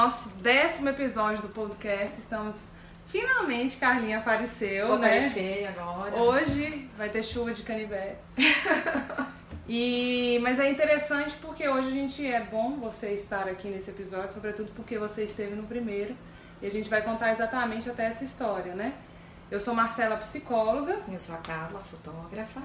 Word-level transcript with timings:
Nosso 0.00 0.30
décimo 0.38 0.88
episódio 0.88 1.42
do 1.42 1.50
podcast, 1.50 2.18
estamos 2.18 2.54
finalmente. 3.08 3.76
Carlinha 3.76 4.16
apareceu, 4.16 4.86
Vou 4.86 4.98
né? 4.98 5.26
aparecer 5.26 5.66
agora. 5.66 6.16
Hoje 6.16 6.88
vai 6.96 7.10
ter 7.10 7.22
chuva 7.22 7.52
de 7.52 7.62
canivetes. 7.62 8.34
e, 9.68 10.38
mas 10.40 10.58
é 10.58 10.70
interessante 10.70 11.36
porque 11.42 11.68
hoje 11.68 11.88
a 11.88 11.90
gente 11.90 12.26
é 12.26 12.40
bom 12.40 12.78
você 12.80 13.08
estar 13.08 13.46
aqui 13.46 13.68
nesse 13.68 13.90
episódio, 13.90 14.32
sobretudo 14.32 14.72
porque 14.74 14.96
você 14.98 15.24
esteve 15.24 15.54
no 15.54 15.64
primeiro. 15.64 16.16
E 16.62 16.66
a 16.66 16.70
gente 16.70 16.88
vai 16.88 17.02
contar 17.02 17.32
exatamente 17.32 17.90
até 17.90 18.06
essa 18.06 18.24
história, 18.24 18.74
né? 18.74 18.94
Eu 19.50 19.60
sou 19.60 19.74
Marcela, 19.74 20.16
psicóloga. 20.16 20.98
Eu 21.12 21.18
sou 21.18 21.34
a 21.34 21.38
Carla, 21.38 21.78
fotógrafa. 21.78 22.62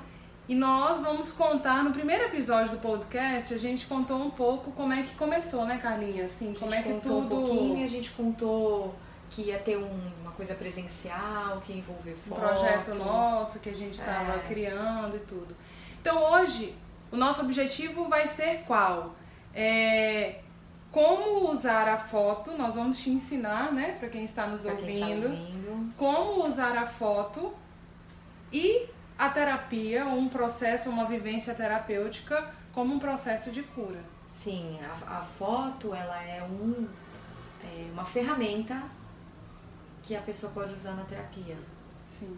E 0.48 0.54
nós 0.54 0.99
vamos 1.02 1.31
contar, 1.31 1.84
no 1.84 1.91
primeiro 1.91 2.26
episódio 2.26 2.73
do 2.73 2.77
podcast, 2.77 3.52
a 3.53 3.58
gente 3.58 3.88
contou 3.88 4.17
um 4.17 4.30
pouco 4.30 4.72
como 4.73 4.94
é 4.94 5.02
que 5.02 5.16
começou, 5.16 5.66
né, 5.66 5.80
Carlinha? 5.80 6.26
Assim, 6.26 6.53
como 6.53 6.72
é 6.73 6.84
que 6.84 6.90
contou 6.94 7.22
tudo. 7.23 7.36
um 7.36 7.45
pouquinho, 7.48 7.84
a 7.84 7.88
gente 7.90 8.12
contou 8.12 8.94
que 9.31 9.41
ia 9.44 9.58
ter 9.58 9.76
um- 9.77 10.12
uma 10.22 10.31
coisa 10.34 10.53
presencial, 10.53 11.59
que 11.62 11.73
ia 11.73 11.80
envolver 11.80 12.12
um 12.12 12.30
foto. 12.30 12.39
projeto 12.39 12.94
nosso 12.95 13.59
que 13.59 13.70
a 13.70 13.73
gente 13.76 13.98
estava 14.00 14.34
É. 14.34 14.39
criando 14.48 15.16
e 15.16 15.20
tudo. 15.22 15.55
Então 16.00 16.31
hoje 16.34 16.75
o 17.12 17.17
nosso 17.17 17.41
objetivo 17.41 18.08
vai 18.08 18.27
ser 18.27 18.64
qual? 18.67 19.16
É 19.53 20.41
como 20.91 21.50
usar 21.50 21.88
a 21.89 21.98
foto. 21.98 22.52
Nós 22.52 22.75
vamos 22.75 23.00
te 23.00 23.09
ensinar, 23.09 23.73
né, 23.73 23.95
para 24.00 24.09
quem 24.09 24.23
está 24.23 24.45
nos 24.45 24.62
Pra 24.62 24.75
quem 24.75 24.94
está 24.94 25.08
ouvindo, 25.08 25.25
ouvindo. 25.28 25.94
como 25.97 26.45
usar 26.47 26.78
a 26.78 26.86
foto 26.88 27.52
e 28.53 28.88
a 29.17 29.30
terapia, 29.30 30.05
um 30.05 30.27
processo, 30.27 30.89
uma 30.89 31.05
vivência 31.05 31.53
terapêutica 31.55 32.52
como 32.73 32.94
um 32.94 32.99
processo 32.99 33.52
de 33.52 33.63
cura. 33.63 34.03
Sim, 34.30 34.77
a, 35.07 35.19
a 35.19 35.22
foto 35.23 35.94
ela 35.95 36.22
é, 36.23 36.44
um, 36.44 36.88
é 37.63 37.89
uma 37.91 38.05
ferramenta 38.05 38.81
que 40.03 40.16
a 40.16 40.22
pessoa 40.22 40.52
pode 40.52 40.73
usar 40.73 40.91
na 40.94 41.03
terapia. 41.03 41.55
Sim. 42.11 42.38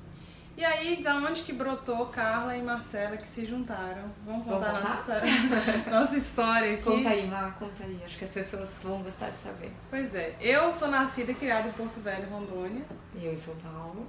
E 0.56 0.66
aí, 0.66 1.04
da 1.04 1.16
onde 1.18 1.44
que 1.44 1.54
brotou 1.54 2.08
Carla 2.08 2.56
e 2.58 2.64
Marcela 2.64 3.16
que 3.16 3.28
se 3.28 3.46
juntaram? 3.46 4.12
Vamos 4.26 4.44
Vamos 4.48 4.66
contar 4.66 4.74
nossa 4.82 5.04
contar? 5.04 5.28
história, 5.28 5.84
nossa 5.92 6.18
história 6.18 6.74
aqui. 6.74 6.84
Conta 6.84 7.10
aí, 7.10 7.28
Má, 7.28 7.52
conta 7.52 7.84
aí. 7.84 8.02
Acho 8.04 8.18
que 8.18 8.26
as 8.26 8.34
pessoas 8.34 8.80
vão 8.82 9.04
gostar 9.04 9.30
de 9.30 9.38
saber. 9.38 9.72
Pois 9.90 10.16
é, 10.16 10.36
eu 10.40 10.72
sou 10.72 10.88
nascida 10.88 11.32
e 11.32 11.36
criada 11.36 11.68
em 11.68 11.74
Porto 11.74 12.00
Velho, 12.00 12.28
Rondônia. 12.30 12.84
E 13.14 13.26
eu 13.26 13.34
em 13.34 13.38
São 13.38 13.56
Paulo. 13.58 14.08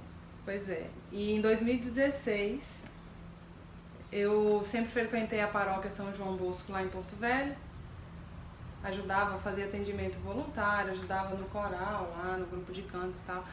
Pois 0.49 0.67
é. 0.67 0.89
E 1.11 1.35
em 1.35 1.41
2016 1.41 2.83
eu 4.11 4.63
sempre 4.65 4.89
frequentei 4.89 5.41
a 5.41 5.47
paróquia 5.47 5.91
São 5.91 6.11
João 6.11 6.35
Bosco 6.35 6.71
lá 6.71 6.81
em 6.81 6.87
Porto 6.87 7.15
Velho. 7.17 7.55
Ajudava, 8.83 9.37
fazia 9.37 9.65
atendimento 9.65 10.17
voluntário, 10.17 10.89
ajudava 10.89 11.35
no 11.35 11.45
coral 11.49 12.11
lá, 12.17 12.35
no 12.35 12.47
grupo 12.47 12.71
de 12.71 12.81
canto 12.81 13.19
e 13.19 13.27
tal. 13.27 13.45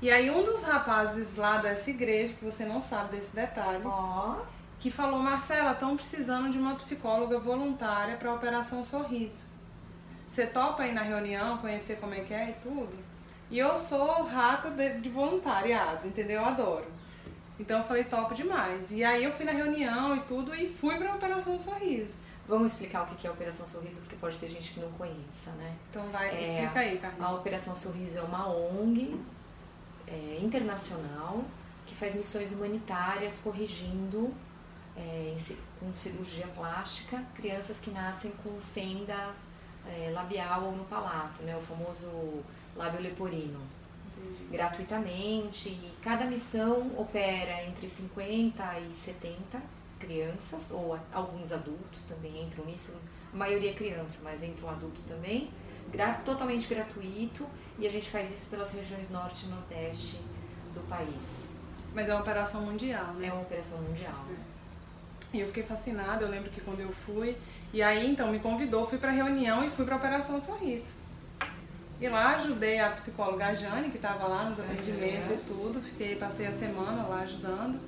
E 0.00 0.10
aí 0.10 0.30
um 0.30 0.42
dos 0.42 0.62
rapazes 0.62 1.36
lá 1.36 1.58
dessa 1.58 1.90
igreja, 1.90 2.32
que 2.32 2.46
você 2.46 2.64
não 2.64 2.80
sabe 2.80 3.18
desse 3.18 3.36
detalhe, 3.36 3.82
Ó, 3.84 4.36
que 4.78 4.90
falou, 4.90 5.18
Marcela, 5.18 5.72
estão 5.72 5.96
precisando 5.96 6.50
de 6.50 6.56
uma 6.56 6.76
psicóloga 6.76 7.38
voluntária 7.38 8.16
para 8.16 8.30
a 8.30 8.34
Operação 8.34 8.82
Sorriso. 8.86 9.44
Você 10.26 10.46
topa 10.46 10.86
ir 10.86 10.94
na 10.94 11.02
reunião, 11.02 11.58
conhecer 11.58 11.96
como 11.96 12.14
é 12.14 12.20
que 12.20 12.32
é 12.32 12.48
e 12.48 12.52
tudo? 12.54 13.07
E 13.50 13.58
eu 13.58 13.76
sou 13.78 14.24
rata 14.24 14.70
de, 14.70 15.00
de 15.00 15.08
voluntariado, 15.08 16.06
entendeu? 16.06 16.42
Eu 16.42 16.46
adoro. 16.46 16.86
Então 17.58 17.78
eu 17.78 17.84
falei, 17.84 18.04
topo 18.04 18.34
demais. 18.34 18.90
E 18.90 19.02
aí 19.02 19.24
eu 19.24 19.32
fui 19.32 19.44
na 19.44 19.52
reunião 19.52 20.16
e 20.16 20.20
tudo 20.20 20.54
e 20.54 20.68
fui 20.68 20.96
para 20.96 21.12
a 21.12 21.16
Operação 21.16 21.58
Sorriso. 21.58 22.20
vamos 22.46 22.72
explicar 22.72 23.02
o 23.02 23.14
que 23.14 23.26
é 23.26 23.30
a 23.30 23.32
Operação 23.32 23.66
Sorriso, 23.66 24.00
porque 24.00 24.16
pode 24.16 24.38
ter 24.38 24.48
gente 24.48 24.72
que 24.72 24.80
não 24.80 24.90
conheça, 24.92 25.50
né? 25.58 25.74
Então 25.90 26.02
vai, 26.10 26.28
É, 26.28 26.42
explica 26.42 26.80
aí, 26.80 26.98
Carlinhos. 26.98 27.26
A 27.26 27.32
Operação 27.34 27.74
Sorriso 27.74 28.18
é 28.18 28.22
uma 28.22 28.48
ONG 28.48 29.18
é, 30.06 30.38
internacional 30.40 31.44
que 31.86 31.94
faz 31.94 32.14
missões 32.14 32.52
humanitárias 32.52 33.38
corrigindo 33.38 34.32
é, 34.96 35.34
em 35.36 35.56
com 35.78 35.92
cirurgia 35.94 36.46
plástica 36.48 37.22
crianças 37.34 37.78
que 37.80 37.90
nascem 37.90 38.32
com 38.42 38.50
fenda 38.74 39.34
é, 39.88 40.10
labial 40.10 40.64
ou 40.64 40.72
no 40.76 40.84
palato, 40.84 41.42
né, 41.42 41.56
o 41.56 41.60
famoso 41.60 42.42
lábio 42.76 43.00
leporino, 43.00 43.60
Entendi. 44.16 44.48
gratuitamente. 44.52 45.68
E 45.68 45.92
cada 46.02 46.24
missão 46.24 46.90
opera 46.96 47.64
entre 47.64 47.88
50 47.88 48.62
e 48.80 48.94
70 48.94 49.60
crianças, 49.98 50.70
ou 50.70 50.94
a- 50.94 51.00
alguns 51.12 51.52
adultos 51.52 52.04
também 52.04 52.44
entram 52.44 52.64
nisso, 52.64 52.92
a 53.32 53.36
maioria 53.36 53.70
é 53.70 53.74
criança, 53.74 54.20
mas 54.22 54.42
entram 54.42 54.68
adultos 54.68 55.04
também 55.04 55.50
gra- 55.92 56.14
totalmente 56.24 56.68
gratuito 56.68 57.46
e 57.78 57.86
a 57.86 57.90
gente 57.90 58.08
faz 58.10 58.32
isso 58.32 58.48
pelas 58.50 58.72
regiões 58.72 59.10
norte 59.10 59.46
e 59.46 59.48
nordeste 59.48 60.20
do 60.74 60.80
país. 60.88 61.46
Mas 61.94 62.08
é 62.08 62.12
uma 62.12 62.20
operação 62.20 62.62
mundial, 62.62 63.06
né? 63.14 63.28
É 63.28 63.32
uma 63.32 63.42
operação 63.42 63.78
mundial. 63.82 64.24
E 65.32 65.40
eu 65.40 65.46
fiquei 65.48 65.62
fascinada, 65.62 66.24
eu 66.24 66.30
lembro 66.30 66.50
que 66.50 66.60
quando 66.60 66.80
eu 66.80 66.90
fui, 67.04 67.36
e 67.72 67.82
aí 67.82 68.10
então 68.10 68.32
me 68.32 68.38
convidou, 68.38 68.86
fui 68.86 68.98
pra 68.98 69.10
reunião 69.10 69.62
e 69.64 69.70
fui 69.70 69.84
pra 69.84 69.96
Operação 69.96 70.40
Sorriso. 70.40 70.96
E 72.00 72.08
lá 72.08 72.36
ajudei 72.36 72.78
a 72.78 72.90
psicóloga 72.90 73.54
Jane, 73.54 73.90
que 73.90 73.96
estava 73.96 74.26
lá 74.26 74.44
nos 74.44 74.58
atendimentos 74.60 75.30
e 75.32 75.44
tudo, 75.48 75.82
fiquei, 75.82 76.16
passei 76.16 76.46
a 76.46 76.52
semana 76.52 77.02
lá 77.06 77.20
ajudando. 77.22 77.78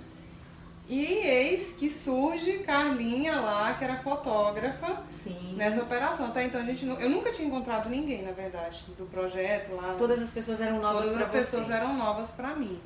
E 0.88 1.04
eis 1.04 1.72
que 1.74 1.88
surge 1.88 2.58
Carlinha 2.58 3.40
lá, 3.40 3.72
que 3.74 3.84
era 3.84 3.98
fotógrafa, 3.98 5.04
Sim. 5.08 5.54
nessa 5.56 5.82
operação. 5.82 6.26
Até 6.26 6.46
então 6.46 6.60
a 6.60 6.64
gente 6.64 6.84
eu 6.84 7.08
nunca 7.08 7.30
tinha 7.32 7.46
encontrado 7.46 7.88
ninguém, 7.88 8.24
na 8.24 8.32
verdade, 8.32 8.84
do 8.98 9.06
projeto 9.06 9.72
lá. 9.76 9.94
Todas 9.96 10.20
as 10.20 10.32
pessoas 10.32 10.60
eram 10.60 10.80
novas 10.80 11.06
Todas 11.06 11.12
para 11.12 11.38
as 11.38 11.46
você. 11.46 11.56
pessoas 11.56 11.70
eram 11.70 11.96
novas 11.96 12.32
pra 12.32 12.56
mim. 12.56 12.80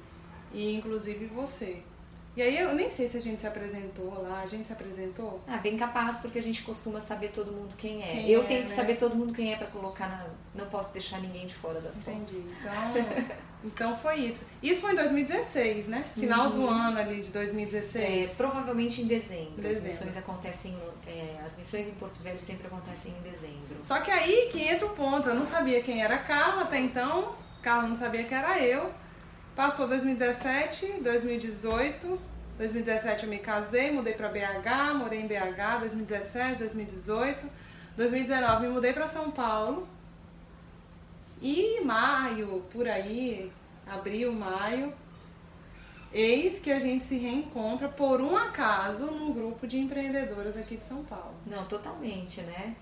E 0.52 0.74
inclusive 0.74 1.24
você. 1.24 1.82
E 2.36 2.42
aí 2.42 2.58
eu 2.58 2.74
nem 2.74 2.90
sei 2.90 3.08
se 3.08 3.16
a 3.16 3.20
gente 3.22 3.40
se 3.40 3.46
apresentou 3.46 4.20
lá, 4.22 4.40
a 4.42 4.46
gente 4.46 4.66
se 4.66 4.72
apresentou? 4.72 5.40
Ah, 5.46 5.58
bem 5.58 5.76
capaz, 5.76 6.18
porque 6.18 6.38
a 6.38 6.42
gente 6.42 6.62
costuma 6.62 7.00
saber 7.00 7.28
todo 7.28 7.52
mundo 7.52 7.74
quem 7.78 8.02
é. 8.02 8.06
Quem 8.12 8.28
eu 8.28 8.42
é, 8.42 8.44
tenho 8.44 8.64
que 8.64 8.70
né? 8.70 8.76
saber 8.76 8.96
todo 8.96 9.14
mundo 9.14 9.32
quem 9.32 9.52
é 9.52 9.56
para 9.56 9.68
colocar 9.68 10.08
na. 10.08 10.26
Não 10.54 10.68
posso 10.68 10.92
deixar 10.92 11.20
ninguém 11.20 11.46
de 11.46 11.54
fora 11.54 11.80
das 11.80 12.02
fotos. 12.02 12.36
Entendi. 12.38 12.54
Então, 12.60 13.26
então 13.64 13.98
foi 13.98 14.16
isso. 14.16 14.46
Isso 14.60 14.80
foi 14.80 14.92
em 14.92 14.96
2016, 14.96 15.86
né? 15.86 16.04
Final 16.14 16.50
do 16.50 16.66
ano 16.68 16.98
ali 16.98 17.20
de 17.20 17.28
É, 17.28 17.32
2016. 17.32 18.32
provavelmente 18.32 19.00
em 19.02 19.06
dezembro. 19.06 19.62
Dezembro. 19.62 19.70
As 19.70 19.82
missões 19.82 20.16
acontecem. 20.16 20.76
é, 21.06 21.36
as 21.46 21.56
missões 21.56 21.86
em 21.88 21.92
Porto 21.92 22.20
Velho 22.20 22.40
sempre 22.40 22.66
acontecem 22.66 23.12
em 23.12 23.30
dezembro. 23.30 23.78
Só 23.82 24.00
que 24.00 24.10
aí 24.10 24.48
que 24.50 24.60
entra 24.60 24.86
o 24.86 24.90
ponto. 24.90 25.28
Eu 25.28 25.34
não 25.36 25.44
sabia 25.44 25.80
quem 25.82 26.02
era 26.02 26.16
a 26.16 26.18
Carla 26.18 26.62
até 26.62 26.80
então. 26.80 27.36
Carla 27.62 27.88
não 27.88 27.96
sabia 27.96 28.24
que 28.24 28.34
era 28.34 28.58
eu. 28.60 28.90
Passou 29.54 29.86
2017, 29.86 31.00
2018. 31.00 32.20
2017 32.58 33.24
eu 33.24 33.30
me 33.30 33.38
casei, 33.38 33.92
mudei 33.92 34.14
pra 34.14 34.28
BH, 34.28 34.94
morei 34.96 35.20
em 35.20 35.28
BH, 35.28 35.78
2017, 35.80 36.58
2018. 36.58 37.46
2019 37.96 38.66
me 38.66 38.72
mudei 38.72 38.92
pra 38.92 39.06
São 39.06 39.30
Paulo. 39.30 39.88
E 41.40 41.80
maio, 41.84 42.64
por 42.72 42.88
aí, 42.88 43.52
abril, 43.86 44.32
maio, 44.32 44.92
eis 46.12 46.58
que 46.58 46.72
a 46.72 46.80
gente 46.80 47.04
se 47.04 47.16
reencontra 47.16 47.88
por 47.88 48.20
um 48.20 48.36
acaso 48.36 49.06
num 49.06 49.32
grupo 49.32 49.66
de 49.68 49.78
empreendedoras 49.78 50.56
aqui 50.56 50.76
de 50.76 50.84
São 50.84 51.04
Paulo. 51.04 51.34
Não, 51.46 51.64
totalmente, 51.66 52.40
né? 52.40 52.74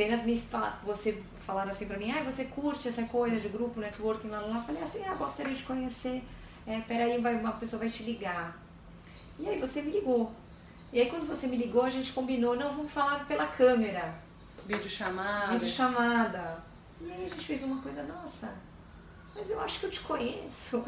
Apenas 0.00 0.24
me 0.24 0.34
você 0.82 1.22
falaram 1.44 1.70
assim 1.70 1.86
pra 1.86 1.98
mim, 1.98 2.10
ah, 2.10 2.22
você 2.22 2.46
curte 2.46 2.88
essa 2.88 3.02
coisa 3.04 3.38
de 3.38 3.48
grupo, 3.48 3.80
networking 3.80 4.28
lá, 4.28 4.40
lá, 4.40 4.46
lá. 4.56 4.62
Falei 4.62 4.82
assim, 4.82 5.04
ah, 5.04 5.14
gostaria 5.14 5.54
de 5.54 5.62
conhecer. 5.62 6.22
É, 6.66 6.80
peraí, 6.80 7.20
vai, 7.20 7.34
uma 7.36 7.52
pessoa 7.52 7.80
vai 7.80 7.90
te 7.90 8.02
ligar. 8.04 8.56
E 9.38 9.46
aí 9.48 9.58
você 9.58 9.82
me 9.82 9.90
ligou. 9.90 10.32
E 10.92 11.00
aí 11.00 11.10
quando 11.10 11.26
você 11.26 11.46
me 11.46 11.56
ligou, 11.56 11.82
a 11.82 11.90
gente 11.90 12.12
combinou, 12.12 12.56
não, 12.56 12.72
vamos 12.72 12.90
falar 12.90 13.26
pela 13.26 13.46
câmera, 13.46 14.14
Vídeo 14.66 14.88
chamada. 14.90 15.52
vídeo 15.52 15.70
chamada. 15.70 16.58
E 17.00 17.10
aí 17.10 17.24
a 17.24 17.28
gente 17.28 17.44
fez 17.46 17.62
uma 17.62 17.80
coisa, 17.80 18.02
nossa, 18.04 18.54
mas 19.34 19.50
eu 19.50 19.60
acho 19.60 19.80
que 19.80 19.86
eu 19.86 19.90
te 19.90 20.00
conheço. 20.00 20.84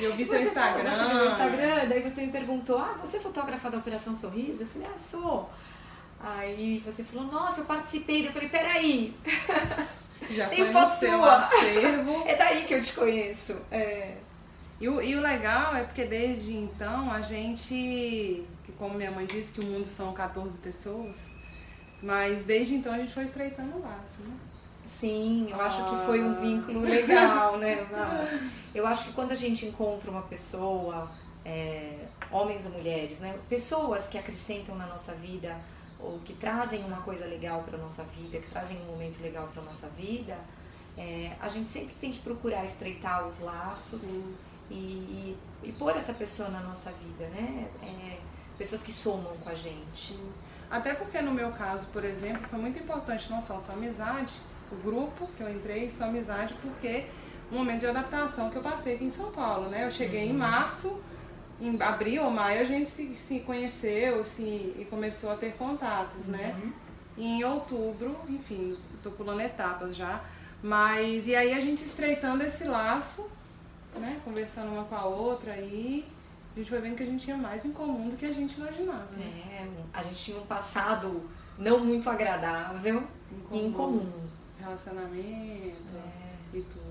E 0.00 0.04
eu 0.04 0.14
vi 0.16 0.24
seu 0.26 0.38
Você 0.38 0.44
Instagram. 0.48 0.90
falou, 0.90 1.04
Você 1.04 1.08
viu 1.08 1.16
meu 1.16 1.30
Instagram, 1.30 1.88
daí 1.88 2.02
você 2.02 2.26
me 2.26 2.32
perguntou, 2.32 2.78
ah, 2.78 2.96
você 3.00 3.16
é 3.16 3.20
fotógrafa 3.20 3.70
da 3.70 3.78
Operação 3.78 4.14
Sorriso? 4.16 4.64
Eu 4.64 4.66
falei, 4.68 4.88
ah, 4.94 4.98
sou. 4.98 5.50
Aí 6.22 6.78
você 6.84 7.02
falou, 7.02 7.30
nossa, 7.30 7.60
eu 7.62 7.64
participei. 7.64 8.26
Eu 8.26 8.32
falei, 8.32 8.48
peraí, 8.48 9.14
Já 10.30 10.48
Tem 10.48 10.64
foto 10.72 10.90
sua. 10.90 11.36
acervo. 11.46 12.22
é 12.28 12.36
daí 12.36 12.64
que 12.64 12.74
eu 12.74 12.82
te 12.82 12.92
conheço. 12.92 13.56
É. 13.70 14.14
E 14.80 14.88
o, 14.88 15.00
e 15.02 15.14
o 15.14 15.20
legal 15.20 15.74
é 15.76 15.82
porque 15.84 16.04
desde 16.04 16.56
então 16.56 17.10
a 17.12 17.20
gente, 17.20 18.44
que 18.64 18.72
como 18.78 18.94
minha 18.94 19.10
mãe 19.10 19.26
disse 19.26 19.52
que 19.52 19.60
o 19.60 19.64
mundo 19.64 19.86
são 19.86 20.12
14 20.12 20.58
pessoas, 20.58 21.18
mas 22.02 22.44
desde 22.44 22.74
então 22.74 22.92
a 22.92 22.98
gente 22.98 23.12
foi 23.12 23.24
estreitando 23.24 23.76
o 23.76 23.82
laço, 23.82 24.20
né? 24.20 24.34
Sim, 24.86 25.48
eu 25.50 25.60
acho 25.60 25.84
que 25.88 25.94
Ah. 25.94 26.02
foi 26.06 26.22
um 26.22 26.40
vínculo 26.40 26.80
legal, 26.80 27.56
né? 27.58 27.86
Eu 28.74 28.86
acho 28.86 29.04
que 29.06 29.12
quando 29.12 29.32
a 29.32 29.36
gente 29.36 29.66
encontra 29.66 30.10
uma 30.10 30.22
pessoa, 30.22 31.10
é, 31.44 32.06
homens 32.30 32.64
ou 32.66 32.72
mulheres, 32.72 33.20
né? 33.20 33.38
Pessoas 33.48 34.08
que 34.08 34.16
acrescentam 34.18 34.74
na 34.74 34.86
nossa 34.86 35.12
vida 35.12 35.56
ou 36.02 36.18
que 36.18 36.32
trazem 36.34 36.84
uma 36.84 36.98
coisa 36.98 37.24
legal 37.26 37.62
para 37.62 37.78
nossa 37.78 38.02
vida, 38.02 38.38
que 38.38 38.50
trazem 38.50 38.80
um 38.82 38.86
momento 38.86 39.22
legal 39.22 39.48
para 39.52 39.62
nossa 39.62 39.88
vida, 39.88 40.36
é, 40.98 41.32
a 41.40 41.48
gente 41.48 41.70
sempre 41.70 41.94
tem 42.00 42.12
que 42.12 42.18
procurar 42.18 42.64
estreitar 42.64 43.26
os 43.26 43.40
laços 43.40 44.24
e, 44.70 44.74
e, 44.74 45.38
e, 45.62 45.72
pôr 45.72 45.96
essa 45.96 46.12
pessoa 46.12 46.48
na 46.48 46.60
nossa 46.60 46.90
vida, 46.92 47.28
né? 47.28 47.68
É, 47.82 48.18
pessoas 48.58 48.82
que 48.82 48.92
somam 48.92 49.36
com 49.38 49.48
a 49.48 49.54
gente. 49.54 50.18
Até 50.70 50.94
porque 50.94 51.20
no 51.20 51.32
meu 51.32 51.52
caso, 51.52 51.86
por 51.92 52.04
exemplo, 52.04 52.46
foi 52.48 52.58
muito 52.58 52.78
importante 52.78 53.30
não 53.30 53.40
só 53.40 53.58
sua 53.58 53.74
amizade, 53.74 54.34
o 54.70 54.76
grupo 54.76 55.28
que 55.36 55.42
eu 55.42 55.50
entrei, 55.50 55.90
sua 55.90 56.06
amizade, 56.06 56.54
porque 56.60 57.06
o 57.50 57.54
momento 57.54 57.80
de 57.80 57.86
adaptação 57.86 58.50
que 58.50 58.56
eu 58.56 58.62
passei 58.62 58.94
aqui 58.94 59.04
em 59.04 59.10
São 59.10 59.30
Paulo, 59.30 59.68
né? 59.68 59.84
Eu 59.86 59.90
cheguei 59.90 60.24
uhum. 60.24 60.30
em 60.30 60.36
março, 60.36 61.02
em 61.62 61.80
abril 61.80 62.24
ou 62.24 62.30
maio 62.30 62.60
a 62.60 62.64
gente 62.64 62.90
se, 62.90 63.16
se 63.16 63.40
conheceu 63.40 64.24
se, 64.24 64.42
e 64.42 64.86
começou 64.90 65.30
a 65.30 65.36
ter 65.36 65.54
contatos, 65.54 66.26
né? 66.26 66.56
uhum. 66.62 66.72
em 67.16 67.44
outubro, 67.44 68.16
enfim, 68.28 68.76
tô 69.02 69.10
pulando 69.10 69.40
etapas 69.40 69.94
já, 69.94 70.22
mas 70.62 71.26
e 71.26 71.34
aí 71.34 71.54
a 71.54 71.60
gente 71.60 71.84
estreitando 71.84 72.42
esse 72.42 72.64
laço, 72.64 73.28
né? 73.96 74.20
Conversando 74.24 74.72
uma 74.72 74.84
com 74.84 74.94
a 74.94 75.04
outra 75.04 75.52
aí. 75.52 76.06
A 76.54 76.58
gente 76.58 76.68
foi 76.68 76.80
vendo 76.80 76.96
que 76.96 77.02
a 77.02 77.06
gente 77.06 77.24
tinha 77.24 77.36
mais 77.36 77.64
em 77.64 77.72
comum 77.72 78.10
do 78.10 78.16
que 78.16 78.26
a 78.26 78.32
gente 78.32 78.54
imaginava. 78.58 79.10
Né? 79.16 79.24
É, 79.50 79.66
a 79.92 80.02
gente 80.02 80.16
tinha 80.16 80.38
um 80.38 80.46
passado 80.46 81.22
não 81.58 81.78
muito 81.80 82.08
agradável 82.10 83.04
em 83.30 83.40
comum. 83.40 83.66
Em 83.66 83.72
comum. 83.72 84.28
Relacionamento 84.60 85.16
é. 85.96 86.56
e 86.56 86.62
tudo. 86.62 86.81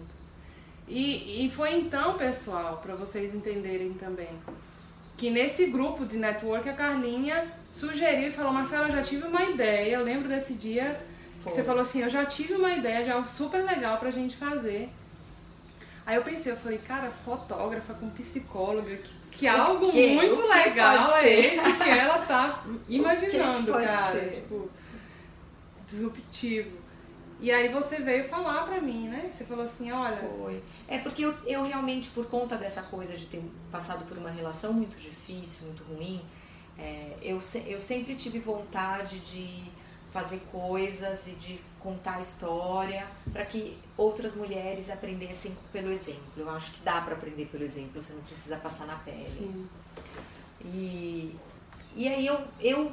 E, 0.92 1.46
e 1.46 1.50
foi 1.50 1.74
então, 1.74 2.18
pessoal, 2.18 2.82
para 2.84 2.94
vocês 2.96 3.34
entenderem 3.34 3.94
também, 3.94 4.28
que 5.16 5.30
nesse 5.30 5.68
grupo 5.68 6.06
de 6.06 6.18
network 6.18 6.68
a 6.68 6.74
Carlinha 6.74 7.48
sugeriu 7.72 8.28
e 8.28 8.32
falou, 8.34 8.52
Marcela, 8.52 8.90
eu 8.90 8.92
já 8.92 9.02
tive 9.02 9.26
uma 9.26 9.42
ideia, 9.42 9.96
eu 9.96 10.04
lembro 10.04 10.28
desse 10.28 10.54
dia 10.54 11.02
foi. 11.36 11.50
que 11.50 11.56
você 11.56 11.64
falou 11.64 11.84
assim, 11.84 12.02
eu 12.02 12.10
já 12.10 12.26
tive 12.26 12.56
uma 12.56 12.74
ideia 12.74 13.06
de 13.06 13.10
algo 13.10 13.26
super 13.26 13.64
legal 13.64 14.00
pra 14.00 14.12
gente 14.12 14.36
fazer. 14.36 14.90
Aí 16.06 16.18
eu 16.18 16.24
pensei, 16.24 16.52
eu 16.52 16.58
falei, 16.58 16.80
cara, 16.80 17.10
fotógrafa 17.10 17.94
com 17.94 18.10
psicóloga, 18.10 18.98
que, 18.98 19.14
que 19.32 19.48
algo 19.48 19.90
que? 19.90 20.10
muito 20.10 20.46
legal 20.46 21.16
é 21.16 21.40
esse 21.40 21.74
que 21.74 21.90
ela 21.90 22.20
tá 22.26 22.66
imaginando, 22.90 23.72
cara. 23.72 24.12
Ser? 24.12 24.32
Tipo, 24.32 24.70
disruptivo. 25.88 26.81
E 27.42 27.52
aí 27.52 27.70
você 27.70 27.98
veio 27.98 28.30
falar 28.30 28.66
pra 28.66 28.80
mim, 28.80 29.08
né? 29.10 29.32
Você 29.34 29.44
falou 29.44 29.66
assim, 29.66 29.92
olha. 29.92 30.18
Foi. 30.38 30.64
É 30.88 31.00
porque 31.00 31.26
eu, 31.26 31.34
eu 31.48 31.64
realmente, 31.64 32.10
por 32.12 32.28
conta 32.28 32.56
dessa 32.56 32.84
coisa 32.84 33.18
de 33.18 33.26
ter 33.26 33.44
passado 33.72 34.06
por 34.06 34.16
uma 34.16 34.30
relação 34.30 34.72
muito 34.72 34.96
difícil, 34.96 35.66
muito 35.66 35.84
ruim, 35.84 36.22
é, 36.78 37.18
eu, 37.20 37.40
eu 37.66 37.82
sempre 37.82 38.14
tive 38.16 38.38
vontade 38.38 39.20
de 39.20 39.64
fazer 40.14 40.40
coisas 40.52 41.26
e 41.28 41.32
de 41.32 41.60
contar 41.80 42.20
história 42.22 43.08
para 43.34 43.44
que 43.44 43.76
outras 43.98 44.36
mulheres 44.36 44.90
aprendessem 44.92 45.58
pelo 45.72 45.92
exemplo. 45.92 46.22
Eu 46.38 46.50
acho 46.50 46.74
que 46.74 46.82
dá 46.84 47.02
para 47.02 47.16
aprender 47.16 47.46
pelo 47.48 47.64
exemplo, 47.64 48.00
você 48.00 48.14
não 48.14 48.22
precisa 48.22 48.58
passar 48.58 48.86
na 48.86 48.96
pele. 48.98 49.28
Sim. 49.28 49.68
E, 50.64 51.36
e 51.96 52.08
aí 52.08 52.26
eu, 52.26 52.40
eu, 52.60 52.92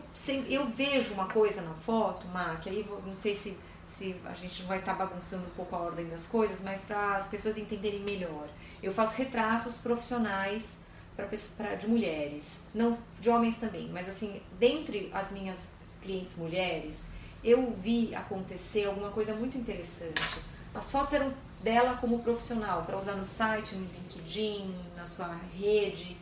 eu 0.48 0.66
vejo 0.68 1.12
uma 1.12 1.26
coisa 1.26 1.60
na 1.60 1.74
foto, 1.74 2.26
Má, 2.28 2.56
que 2.56 2.70
aí 2.70 2.86
não 3.06 3.14
sei 3.14 3.34
se 3.34 3.58
se 3.88 4.14
a 4.24 4.34
gente 4.34 4.60
não 4.60 4.68
vai 4.68 4.78
estar 4.78 4.94
tá 4.94 5.04
bagunçando 5.04 5.44
um 5.46 5.50
pouco 5.50 5.74
a 5.74 5.78
ordem 5.78 6.06
das 6.08 6.26
coisas, 6.26 6.62
mas 6.62 6.82
para 6.82 7.16
as 7.16 7.28
pessoas 7.28 7.56
entenderem 7.56 8.00
melhor. 8.00 8.48
Eu 8.82 8.92
faço 8.92 9.16
retratos 9.16 9.76
profissionais 9.76 10.78
para 11.16 11.74
de 11.74 11.88
mulheres, 11.88 12.62
não 12.72 12.96
de 13.20 13.28
homens 13.28 13.58
também, 13.58 13.88
mas 13.88 14.08
assim, 14.08 14.40
dentre 14.58 15.10
as 15.12 15.32
minhas 15.32 15.68
clientes 16.00 16.36
mulheres, 16.36 17.02
eu 17.42 17.72
vi 17.72 18.14
acontecer 18.14 18.84
alguma 18.84 19.10
coisa 19.10 19.34
muito 19.34 19.58
interessante. 19.58 20.38
As 20.72 20.90
fotos 20.90 21.14
eram 21.14 21.34
dela 21.62 21.96
como 21.96 22.20
profissional, 22.20 22.84
para 22.84 22.96
usar 22.96 23.14
no 23.14 23.26
site, 23.26 23.74
no 23.74 23.86
LinkedIn, 23.86 24.72
na 24.96 25.04
sua 25.04 25.36
rede, 25.58 26.16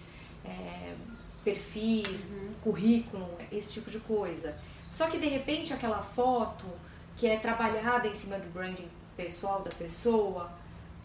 é, 0.44 0.94
perfis, 1.44 2.30
uhum. 2.30 2.54
currículo, 2.62 3.28
esse 3.52 3.74
tipo 3.74 3.90
de 3.90 4.00
coisa. 4.00 4.56
Só 4.90 5.08
que 5.08 5.18
de 5.18 5.26
repente 5.26 5.72
aquela 5.72 6.02
foto 6.02 6.64
que 7.16 7.26
é 7.26 7.38
trabalhada 7.38 8.06
em 8.06 8.14
cima 8.14 8.38
do 8.38 8.48
branding 8.52 8.88
pessoal 9.16 9.62
da 9.62 9.70
pessoa. 9.70 10.50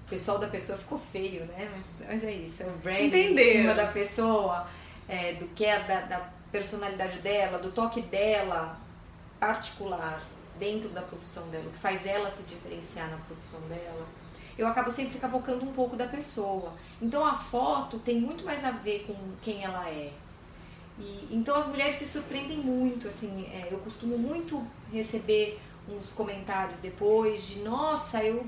O 0.05 0.09
pessoal 0.09 0.37
da 0.37 0.47
pessoa 0.47 0.77
ficou 0.77 0.99
feio, 0.99 1.45
né? 1.45 1.71
Mas 2.05 2.23
é 2.23 2.31
isso, 2.31 2.63
é 2.63 2.65
o 2.65 2.77
branding 2.77 3.05
Entenderam. 3.05 3.49
em 3.49 3.61
cima 3.61 3.73
da 3.73 3.87
pessoa, 3.87 4.67
é, 5.07 5.33
do 5.33 5.47
que 5.47 5.65
é 5.65 5.79
da, 5.83 6.01
da 6.01 6.29
personalidade 6.51 7.19
dela, 7.19 7.57
do 7.57 7.71
toque 7.71 8.01
dela 8.01 8.77
particular 9.39 10.21
dentro 10.59 10.89
da 10.89 11.01
profissão 11.01 11.47
dela, 11.47 11.65
o 11.67 11.71
que 11.71 11.79
faz 11.79 12.05
ela 12.05 12.29
se 12.29 12.43
diferenciar 12.43 13.09
na 13.09 13.17
profissão 13.17 13.59
dela. 13.61 14.05
Eu 14.57 14.67
acabo 14.67 14.91
sempre 14.91 15.17
cavocando 15.17 15.65
um 15.65 15.71
pouco 15.71 15.95
da 15.95 16.05
pessoa. 16.05 16.73
Então 17.01 17.25
a 17.25 17.33
foto 17.33 17.97
tem 17.97 18.19
muito 18.19 18.43
mais 18.43 18.63
a 18.63 18.71
ver 18.71 19.05
com 19.07 19.15
quem 19.41 19.63
ela 19.63 19.89
é. 19.89 20.11
E, 20.99 21.29
então 21.31 21.55
as 21.55 21.65
mulheres 21.65 21.95
se 21.95 22.05
surpreendem 22.05 22.57
muito, 22.57 23.07
assim, 23.07 23.49
é, 23.51 23.69
eu 23.71 23.79
costumo 23.79 24.17
muito 24.17 24.63
receber 24.91 25.59
uns 25.89 26.11
comentários 26.11 26.79
depois 26.79 27.47
de 27.47 27.59
nossa, 27.59 28.23
eu, 28.23 28.45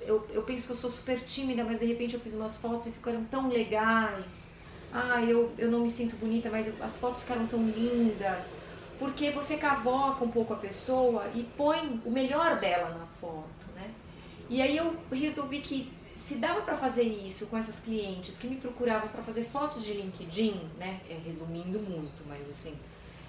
eu, 0.00 0.26
eu 0.30 0.42
penso 0.42 0.66
que 0.66 0.72
eu 0.72 0.76
sou 0.76 0.90
super 0.90 1.20
tímida, 1.20 1.64
mas 1.64 1.78
de 1.78 1.86
repente 1.86 2.14
eu 2.14 2.20
fiz 2.20 2.34
umas 2.34 2.56
fotos 2.56 2.86
e 2.86 2.90
ficaram 2.90 3.24
tão 3.24 3.48
legais. 3.48 4.50
Ah, 4.92 5.22
eu, 5.22 5.52
eu 5.56 5.70
não 5.70 5.80
me 5.80 5.88
sinto 5.88 6.16
bonita, 6.16 6.50
mas 6.50 6.68
eu, 6.68 6.74
as 6.80 6.98
fotos 6.98 7.22
ficaram 7.22 7.46
tão 7.46 7.64
lindas. 7.64 8.54
Porque 8.98 9.30
você 9.30 9.56
cavoca 9.56 10.24
um 10.24 10.30
pouco 10.30 10.52
a 10.52 10.56
pessoa 10.56 11.26
e 11.34 11.42
põe 11.56 12.00
o 12.04 12.10
melhor 12.10 12.60
dela 12.60 12.90
na 12.90 13.06
foto, 13.20 13.66
né? 13.74 13.90
E 14.48 14.60
aí 14.60 14.76
eu 14.76 14.94
resolvi 15.10 15.60
que 15.60 15.90
se 16.14 16.36
dava 16.36 16.60
para 16.60 16.76
fazer 16.76 17.02
isso 17.02 17.46
com 17.46 17.56
essas 17.56 17.80
clientes 17.80 18.36
que 18.38 18.46
me 18.46 18.56
procuravam 18.56 19.08
para 19.08 19.22
fazer 19.22 19.44
fotos 19.44 19.82
de 19.82 19.92
LinkedIn, 19.94 20.60
né? 20.78 21.00
É, 21.08 21.18
resumindo 21.24 21.80
muito, 21.80 22.22
mas 22.28 22.48
assim, 22.48 22.74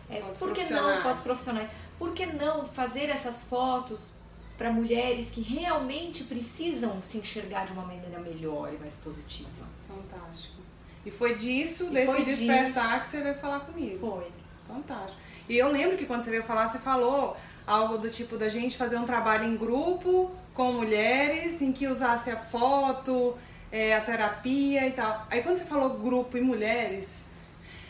é, 0.09 0.19
por 0.19 0.53
que 0.53 0.65
não 0.65 1.01
fotos 1.01 1.21
profissionais? 1.21 1.69
Por 1.97 2.13
que 2.13 2.25
não 2.25 2.65
fazer 2.65 3.09
essas 3.09 3.43
fotos 3.43 4.11
para 4.57 4.71
mulheres 4.71 5.29
que 5.29 5.41
realmente 5.41 6.23
precisam 6.25 7.01
se 7.01 7.17
enxergar 7.17 7.65
de 7.65 7.73
uma 7.73 7.83
maneira 7.83 8.19
melhor 8.19 8.73
e 8.73 8.77
mais 8.77 8.97
positiva? 8.97 9.67
Fantástico. 9.87 10.61
E 11.05 11.11
foi 11.11 11.35
disso, 11.35 11.87
e 11.87 11.89
desse 11.89 12.05
foi 12.05 12.23
despertar, 12.23 12.99
disso. 12.99 13.01
que 13.01 13.09
você 13.09 13.21
veio 13.21 13.35
falar 13.35 13.61
comigo. 13.61 13.99
Foi. 13.99 14.31
Fantástico. 14.67 15.19
E 15.49 15.57
eu 15.57 15.69
lembro 15.69 15.97
que 15.97 16.05
quando 16.05 16.23
você 16.23 16.29
veio 16.29 16.43
falar, 16.43 16.67
você 16.67 16.79
falou 16.79 17.35
algo 17.67 17.97
do 17.97 18.09
tipo 18.09 18.37
da 18.37 18.49
gente 18.49 18.77
fazer 18.77 18.97
um 18.97 19.05
trabalho 19.05 19.45
em 19.45 19.57
grupo 19.57 20.31
com 20.53 20.71
mulheres, 20.71 21.61
em 21.61 21.71
que 21.71 21.87
usasse 21.87 22.29
a 22.29 22.37
foto, 22.37 23.37
é, 23.71 23.95
a 23.95 24.01
terapia 24.01 24.87
e 24.87 24.91
tal. 24.91 25.25
Aí 25.29 25.41
quando 25.41 25.57
você 25.57 25.65
falou 25.65 25.97
grupo 25.97 26.37
e 26.37 26.41
mulheres, 26.41 27.07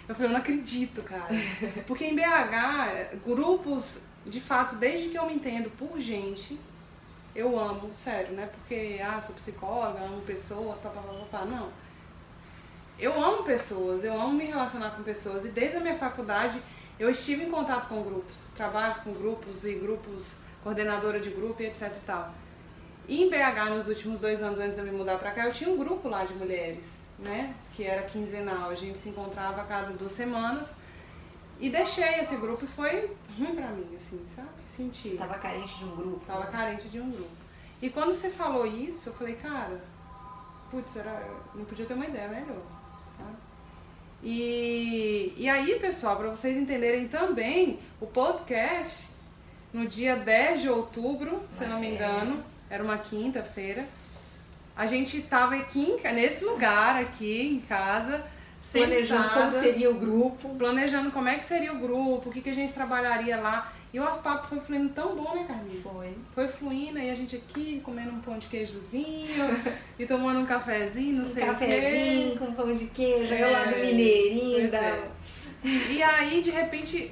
eu 0.08 0.16
falei, 0.16 0.30
eu 0.30 0.34
não 0.34 0.40
acredito, 0.40 1.02
cara. 1.02 1.34
Porque 1.88 2.06
em 2.06 2.16
BH, 2.16 3.18
grupos, 3.26 4.06
de 4.26 4.40
fato, 4.40 4.76
desde 4.76 5.10
que 5.10 5.18
eu 5.18 5.26
me 5.26 5.34
entendo 5.34 5.70
por 5.78 6.00
gente, 6.00 6.60
eu 7.34 7.58
amo, 7.58 7.92
sério, 7.94 8.34
né? 8.34 8.48
Porque, 8.48 9.00
ah, 9.02 9.22
sou 9.22 9.34
psicóloga, 9.36 10.02
amo 10.02 10.22
pessoas, 10.22 10.78
papapá, 10.80 11.46
não. 11.46 11.70
Eu 13.00 13.22
amo 13.24 13.44
pessoas, 13.44 14.04
eu 14.04 14.14
amo 14.14 14.34
me 14.34 14.46
relacionar 14.46 14.92
com 14.92 15.04
pessoas. 15.04 15.46
E 15.46 15.50
desde 15.50 15.78
a 15.78 15.80
minha 15.80 15.98
faculdade, 15.98 16.62
eu 17.00 17.10
estive 17.10 17.46
em 17.46 17.50
contato 17.50 17.88
com 17.88 18.04
grupos, 18.04 18.36
trabalhos 18.56 18.98
com 18.98 19.14
grupos 19.14 19.64
e 19.64 19.74
grupos, 19.76 20.36
coordenadora 20.62 21.20
de 21.20 21.30
grupo 21.30 21.62
e 21.64 21.68
etc 21.68 21.94
e 21.96 22.06
tal. 22.06 22.34
E 23.08 23.24
em 23.24 23.30
BH, 23.30 23.70
nos 23.70 23.88
últimos 23.88 24.20
dois 24.20 24.44
anos 24.44 24.60
antes 24.60 24.76
de 24.76 24.82
eu 24.82 24.86
me 24.86 24.92
mudar 24.92 25.18
pra 25.18 25.32
cá, 25.32 25.46
eu 25.46 25.54
tinha 25.54 25.70
um 25.70 25.78
grupo 25.78 26.08
lá 26.08 26.24
de 26.24 26.34
mulheres 26.34 27.03
né? 27.24 27.56
Que 27.74 27.84
era 27.84 28.04
quinzenal. 28.04 28.70
A 28.70 28.76
gente 28.76 28.98
se 28.98 29.10
encontrava 29.10 29.62
a 29.62 29.66
cada 29.66 29.92
duas 29.92 30.12
semanas. 30.12 30.74
E 31.60 31.70
deixei 31.70 32.20
esse 32.20 32.36
grupo 32.36 32.66
e 32.66 32.68
foi 32.68 33.16
ruim 33.38 33.56
pra 33.56 33.68
mim, 33.70 33.96
assim, 33.96 34.24
sabe? 34.36 34.50
Senti. 34.68 35.10
Você 35.10 35.16
tava 35.16 35.36
carente 35.36 35.78
de 35.78 35.86
um 35.86 35.96
grupo. 35.96 36.26
Tava 36.26 36.46
carente 36.48 36.90
de 36.90 37.00
um 37.00 37.10
grupo. 37.10 37.44
E 37.82 37.90
quando 37.90 38.14
você 38.14 38.30
falou 38.30 38.66
isso, 38.66 39.10
eu 39.10 39.14
falei, 39.14 39.36
cara, 39.36 39.82
putz, 40.72 40.96
era, 40.96 41.30
não 41.54 41.66
podia 41.66 41.86
ter 41.86 41.94
uma 41.94 42.06
ideia 42.06 42.28
melhor, 42.28 42.62
sabe? 43.18 43.36
E, 44.24 45.34
e 45.36 45.50
aí, 45.50 45.78
pessoal, 45.80 46.16
para 46.16 46.30
vocês 46.30 46.58
entenderem 46.58 47.10
também, 47.10 47.80
o 48.00 48.08
podcast, 48.08 49.10
no 49.74 49.86
dia 49.86 50.16
10 50.16 50.62
de 50.62 50.70
outubro, 50.70 51.44
se 51.58 51.66
não 51.66 51.80
me 51.80 51.88
é. 51.88 51.96
engano, 51.96 52.44
era 52.70 52.82
uma 52.82 52.98
quinta-feira, 52.98 53.86
a 54.76 54.88
gente 54.88 55.22
tava 55.22 55.56
aqui 55.56 55.96
nesse 56.14 56.44
lugar 56.44 57.02
aqui 57.02 57.42
em 57.42 57.60
casa 57.60 58.24
planejando 58.72 59.30
como 59.30 59.52
seria 59.52 59.90
o 59.90 59.96
grupo 59.96 60.56
planejando 60.56 61.12
como 61.12 61.28
é 61.28 61.36
que 61.36 61.46
seria 61.46 61.74
o 61.74 61.80
grupo 61.80 62.30
o 62.30 62.32
que, 62.32 62.42
que 62.42 62.50
a 62.50 62.56
gente 62.56 62.74
trabalharia 62.74 63.38
lá 63.38 63.72
e 63.94 64.00
o 64.00 64.06
papo 64.06 64.48
foi 64.48 64.60
fluindo 64.60 64.90
tão 64.90 65.16
bom 65.16 65.36
né 65.36 65.46
Carlinhos? 65.48 65.84
foi 65.84 66.16
foi 66.34 66.48
fluindo 66.48 66.98
e 66.98 67.10
a 67.10 67.16
gente 67.16 67.36
aqui 67.36 67.82
comendo 67.84 68.12
um 68.12 68.20
pão 68.20 68.38
de 68.38 68.48
queijozinho 68.48 69.46
e 70.00 70.06
tomando 70.06 70.40
um 70.40 70.46
cafezinho 70.46 71.22
não 71.22 71.30
um 71.30 71.34
sei 71.34 71.46
cafezinho 71.46 72.28
o 72.28 72.32
quê. 72.32 72.38
com 72.40 72.54
pão 72.54 72.74
de 72.74 72.86
queijo 72.86 73.34
é, 73.34 73.46
lá 73.46 73.66
do 73.66 73.76
mineirinho 73.78 74.74
é. 74.74 75.10
e 75.92 76.02
aí 76.02 76.42
de 76.42 76.50
repente 76.50 77.12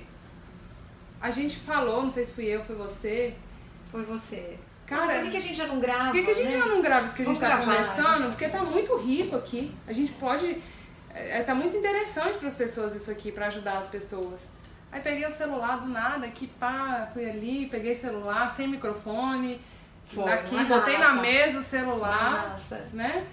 a 1.21 1.29
gente 1.29 1.59
falou, 1.59 2.01
não 2.01 2.11
sei 2.11 2.25
se 2.25 2.31
fui 2.31 2.45
eu, 2.45 2.65
foi 2.65 2.75
você. 2.75 3.35
Foi 3.91 4.03
você. 4.03 4.57
Cara, 4.91 5.05
Mas 5.05 5.15
por 5.15 5.23
que, 5.23 5.31
que 5.31 5.37
a 5.37 5.39
gente 5.39 5.55
já 5.55 5.67
não 5.67 5.79
grava? 5.79 6.03
Por 6.05 6.11
que, 6.11 6.23
que 6.23 6.31
a 6.31 6.33
gente 6.33 6.53
né? 6.53 6.59
já 6.59 6.65
não 6.65 6.81
grava 6.81 7.05
isso 7.05 7.15
que 7.15 7.21
a 7.21 7.25
gente 7.25 7.39
tá 7.39 7.47
gravar, 7.47 7.63
conversando? 7.63 8.17
gente. 8.17 8.27
Porque 8.31 8.49
tá 8.49 8.61
muito 8.61 8.97
rico 8.97 9.37
aqui. 9.37 9.73
A 9.87 9.93
gente 9.93 10.11
pode. 10.11 10.61
É, 11.13 11.41
tá 11.43 11.55
muito 11.55 11.77
interessante 11.77 12.37
para 12.37 12.49
as 12.49 12.55
pessoas 12.55 12.93
isso 12.93 13.09
aqui, 13.09 13.31
para 13.31 13.47
ajudar 13.47 13.77
as 13.77 13.87
pessoas. 13.87 14.41
Aí 14.91 14.99
peguei 14.99 15.25
o 15.25 15.31
celular 15.31 15.77
do 15.79 15.87
nada, 15.87 16.25
aqui 16.25 16.47
pá, 16.47 17.09
fui 17.13 17.29
ali, 17.29 17.67
peguei 17.67 17.95
celular, 17.95 18.49
sem 18.51 18.67
microfone. 18.67 19.61
Foi, 20.07 20.29
aqui, 20.29 20.61
botei 20.65 20.97
na 20.97 21.07
raça. 21.11 21.21
mesa 21.21 21.59
o 21.59 21.63
celular, 21.63 22.49
Nossa. 22.51 22.85
né? 22.91 23.25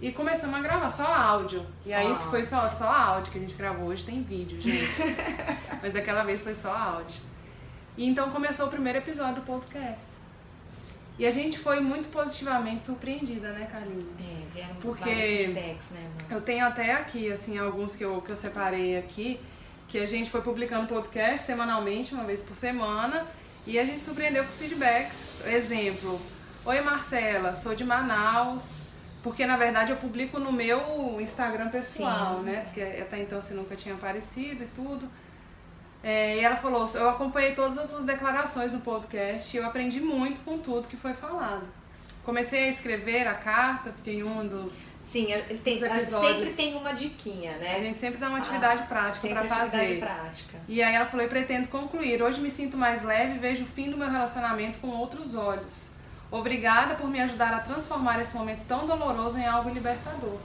E 0.00 0.10
começamos 0.10 0.58
a 0.58 0.60
gravar 0.60 0.90
só 0.90 1.04
áudio. 1.04 1.64
E 1.84 1.90
Só 1.90 1.94
aí 1.94 2.08
áudio. 2.08 2.30
foi 2.30 2.44
só, 2.44 2.68
só 2.68 2.88
áudio 2.92 3.30
que 3.30 3.38
a 3.38 3.40
gente 3.40 3.54
gravou. 3.54 3.86
Hoje 3.88 4.04
tem 4.04 4.22
vídeo, 4.22 4.60
gente. 4.60 4.90
Mas 5.80 5.92
daquela 5.94 6.24
vez 6.24 6.42
foi 6.42 6.54
só 6.54 6.76
áudio. 6.76 7.20
E 7.96 8.04
então 8.06 8.28
começou 8.30 8.66
o 8.66 8.68
primeiro 8.68 8.98
episódio 8.98 9.36
do 9.36 9.42
podcast. 9.42 10.15
E 11.18 11.26
a 11.26 11.30
gente 11.30 11.58
foi 11.58 11.80
muito 11.80 12.08
positivamente 12.10 12.84
surpreendida, 12.84 13.50
né, 13.52 13.66
Carlinha? 13.70 14.06
É, 14.20 14.54
vieram 14.54 14.74
Porque- 14.76 15.04
vários 15.04 15.26
feedbacks, 15.26 15.90
né, 15.90 16.00
amor? 16.00 16.32
Eu 16.32 16.40
tenho 16.42 16.66
até 16.66 16.92
aqui, 16.92 17.32
assim, 17.32 17.56
alguns 17.58 17.96
que 17.96 18.04
eu, 18.04 18.20
que 18.20 18.30
eu 18.30 18.36
separei 18.36 18.98
aqui, 18.98 19.40
que 19.88 19.98
a 19.98 20.06
gente 20.06 20.28
foi 20.28 20.42
publicando 20.42 20.86
podcast 20.86 21.46
semanalmente, 21.46 22.12
uma 22.12 22.24
vez 22.24 22.42
por 22.42 22.54
semana, 22.54 23.26
e 23.66 23.78
a 23.78 23.84
gente 23.84 24.00
surpreendeu 24.00 24.44
com 24.44 24.50
os 24.50 24.58
feedbacks. 24.58 25.24
Exemplo, 25.46 26.20
Oi 26.66 26.80
Marcela, 26.82 27.54
sou 27.54 27.74
de 27.74 27.84
Manaus, 27.84 28.74
porque 29.22 29.46
na 29.46 29.56
verdade 29.56 29.92
eu 29.92 29.96
publico 29.96 30.38
no 30.38 30.52
meu 30.52 31.18
Instagram 31.20 31.68
pessoal, 31.70 32.38
Sim. 32.40 32.44
né? 32.44 32.60
Porque 32.64 32.80
até 32.82 33.22
então 33.22 33.40
você 33.40 33.54
nunca 33.54 33.74
tinha 33.74 33.94
aparecido 33.94 34.64
e 34.64 34.66
tudo. 34.66 35.08
É, 36.02 36.36
e 36.36 36.40
ela 36.44 36.56
falou, 36.56 36.88
eu 36.94 37.08
acompanhei 37.10 37.52
todas 37.52 37.76
as 37.78 37.90
suas 37.90 38.04
declarações 38.04 38.72
no 38.72 38.80
podcast 38.80 39.56
e 39.56 39.60
eu 39.60 39.66
aprendi 39.66 40.00
muito 40.00 40.40
com 40.40 40.58
tudo 40.58 40.86
que 40.88 40.96
foi 40.96 41.14
falado. 41.14 41.66
Comecei 42.24 42.64
a 42.64 42.68
escrever 42.68 43.26
a 43.26 43.34
carta, 43.34 43.90
porque 43.90 44.10
em 44.12 44.22
um 44.22 44.46
dos 44.46 44.72
Sim, 45.04 45.30
ele 45.32 45.58
tem, 45.58 45.78
episódios. 45.82 46.10
sempre 46.36 46.50
tem 46.52 46.74
uma 46.74 46.92
diquinha, 46.92 47.52
A 47.54 47.58
né? 47.58 47.80
gente 47.80 47.96
sempre 47.96 48.18
dá 48.18 48.28
uma 48.28 48.38
atividade 48.38 48.82
Ah, 48.82 48.86
prática 48.86 49.28
Sempre 49.28 49.46
pra 49.46 49.56
atividade 49.56 49.70
fazer. 49.86 49.98
prática. 50.00 50.58
E 50.68 50.82
aí 50.82 50.94
ela 50.94 51.06
falou, 51.06 51.24
e 51.24 51.28
pretendo 51.28 51.68
concluir. 51.68 52.20
Hoje 52.22 52.40
me 52.40 52.50
sinto 52.50 52.76
mais 52.76 53.02
leve 53.04 53.36
e 53.36 53.38
vejo 53.38 53.62
o 53.62 53.66
fim 53.66 53.90
do 53.90 53.96
meu 53.96 54.10
relacionamento 54.10 54.78
com 54.78 54.88
outros 54.88 55.34
olhos. 55.36 55.92
Obrigada 56.30 56.96
por 56.96 57.08
me 57.08 57.20
ajudar 57.20 57.54
a 57.54 57.60
transformar 57.60 58.20
esse 58.20 58.34
momento 58.34 58.62
tão 58.66 58.86
doloroso 58.86 59.38
em 59.38 59.46
algo 59.46 59.70
libertador. 59.70 60.38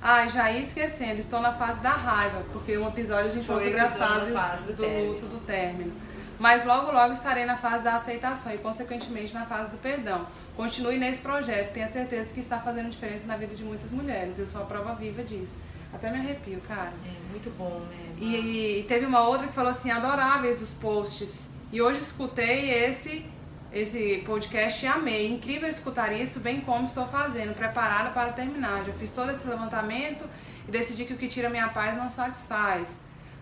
Ai, 0.00 0.28
já 0.28 0.50
ia 0.50 0.60
esquecendo, 0.60 1.20
estou 1.20 1.40
na 1.40 1.52
fase 1.52 1.80
da 1.80 1.90
raiva, 1.90 2.44
porque 2.52 2.76
um 2.76 2.86
episódio 2.88 3.30
a 3.30 3.34
gente 3.34 3.46
falou 3.46 3.62
sobre 3.62 3.80
as 3.80 3.96
fases 3.96 4.32
das 4.32 4.42
fases 4.42 4.76
do 4.76 4.82
do 4.82 5.06
luto, 5.12 5.26
do 5.26 5.38
término. 5.38 5.92
Mas 6.38 6.64
logo, 6.64 6.92
logo 6.92 7.14
estarei 7.14 7.46
na 7.46 7.56
fase 7.56 7.82
da 7.82 7.94
aceitação 7.94 8.52
e, 8.52 8.58
consequentemente, 8.58 9.32
na 9.32 9.46
fase 9.46 9.70
do 9.70 9.78
perdão. 9.78 10.26
Continue 10.54 10.98
nesse 10.98 11.22
projeto, 11.22 11.72
tenha 11.72 11.88
certeza 11.88 12.32
que 12.32 12.40
está 12.40 12.58
fazendo 12.58 12.90
diferença 12.90 13.26
na 13.26 13.36
vida 13.36 13.54
de 13.54 13.64
muitas 13.64 13.90
mulheres. 13.90 14.38
Eu 14.38 14.46
sou 14.46 14.62
a 14.62 14.64
prova 14.64 14.94
viva 14.94 15.22
disso. 15.22 15.54
Até 15.92 16.10
me 16.10 16.18
arrepio, 16.18 16.60
cara. 16.68 16.92
É 17.06 17.30
muito 17.30 17.50
bom, 17.56 17.80
né? 17.88 18.14
E, 18.20 18.80
e 18.80 18.84
teve 18.86 19.06
uma 19.06 19.26
outra 19.26 19.46
que 19.46 19.54
falou 19.54 19.70
assim, 19.70 19.90
adoráveis 19.90 20.60
os 20.60 20.74
posts. 20.74 21.50
E 21.72 21.80
hoje 21.80 22.00
escutei 22.00 22.70
esse 22.70 23.24
esse 23.72 24.22
podcast 24.26 24.86
amei. 24.86 25.32
Incrível 25.32 25.68
escutar 25.68 26.12
isso, 26.12 26.40
bem 26.40 26.60
como 26.60 26.86
estou 26.86 27.06
fazendo, 27.06 27.54
preparada 27.54 28.10
para 28.10 28.32
terminar. 28.32 28.84
Já 28.84 28.92
fiz 28.94 29.10
todo 29.10 29.30
esse 29.30 29.46
levantamento 29.48 30.24
e 30.66 30.70
decidi 30.70 31.04
que 31.04 31.14
o 31.14 31.16
que 31.16 31.28
tira 31.28 31.50
minha 31.50 31.68
paz 31.68 31.96
não 31.96 32.10
satisfaz. 32.10 32.98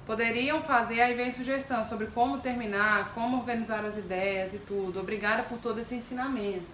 Poderiam 0.07 0.63
fazer, 0.63 1.01
aí 1.01 1.15
vem 1.15 1.33
sugestão 1.33 1.85
sobre 1.85 2.09
como 2.09 2.39
terminar, 2.39 3.13
como 3.15 3.39
organizar 3.39 3.85
as 3.85 3.97
ideias 3.97 4.53
e 4.53 4.59
tudo. 4.59 5.01
Obrigada 5.01 5.43
por 5.45 5.59
todo 5.59 5.81
esse 5.81 5.95
ensinamento. 5.95 6.67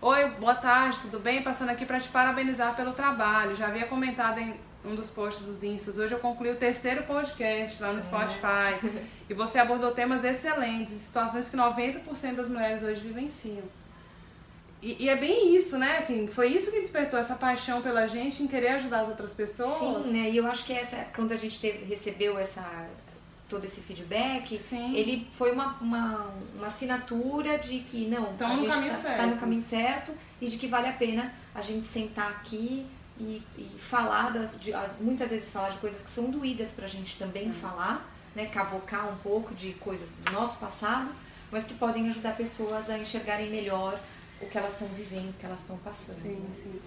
Oi, 0.00 0.30
boa 0.40 0.54
tarde, 0.54 0.98
tudo 1.00 1.18
bem? 1.18 1.42
Passando 1.42 1.70
aqui 1.70 1.84
para 1.84 2.00
te 2.00 2.08
parabenizar 2.08 2.74
pelo 2.74 2.92
trabalho. 2.92 3.54
Já 3.54 3.68
havia 3.68 3.86
comentado 3.86 4.38
em 4.38 4.54
um 4.84 4.94
dos 4.94 5.08
posts 5.08 5.44
dos 5.44 5.62
Instas. 5.62 5.98
Hoje 5.98 6.14
eu 6.14 6.18
concluí 6.18 6.50
o 6.50 6.56
terceiro 6.56 7.04
podcast 7.04 7.82
lá 7.82 7.92
no 7.92 8.02
Spotify. 8.02 8.74
E 9.26 9.32
você 9.32 9.58
abordou 9.58 9.90
temas 9.90 10.22
excelentes, 10.22 10.92
situações 10.92 11.48
que 11.48 11.56
90% 11.56 12.34
das 12.34 12.46
mulheres 12.46 12.82
hoje 12.82 13.00
vivenciam. 13.00 13.62
E, 14.82 15.04
e 15.04 15.08
é 15.08 15.16
bem 15.16 15.56
isso, 15.56 15.78
né? 15.78 15.96
Assim, 15.96 16.26
foi 16.26 16.48
isso 16.48 16.70
que 16.70 16.78
despertou 16.78 17.18
essa 17.18 17.34
paixão 17.34 17.80
pela 17.80 18.06
gente 18.06 18.42
em 18.42 18.46
querer 18.46 18.68
ajudar 18.72 19.00
as 19.00 19.08
outras 19.08 19.32
pessoas. 19.32 20.04
Sim, 20.04 20.12
né? 20.12 20.28
E 20.28 20.36
eu 20.36 20.46
acho 20.46 20.66
que 20.66 20.74
essa, 20.74 21.06
quando 21.16 21.32
a 21.32 21.36
gente 21.38 21.58
teve, 21.58 21.86
recebeu 21.86 22.38
essa, 22.38 22.86
todo 23.48 23.64
esse 23.64 23.80
feedback, 23.80 24.58
Sim. 24.58 24.94
ele 24.94 25.26
foi 25.30 25.52
uma, 25.52 25.78
uma, 25.80 26.30
uma 26.54 26.66
assinatura 26.66 27.56
de 27.56 27.78
que 27.78 28.06
não, 28.06 28.34
Tamo 28.34 28.52
a 28.52 28.56
no 28.56 28.62
gente 28.62 28.74
caminho 28.74 28.92
tá, 28.92 28.98
certo. 28.98 29.16
tá 29.16 29.26
no 29.26 29.36
caminho 29.38 29.62
certo 29.62 30.12
e 30.38 30.48
de 30.48 30.58
que 30.58 30.66
vale 30.66 30.88
a 30.88 30.92
pena 30.92 31.32
a 31.54 31.62
gente 31.62 31.86
sentar 31.86 32.30
aqui 32.30 32.86
e, 33.18 33.42
e 33.56 33.76
falar 33.78 34.32
das, 34.32 34.58
de, 34.58 34.72
as- 34.74 34.98
muitas 35.00 35.30
vezes 35.30 35.52
falar 35.52 35.70
de 35.70 35.78
coisas 35.78 36.02
que 36.02 36.10
são 36.10 36.30
doídas 36.30 36.72
pra 36.72 36.86
gente 36.88 37.16
também 37.18 37.48
Hum. 37.50 37.52
falar, 37.54 38.10
né? 38.34 38.46
Cavocar 38.46 39.08
um 39.08 39.16
pouco 39.18 39.54
de 39.54 39.72
coisas 39.74 40.14
do 40.24 40.32
nosso 40.32 40.58
passado, 40.58 41.10
mas 41.50 41.64
que 41.64 41.74
podem 41.74 42.08
ajudar 42.08 42.36
pessoas 42.36 42.90
a 42.90 42.98
enxergarem 42.98 43.48
melhor 43.50 43.98
o 44.40 44.46
que 44.46 44.58
elas 44.58 44.72
estão 44.72 44.88
vivendo, 44.88 45.30
o 45.30 45.32
que 45.34 45.46
elas 45.46 45.60
estão 45.60 45.78
passando. 45.78 46.20
Sim, 46.20 46.34
né? 46.40 46.50
sim. 46.62 46.80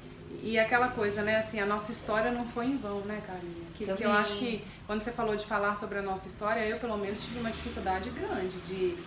E 0.44 0.60
aquela 0.60 0.90
coisa, 0.90 1.22
né, 1.24 1.38
assim, 1.38 1.60
a 1.60 1.66
nossa 1.66 1.92
história 1.92 2.30
não 2.32 2.46
foi 2.48 2.66
em 2.66 2.78
vão, 2.78 3.00
né, 3.02 3.22
Carlinha? 3.26 3.66
Que, 3.74 3.86
que 3.86 4.04
eu 4.04 4.12
acho 4.12 4.36
que 4.38 4.64
quando 4.86 5.02
você 5.02 5.12
falou 5.12 5.36
de 5.36 5.46
falar 5.46 5.76
sobre 5.78 5.98
a 6.00 6.02
nossa 6.02 6.28
história, 6.28 6.60
eu 6.68 6.78
pelo 6.80 6.98
menos 6.98 7.24
tive 7.24 7.40
uma 7.40 7.50
dificuldade 7.50 8.10
grande 8.10 8.58
de 8.62 8.98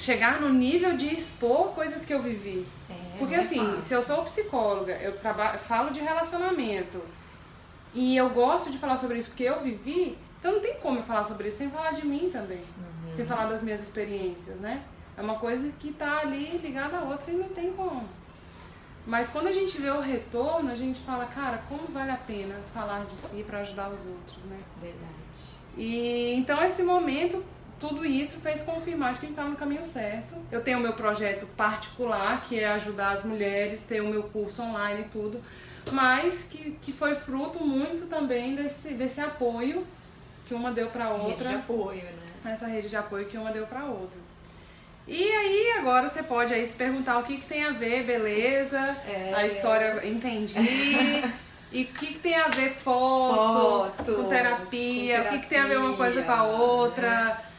chegar 0.00 0.40
no 0.40 0.48
nível 0.48 0.96
de 0.96 1.06
expor 1.14 1.72
coisas 1.74 2.04
que 2.04 2.12
eu 2.14 2.22
vivi. 2.22 2.66
É, 2.88 3.18
Porque 3.18 3.34
é 3.34 3.40
assim, 3.40 3.58
fácil. 3.64 3.82
se 3.82 3.94
eu 3.94 4.02
sou 4.02 4.22
psicóloga, 4.24 4.92
eu 4.94 5.18
trabalho, 5.18 5.58
falo 5.60 5.90
de 5.90 6.00
relacionamento 6.00 7.00
e 7.94 8.16
eu 8.16 8.30
gosto 8.30 8.70
de 8.70 8.78
falar 8.78 8.96
sobre 8.96 9.18
isso 9.18 9.28
porque 9.30 9.42
eu 9.44 9.60
vivi, 9.60 10.16
então 10.38 10.52
não 10.52 10.60
tem 10.60 10.76
como 10.76 10.98
eu 11.00 11.02
falar 11.02 11.24
sobre 11.24 11.48
isso 11.48 11.58
sem 11.58 11.70
falar 11.70 11.92
de 11.92 12.06
mim 12.06 12.30
também, 12.32 12.58
Uhum. 12.58 13.14
sem 13.14 13.26
falar 13.26 13.46
das 13.46 13.62
minhas 13.62 13.82
experiências, 13.82 14.58
né? 14.58 14.82
É 15.18 15.22
uma 15.22 15.34
coisa 15.38 15.70
que 15.78 15.92
tá 15.92 16.20
ali 16.20 16.56
ligada 16.58 16.96
à 16.98 17.02
outra 17.02 17.30
e 17.30 17.34
não 17.34 17.48
tem 17.50 17.70
como. 17.72 18.08
Mas 19.06 19.28
quando 19.30 19.48
a 19.48 19.52
gente 19.52 19.78
vê 19.80 19.90
o 19.90 20.00
retorno, 20.00 20.70
a 20.70 20.74
gente 20.74 21.00
fala, 21.00 21.26
cara, 21.26 21.62
como 21.68 21.88
vale 21.88 22.10
a 22.10 22.16
pena 22.16 22.54
falar 22.72 23.04
de 23.04 23.14
si 23.16 23.42
para 23.42 23.58
ajudar 23.60 23.88
os 23.90 24.00
outros, 24.06 24.38
né? 24.48 24.58
Verdade. 24.80 25.10
E 25.76 26.32
então 26.34 26.62
esse 26.62 26.82
momento, 26.82 27.44
tudo 27.80 28.04
isso 28.04 28.38
fez 28.40 28.62
confirmar 28.62 29.14
de 29.14 29.20
que 29.20 29.24
a 29.24 29.28
gente 29.28 29.36
estava 29.36 29.48
no 29.48 29.56
caminho 29.56 29.84
certo. 29.84 30.34
Eu 30.52 30.62
tenho 30.62 30.78
o 30.78 30.82
meu 30.82 30.92
projeto 30.92 31.46
particular, 31.56 32.44
que 32.46 32.60
é 32.60 32.68
ajudar 32.68 33.12
as 33.12 33.24
mulheres, 33.24 33.82
ter 33.82 34.02
o 34.02 34.08
meu 34.08 34.24
curso 34.24 34.62
online 34.62 35.00
e 35.00 35.04
tudo, 35.04 35.40
mas 35.90 36.44
que, 36.44 36.72
que 36.82 36.92
foi 36.92 37.16
fruto 37.16 37.64
muito 37.64 38.06
também 38.06 38.54
desse, 38.54 38.92
desse 38.92 39.20
apoio 39.20 39.86
que 40.46 40.52
uma 40.52 40.70
deu 40.70 40.88
para 40.88 41.06
Rede 41.06 41.24
de 41.24 41.30
outra, 41.30 41.54
apoio, 41.56 42.02
né? 42.02 42.52
essa 42.52 42.66
rede 42.66 42.88
de 42.88 42.96
apoio 42.96 43.26
que 43.26 43.38
uma 43.38 43.50
deu 43.50 43.66
para 43.66 43.84
outra. 43.84 44.18
E 45.08 45.22
aí 45.22 45.78
agora 45.78 46.08
você 46.08 46.22
pode 46.22 46.52
aí 46.52 46.64
se 46.66 46.74
perguntar 46.74 47.18
o 47.18 47.22
que, 47.22 47.38
que 47.38 47.46
tem 47.46 47.64
a 47.64 47.70
ver, 47.70 48.04
beleza? 48.04 48.78
É. 48.78 49.32
A 49.34 49.46
história 49.46 50.06
entendi. 50.06 50.54
E 51.72 51.84
o 51.84 51.86
que, 51.86 52.08
que 52.08 52.18
tem 52.18 52.36
a 52.36 52.48
ver 52.48 52.70
foto, 52.70 53.92
Foto, 53.96 54.14
com 54.16 54.28
terapia, 54.28 55.22
com 55.22 55.28
o 55.28 55.30
que, 55.30 55.38
que 55.38 55.46
tem 55.46 55.60
a 55.60 55.66
ver 55.66 55.78
uma 55.78 55.96
coisa 55.96 56.20
com 56.20 56.32
a 56.32 56.36
terapia, 56.36 56.58
outra. 56.58 57.06
É, 57.46 57.49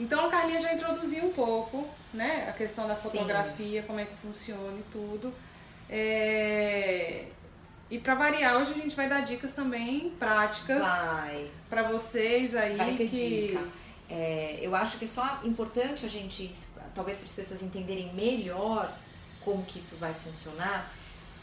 Então 0.00 0.26
a 0.26 0.28
Carlinha 0.30 0.60
já 0.60 0.72
introduziu 0.72 1.24
um 1.26 1.32
pouco, 1.32 1.86
né? 2.14 2.46
A 2.48 2.52
questão 2.52 2.86
da 2.86 2.94
fotografia, 2.96 3.82
como 3.82 3.98
é 4.00 4.04
que 4.04 4.14
funciona 4.22 4.78
e 4.78 4.84
tudo. 4.92 5.34
É, 5.90 7.24
E 7.90 7.98
pra 7.98 8.14
variar, 8.14 8.56
hoje 8.58 8.72
a 8.72 8.74
gente 8.74 8.94
vai 8.94 9.08
dar 9.08 9.20
dicas 9.22 9.52
também 9.54 10.10
práticas 10.18 10.80
Vai. 10.80 11.50
pra 11.70 11.82
vocês 11.84 12.54
aí 12.54 12.76
Vai 12.76 12.94
ter 12.96 13.08
que. 13.08 13.48
dica. 13.48 13.64
É, 14.10 14.58
eu 14.62 14.74
acho 14.74 14.98
que 14.98 15.04
é 15.04 15.08
só 15.08 15.40
importante 15.44 16.04
a 16.06 16.08
gente, 16.08 16.50
talvez 16.94 17.18
para 17.18 17.26
as 17.26 17.32
pessoas 17.34 17.62
entenderem 17.62 18.12
melhor 18.14 18.90
como 19.44 19.64
que 19.64 19.78
isso 19.78 19.96
vai 19.96 20.14
funcionar, 20.14 20.90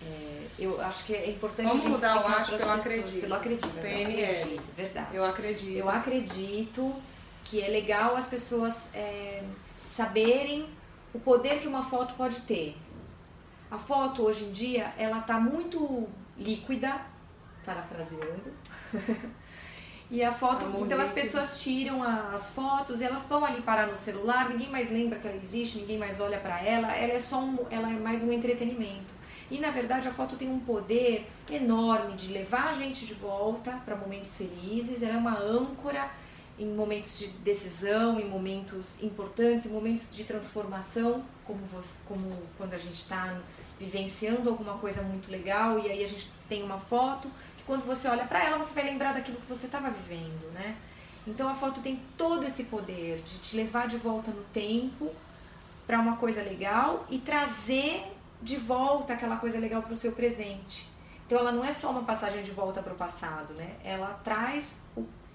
é, 0.02 0.46
eu 0.58 0.80
acho 0.82 1.06
que 1.06 1.14
é 1.16 1.30
importante 1.30 1.68
Vamos 1.70 1.84
a 1.86 1.88
gente 1.90 1.96
mudar 1.96 2.16
o 2.24 2.28
acho 2.28 2.52
pelo 2.58 2.60
pessoas, 2.60 2.80
acredito. 2.86 3.22
Pelo 3.22 3.36
acredito, 3.36 3.68
eu 3.76 3.82
PNL. 3.82 4.26
acredito, 4.36 4.76
verdade. 4.76 5.16
Eu 5.16 5.26
acredito. 5.26 5.78
Eu 5.78 5.90
acredito 5.90 6.96
que 7.46 7.62
é 7.62 7.70
legal 7.70 8.18
as 8.18 8.28
pessoas 8.28 8.90
é, 8.94 9.44
saberem 9.88 10.68
o 11.14 11.20
poder 11.20 11.60
que 11.60 11.68
uma 11.68 11.84
foto 11.84 12.16
pode 12.16 12.42
ter. 12.42 12.76
A 13.72 13.78
foto 13.78 14.24
hoje 14.24 14.46
em 14.46 14.52
dia, 14.52 14.94
ela 14.98 15.22
tá 15.22 15.40
muito 15.40 16.10
líquida, 16.38 17.00
parafraseando. 17.64 18.52
e 20.10 20.24
a 20.24 20.32
foto, 20.32 20.66
Amor 20.66 20.86
então 20.86 21.00
as 21.00 21.12
pessoas 21.12 21.62
tiram 21.62 22.04
as 22.04 22.50
fotos, 22.50 23.02
elas 23.02 23.26
vão 23.26 23.46
ali 23.46 23.62
parar 23.62 23.88
no 23.88 23.96
celular, 23.96 24.50
ninguém 24.50 24.70
mais 24.70 24.92
lembra 24.92 25.20
que 25.20 25.28
ela 25.28 25.38
existe, 25.38 25.78
ninguém 25.78 25.98
mais 25.98 26.20
olha 26.20 26.40
pra 26.40 26.62
ela, 26.64 26.92
ela 26.96 27.14
é 27.14 27.20
só 27.20 27.40
um, 27.40 27.66
ela 27.70 27.90
é 27.90 27.94
mais 27.94 28.24
um 28.24 28.32
entretenimento. 28.32 29.14
E 29.52 29.60
na 29.60 29.70
verdade 29.70 30.08
a 30.08 30.12
foto 30.12 30.36
tem 30.36 30.50
um 30.50 30.60
poder 30.60 31.30
enorme 31.50 32.16
de 32.16 32.34
levar 32.34 32.70
a 32.70 32.74
gente 32.74 33.06
de 33.06 33.14
volta 33.14 33.80
para 33.86 33.96
momentos 33.96 34.36
felizes, 34.36 35.04
ela 35.04 35.14
é 35.14 35.18
uma 35.18 35.40
âncora 35.40 36.10
em 36.58 36.74
momentos 36.74 37.20
de 37.20 37.28
decisão, 37.28 38.20
em 38.20 38.30
momentos 38.30 39.02
importantes, 39.04 39.66
em 39.66 39.70
momentos 39.70 40.16
de 40.16 40.24
transformação, 40.24 41.24
como, 41.46 41.60
você, 41.66 42.00
como 42.08 42.42
quando 42.58 42.74
a 42.74 42.78
gente 42.78 42.96
está 42.96 43.38
vivenciando 43.80 44.50
alguma 44.50 44.78
coisa 44.78 45.02
muito 45.02 45.30
legal 45.30 45.78
e 45.80 45.90
aí 45.92 46.04
a 46.04 46.08
gente 46.08 46.32
tem 46.48 46.64
uma 46.64 46.80
foto 46.80 47.30
que 47.58 47.64
quando 47.66 47.86
você 47.86 48.08
olha 48.08 48.26
para 48.26 48.44
ela 48.44 48.58
você 48.58 48.74
vai 48.74 48.86
lembrar 48.86 49.14
daquilo 49.14 49.38
que 49.38 49.48
você 49.48 49.66
estava 49.66 49.90
vivendo, 49.90 50.50
né? 50.54 50.78
Então 51.28 51.50
a 51.50 51.56
foto 51.56 51.82
tem 51.82 52.00
todo 52.18 52.46
esse 52.46 52.66
poder 52.66 53.18
de 53.18 53.40
te 53.40 53.58
levar 53.58 53.88
de 53.88 53.98
volta 53.98 54.32
no 54.32 54.44
tempo 54.46 55.12
para 55.86 56.00
uma 56.00 56.16
coisa 56.18 56.42
legal 56.42 57.06
e 57.10 57.20
trazer 57.20 58.04
de 58.42 58.58
volta 58.58 59.14
aquela 59.14 59.38
coisa 59.38 59.60
legal 59.60 59.82
para 59.82 59.94
o 59.94 59.96
seu 59.96 60.14
presente. 60.14 60.88
Então 61.26 61.40
ela 61.40 61.52
não 61.52 61.66
é 61.66 61.72
só 61.72 61.90
uma 61.90 62.04
passagem 62.04 62.44
de 62.44 62.52
volta 62.52 62.82
para 62.82 62.94
o 62.94 62.96
passado, 62.96 63.54
né? 63.54 63.76
Ela 63.84 64.20
traz 64.24 64.84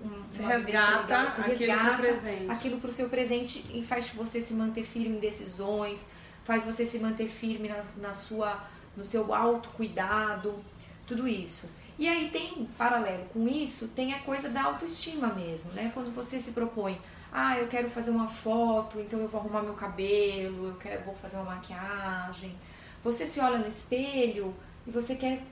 um, 0.02 0.22
se 0.32 0.42
resgata, 0.42 1.00
legal, 1.02 1.30
se 1.30 1.40
resgata 1.42 2.02
aquilo 2.48 2.80
para 2.80 2.88
o 2.88 2.92
seu 2.92 3.08
presente 3.08 3.64
e 3.72 3.84
faz 3.84 4.10
você 4.10 4.40
se 4.40 4.54
manter 4.54 4.84
firme 4.84 5.16
em 5.16 5.20
decisões, 5.20 6.06
faz 6.44 6.64
você 6.64 6.86
se 6.86 6.98
manter 6.98 7.28
firme 7.28 7.68
na, 7.68 7.84
na 7.96 8.14
sua, 8.14 8.64
no 8.96 9.04
seu 9.04 9.34
autocuidado, 9.34 10.64
tudo 11.06 11.28
isso. 11.28 11.70
E 11.98 12.08
aí 12.08 12.30
tem, 12.30 12.66
paralelo 12.78 13.26
com 13.26 13.46
isso, 13.46 13.88
tem 13.88 14.14
a 14.14 14.20
coisa 14.20 14.48
da 14.48 14.62
autoestima 14.62 15.28
mesmo, 15.34 15.72
né? 15.72 15.90
Quando 15.92 16.10
você 16.14 16.40
se 16.40 16.52
propõe, 16.52 16.98
ah, 17.30 17.58
eu 17.58 17.68
quero 17.68 17.90
fazer 17.90 18.10
uma 18.10 18.26
foto, 18.26 18.98
então 18.98 19.20
eu 19.20 19.28
vou 19.28 19.40
arrumar 19.40 19.62
meu 19.62 19.74
cabelo, 19.74 20.68
eu 20.68 20.74
quero, 20.76 21.04
vou 21.04 21.14
fazer 21.14 21.36
uma 21.36 21.56
maquiagem. 21.56 22.56
Você 23.04 23.26
se 23.26 23.38
olha 23.38 23.58
no 23.58 23.68
espelho 23.68 24.54
e 24.86 24.90
você 24.90 25.14
quer 25.14 25.42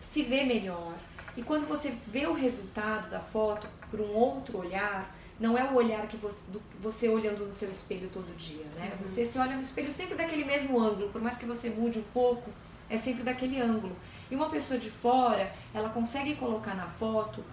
se 0.00 0.24
ver 0.24 0.44
melhor. 0.44 0.92
E 1.36 1.42
quando 1.42 1.66
você 1.66 1.96
vê 2.08 2.26
o 2.26 2.34
resultado 2.34 3.08
da 3.08 3.20
foto 3.20 3.68
por 3.92 4.00
um 4.00 4.14
outro 4.14 4.58
olhar, 4.58 5.14
não 5.38 5.56
é 5.56 5.70
o 5.70 5.74
olhar 5.74 6.06
que 6.08 6.16
você, 6.16 6.40
do, 6.48 6.62
você 6.80 7.08
olhando 7.10 7.46
no 7.46 7.54
seu 7.54 7.70
espelho 7.70 8.08
todo 8.10 8.34
dia, 8.36 8.64
né? 8.74 8.92
Uhum. 8.92 9.06
Você 9.06 9.26
se 9.26 9.38
olha 9.38 9.54
no 9.54 9.60
espelho 9.60 9.92
sempre 9.92 10.14
daquele 10.14 10.46
mesmo 10.46 10.80
ângulo, 10.80 11.10
por 11.10 11.20
mais 11.20 11.36
que 11.36 11.44
você 11.44 11.68
mude 11.68 11.98
um 11.98 12.04
pouco, 12.14 12.50
é 12.88 12.96
sempre 12.96 13.22
daquele 13.22 13.60
ângulo. 13.60 13.94
E 14.30 14.34
uma 14.34 14.48
pessoa 14.48 14.80
de 14.80 14.90
fora, 14.90 15.52
ela 15.74 15.90
consegue 15.90 16.34
colocar 16.36 16.74
na 16.74 16.86
foto 16.86 17.44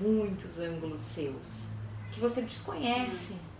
muitos 0.00 0.60
ângulos 0.60 1.00
seus, 1.00 1.70
que 2.12 2.20
você 2.20 2.40
desconhece. 2.40 3.32
Uhum. 3.32 3.50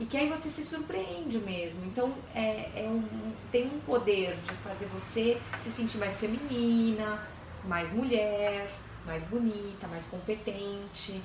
E 0.00 0.06
que 0.06 0.16
aí 0.16 0.28
você 0.28 0.48
se 0.48 0.64
surpreende 0.64 1.38
mesmo. 1.38 1.84
Então, 1.84 2.12
é, 2.34 2.70
é 2.74 2.88
um, 2.88 3.32
tem 3.52 3.66
um 3.66 3.78
poder 3.80 4.34
de 4.36 4.50
fazer 4.54 4.86
você 4.86 5.40
se 5.60 5.70
sentir 5.70 5.98
mais 5.98 6.18
feminina, 6.18 7.22
mais 7.64 7.92
mulher, 7.92 8.68
mais 9.06 9.24
bonita, 9.24 9.86
mais 9.86 10.06
competente. 10.06 11.22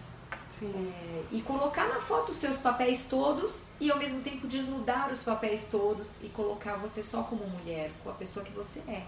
É, 0.62 1.24
e 1.32 1.42
colocar 1.42 1.88
na 1.88 2.02
foto 2.02 2.32
os 2.32 2.38
seus 2.38 2.58
papéis 2.58 3.06
todos 3.06 3.64
e 3.80 3.92
ao 3.92 3.98
mesmo 3.98 4.22
tempo 4.22 4.48
desnudar 4.48 5.12
os 5.12 5.24
papéis 5.24 5.70
todos 5.70 6.16
e 6.22 6.28
colocar 6.30 6.76
você 6.76 7.02
só 7.02 7.24
como 7.24 7.48
mulher, 7.48 7.92
com 8.04 8.10
a 8.10 8.14
pessoa 8.14 8.44
que 8.46 8.52
você 8.52 8.80
é. 8.88 9.04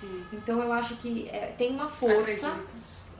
Sim. 0.00 0.24
Então 0.32 0.60
eu 0.60 0.72
acho 0.72 0.96
que 0.96 1.28
é, 1.28 1.54
tem 1.58 1.70
uma 1.70 1.88
força. 1.88 2.58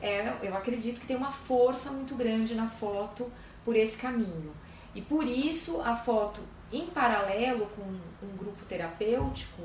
É, 0.01 0.35
eu 0.43 0.55
acredito 0.57 1.01
que 1.01 1.07
tem 1.07 1.17
uma 1.17 1.33
força 1.33 1.91
muito 1.91 2.15
grande 2.15 2.55
na 2.55 2.69
foto 2.69 3.31
por 3.65 3.77
esse 3.77 3.97
caminho. 3.97 4.55
E 4.95 5.03
por 5.03 5.27
isso 5.27 5.81
a 5.81 5.97
foto 5.97 6.41
em 6.73 6.87
paralelo 6.87 7.67
com 7.77 7.83
um 8.27 8.37
grupo 8.37 8.65
terapêutico, 8.67 9.63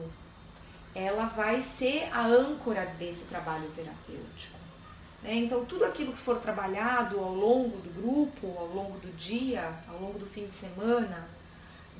ela 0.93 1.25
vai 1.25 1.61
ser 1.61 2.09
a 2.11 2.25
âncora 2.25 2.85
desse 2.97 3.25
trabalho 3.25 3.69
terapêutico. 3.75 4.58
Né? 5.23 5.35
Então, 5.35 5.65
tudo 5.65 5.85
aquilo 5.85 6.13
que 6.13 6.19
for 6.19 6.39
trabalhado 6.39 7.19
ao 7.19 7.33
longo 7.33 7.77
do 7.77 8.01
grupo, 8.01 8.57
ao 8.57 8.67
longo 8.67 8.97
do 8.99 9.15
dia, 9.17 9.73
ao 9.87 9.99
longo 9.99 10.17
do 10.17 10.25
fim 10.25 10.45
de 10.45 10.53
semana, 10.53 11.27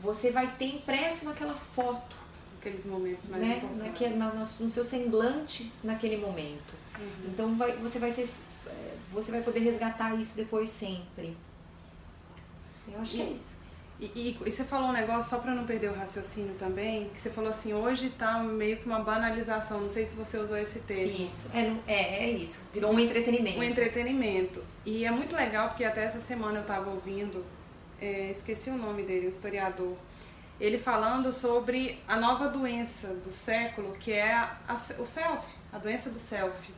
você 0.01 0.31
vai 0.31 0.55
ter 0.55 0.75
impresso 0.75 1.25
naquela 1.25 1.55
foto. 1.55 2.17
Aqueles 2.59 2.85
momentos 2.85 3.29
mais 3.29 3.41
né? 3.41 3.61
Naquele, 3.75 4.15
na, 4.15 4.33
no 4.33 4.69
seu 4.69 4.83
semblante 4.83 5.71
naquele 5.83 6.17
momento. 6.17 6.73
Uhum. 6.99 7.29
Então, 7.31 7.57
vai, 7.57 7.75
você, 7.77 7.99
vai 7.99 8.11
ser, 8.11 8.27
é, 8.67 8.95
você 9.11 9.31
vai 9.31 9.41
poder 9.41 9.59
resgatar 9.59 10.13
isso 10.15 10.35
depois 10.35 10.69
sempre. 10.69 11.37
Eu 12.87 12.99
acho 12.99 13.15
e, 13.15 13.17
que 13.17 13.23
é 13.23 13.29
isso. 13.31 13.58
E, 13.99 14.05
e, 14.15 14.37
e, 14.45 14.51
você 14.51 14.63
falou 14.63 14.89
um 14.89 14.93
negócio, 14.93 15.29
só 15.29 15.39
para 15.39 15.53
não 15.53 15.65
perder 15.65 15.91
o 15.91 15.93
raciocínio 15.93 16.55
também, 16.55 17.09
que 17.09 17.19
você 17.19 17.29
falou 17.29 17.49
assim, 17.49 17.73
hoje 17.73 18.09
tá 18.09 18.39
meio 18.39 18.77
que 18.77 18.85
uma 18.85 18.99
banalização, 18.99 19.81
não 19.81 19.89
sei 19.89 20.05
se 20.05 20.15
você 20.15 20.37
usou 20.37 20.55
esse 20.55 20.79
termo. 20.79 21.25
Isso, 21.25 21.49
é, 21.53 21.75
é, 21.85 22.23
é 22.23 22.29
isso, 22.29 22.61
virou 22.73 22.93
um 22.93 22.99
entretenimento. 22.99 23.59
Um 23.59 23.63
entretenimento. 23.63 24.63
E 24.85 25.03
é 25.03 25.11
muito 25.11 25.35
legal, 25.35 25.67
porque 25.69 25.83
até 25.83 26.05
essa 26.05 26.21
semana 26.21 26.59
eu 26.59 26.61
estava 26.61 26.89
ouvindo, 26.89 27.45
é, 27.99 28.31
esqueci 28.31 28.69
o 28.69 28.77
nome 28.77 29.03
dele, 29.03 29.27
o 29.27 29.29
historiador, 29.29 29.97
ele 30.61 30.77
falando 30.77 31.33
sobre 31.33 31.99
a 32.07 32.15
nova 32.15 32.47
doença 32.47 33.09
do 33.15 33.33
século, 33.33 33.97
que 33.99 34.13
é 34.13 34.31
a, 34.33 34.57
a, 34.65 34.75
o 34.75 35.05
selfie, 35.05 35.55
a 35.73 35.77
doença 35.77 36.09
do 36.09 36.19
selfie. 36.19 36.73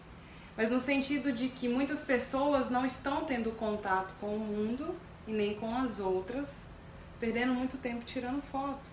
Mas 0.58 0.72
no 0.72 0.80
sentido 0.80 1.32
de 1.32 1.50
que 1.50 1.70
muitas 1.70 2.04
pessoas 2.04 2.70
não 2.72 2.84
estão 2.84 3.26
tendo 3.26 3.52
contato 3.52 4.14
com 4.20 4.36
o 4.36 4.40
mundo 4.40 4.96
e 5.28 5.32
nem 5.32 5.54
com 5.54 5.76
as 5.76 6.00
outras, 6.00 6.71
perdendo 7.22 7.54
muito 7.54 7.78
tempo 7.78 8.04
tirando 8.04 8.42
fotos, 8.52 8.90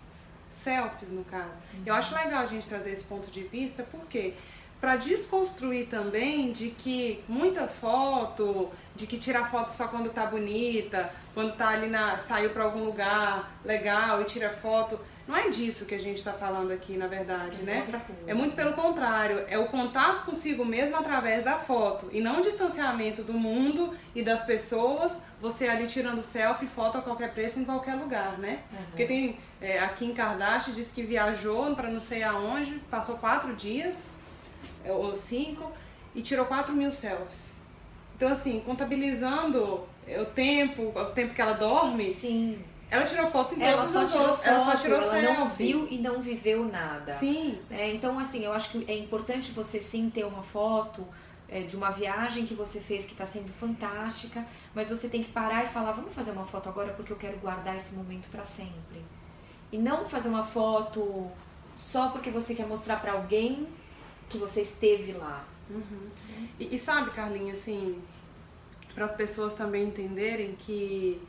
selfies 0.53 1.09
no 1.09 1.25
caso. 1.25 1.59
Uhum. 1.73 1.83
Eu 1.87 1.95
acho 1.95 2.15
legal 2.15 2.43
a 2.43 2.47
gente 2.47 2.69
trazer 2.69 2.93
esse 2.93 3.05
ponto 3.05 3.31
de 3.31 3.43
vista, 3.45 3.83
porque 3.91 4.35
para 4.79 4.97
desconstruir 4.97 5.89
também 5.89 6.53
de 6.53 6.69
que 6.69 7.25
muita 7.27 7.67
foto, 7.67 8.71
de 8.95 9.07
que 9.07 9.17
tirar 9.17 9.51
foto 9.51 9.71
só 9.71 9.89
quando 9.89 10.11
tá 10.11 10.27
bonita, 10.27 11.13
quando 11.35 11.57
tá 11.57 11.71
ali 11.71 11.89
na 11.89 12.19
saiu 12.19 12.51
para 12.51 12.65
algum 12.65 12.85
lugar 12.85 13.59
legal 13.65 14.21
e 14.21 14.25
tira 14.25 14.51
foto, 14.51 15.01
não 15.29 15.37
é 15.37 15.51
disso 15.51 15.85
que 15.85 15.95
a 15.95 16.01
gente 16.01 16.17
está 16.17 16.33
falando 16.33 16.71
aqui, 16.71 16.97
na 16.97 17.07
verdade, 17.07 17.61
é 17.61 17.65
né? 17.65 18.03
É 18.27 18.33
muito 18.33 18.57
pelo 18.57 18.73
contrário, 18.73 19.45
é 19.47 19.59
o 19.59 19.67
contato 19.67 20.25
consigo 20.25 20.65
mesmo 20.65 20.97
através 20.97 21.45
da 21.45 21.59
foto 21.59 22.09
e 22.11 22.19
não 22.19 22.41
o 22.41 22.43
distanciamento 22.43 23.23
do 23.23 23.35
mundo 23.35 23.95
e 24.15 24.23
das 24.23 24.47
pessoas, 24.47 25.21
você 25.39 25.69
ali 25.69 25.87
tirando 25.87 26.23
selfie, 26.23 26.67
foto 26.67 26.97
a 26.97 27.03
qualquer 27.03 27.35
preço 27.35 27.61
em 27.61 27.67
qualquer 27.67 27.97
lugar, 27.97 28.39
né? 28.39 28.61
Uhum. 28.73 28.85
Porque 28.87 29.05
tem 29.05 29.39
é, 29.61 29.79
a 29.81 29.89
Kim 29.89 30.15
Kardashian 30.15 30.73
disse 30.73 30.95
que 30.95 31.03
viajou 31.03 31.77
para 31.77 31.91
não 31.91 32.01
sei 32.01 32.23
aonde, 32.23 32.77
passou 32.91 33.19
quatro 33.19 33.55
dias 33.55 34.11
é, 34.83 34.91
ou 34.91 35.15
cinco 35.15 35.71
e 36.15 36.23
tirou 36.23 36.47
quatro 36.47 36.75
mil 36.75 36.91
selfies. 36.91 37.51
Então 38.17 38.31
assim, 38.31 38.61
contabilizando 38.61 39.87
o 40.09 40.25
tempo, 40.35 40.91
o 40.99 41.05
tempo 41.11 41.35
que 41.35 41.43
ela 41.43 41.53
dorme. 41.53 42.15
Sim 42.15 42.65
ela 42.91 43.05
tirou 43.05 43.31
foto 43.31 43.55
em 43.55 43.63
ela 43.63 43.85
só 43.85 44.07
tirou 44.07 44.29
foto, 44.29 44.47
ela 44.47 44.65
só 44.65 44.77
tirou 44.77 45.01
ela 45.03 45.35
não 45.35 45.49
viu 45.49 45.87
e 45.91 45.99
não 45.99 46.21
viveu 46.21 46.65
nada. 46.65 47.15
Sim. 47.15 47.59
É, 47.71 47.93
então, 47.93 48.19
assim, 48.19 48.45
eu 48.45 48.53
acho 48.53 48.71
que 48.71 48.85
é 48.91 48.97
importante 48.97 49.53
você 49.53 49.79
sim 49.79 50.09
ter 50.09 50.25
uma 50.25 50.43
foto 50.43 51.07
é, 51.49 51.63
de 51.63 51.77
uma 51.77 51.91
viagem 51.91 52.47
que 52.47 52.55
você 52.55 52.81
fez 52.81 53.05
que 53.05 53.13
está 53.13 53.27
sendo 53.27 53.53
fantástica, 53.53 54.45
mas 54.75 54.89
você 54.89 55.09
tem 55.09 55.23
que 55.23 55.31
parar 55.31 55.65
e 55.65 55.67
falar, 55.67 55.93
vamos 55.93 56.15
fazer 56.15 56.31
uma 56.31 56.47
foto 56.47 56.69
agora 56.69 56.93
porque 56.95 57.13
eu 57.13 57.17
quero 57.17 57.37
guardar 57.39 57.77
esse 57.77 57.95
momento 57.95 58.29
para 58.29 58.45
sempre. 58.45 59.05
E 59.71 59.77
não 59.77 60.07
fazer 60.07 60.29
uma 60.29 60.45
foto 60.45 61.31
só 61.75 62.09
porque 62.09 62.31
você 62.31 62.55
quer 62.55 62.67
mostrar 62.67 62.97
para 63.01 63.13
alguém 63.13 63.69
que 64.31 64.39
você 64.39 64.63
esteve 64.63 65.13
lá. 65.13 65.45
Uhum. 65.69 66.09
E, 66.59 66.75
e 66.75 66.79
sabe, 66.79 67.11
Carlinha, 67.11 67.53
assim, 67.53 68.01
para 68.95 69.05
as 69.05 69.15
pessoas 69.15 69.53
também 69.53 69.85
entenderem 69.85 70.57
que 70.59 71.21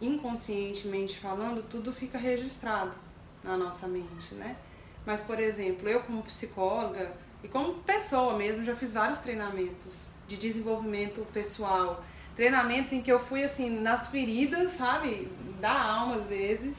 inconscientemente 0.00 1.18
falando, 1.18 1.68
tudo 1.68 1.92
fica 1.92 2.18
registrado 2.18 2.96
na 3.42 3.56
nossa 3.56 3.86
mente, 3.86 4.34
né? 4.34 4.56
Mas, 5.04 5.22
por 5.22 5.40
exemplo, 5.40 5.88
eu 5.88 6.00
como 6.00 6.22
psicóloga 6.22 7.12
e 7.42 7.48
como 7.48 7.74
pessoa 7.74 8.36
mesmo, 8.36 8.64
já 8.64 8.74
fiz 8.74 8.92
vários 8.92 9.20
treinamentos 9.20 10.08
de 10.26 10.36
desenvolvimento 10.36 11.26
pessoal, 11.32 12.04
treinamentos 12.36 12.92
em 12.92 13.00
que 13.00 13.10
eu 13.10 13.18
fui 13.18 13.42
assim 13.42 13.70
nas 13.70 14.08
feridas, 14.08 14.72
sabe, 14.72 15.28
da 15.60 15.72
alma 15.72 16.16
às 16.16 16.26
vezes, 16.26 16.76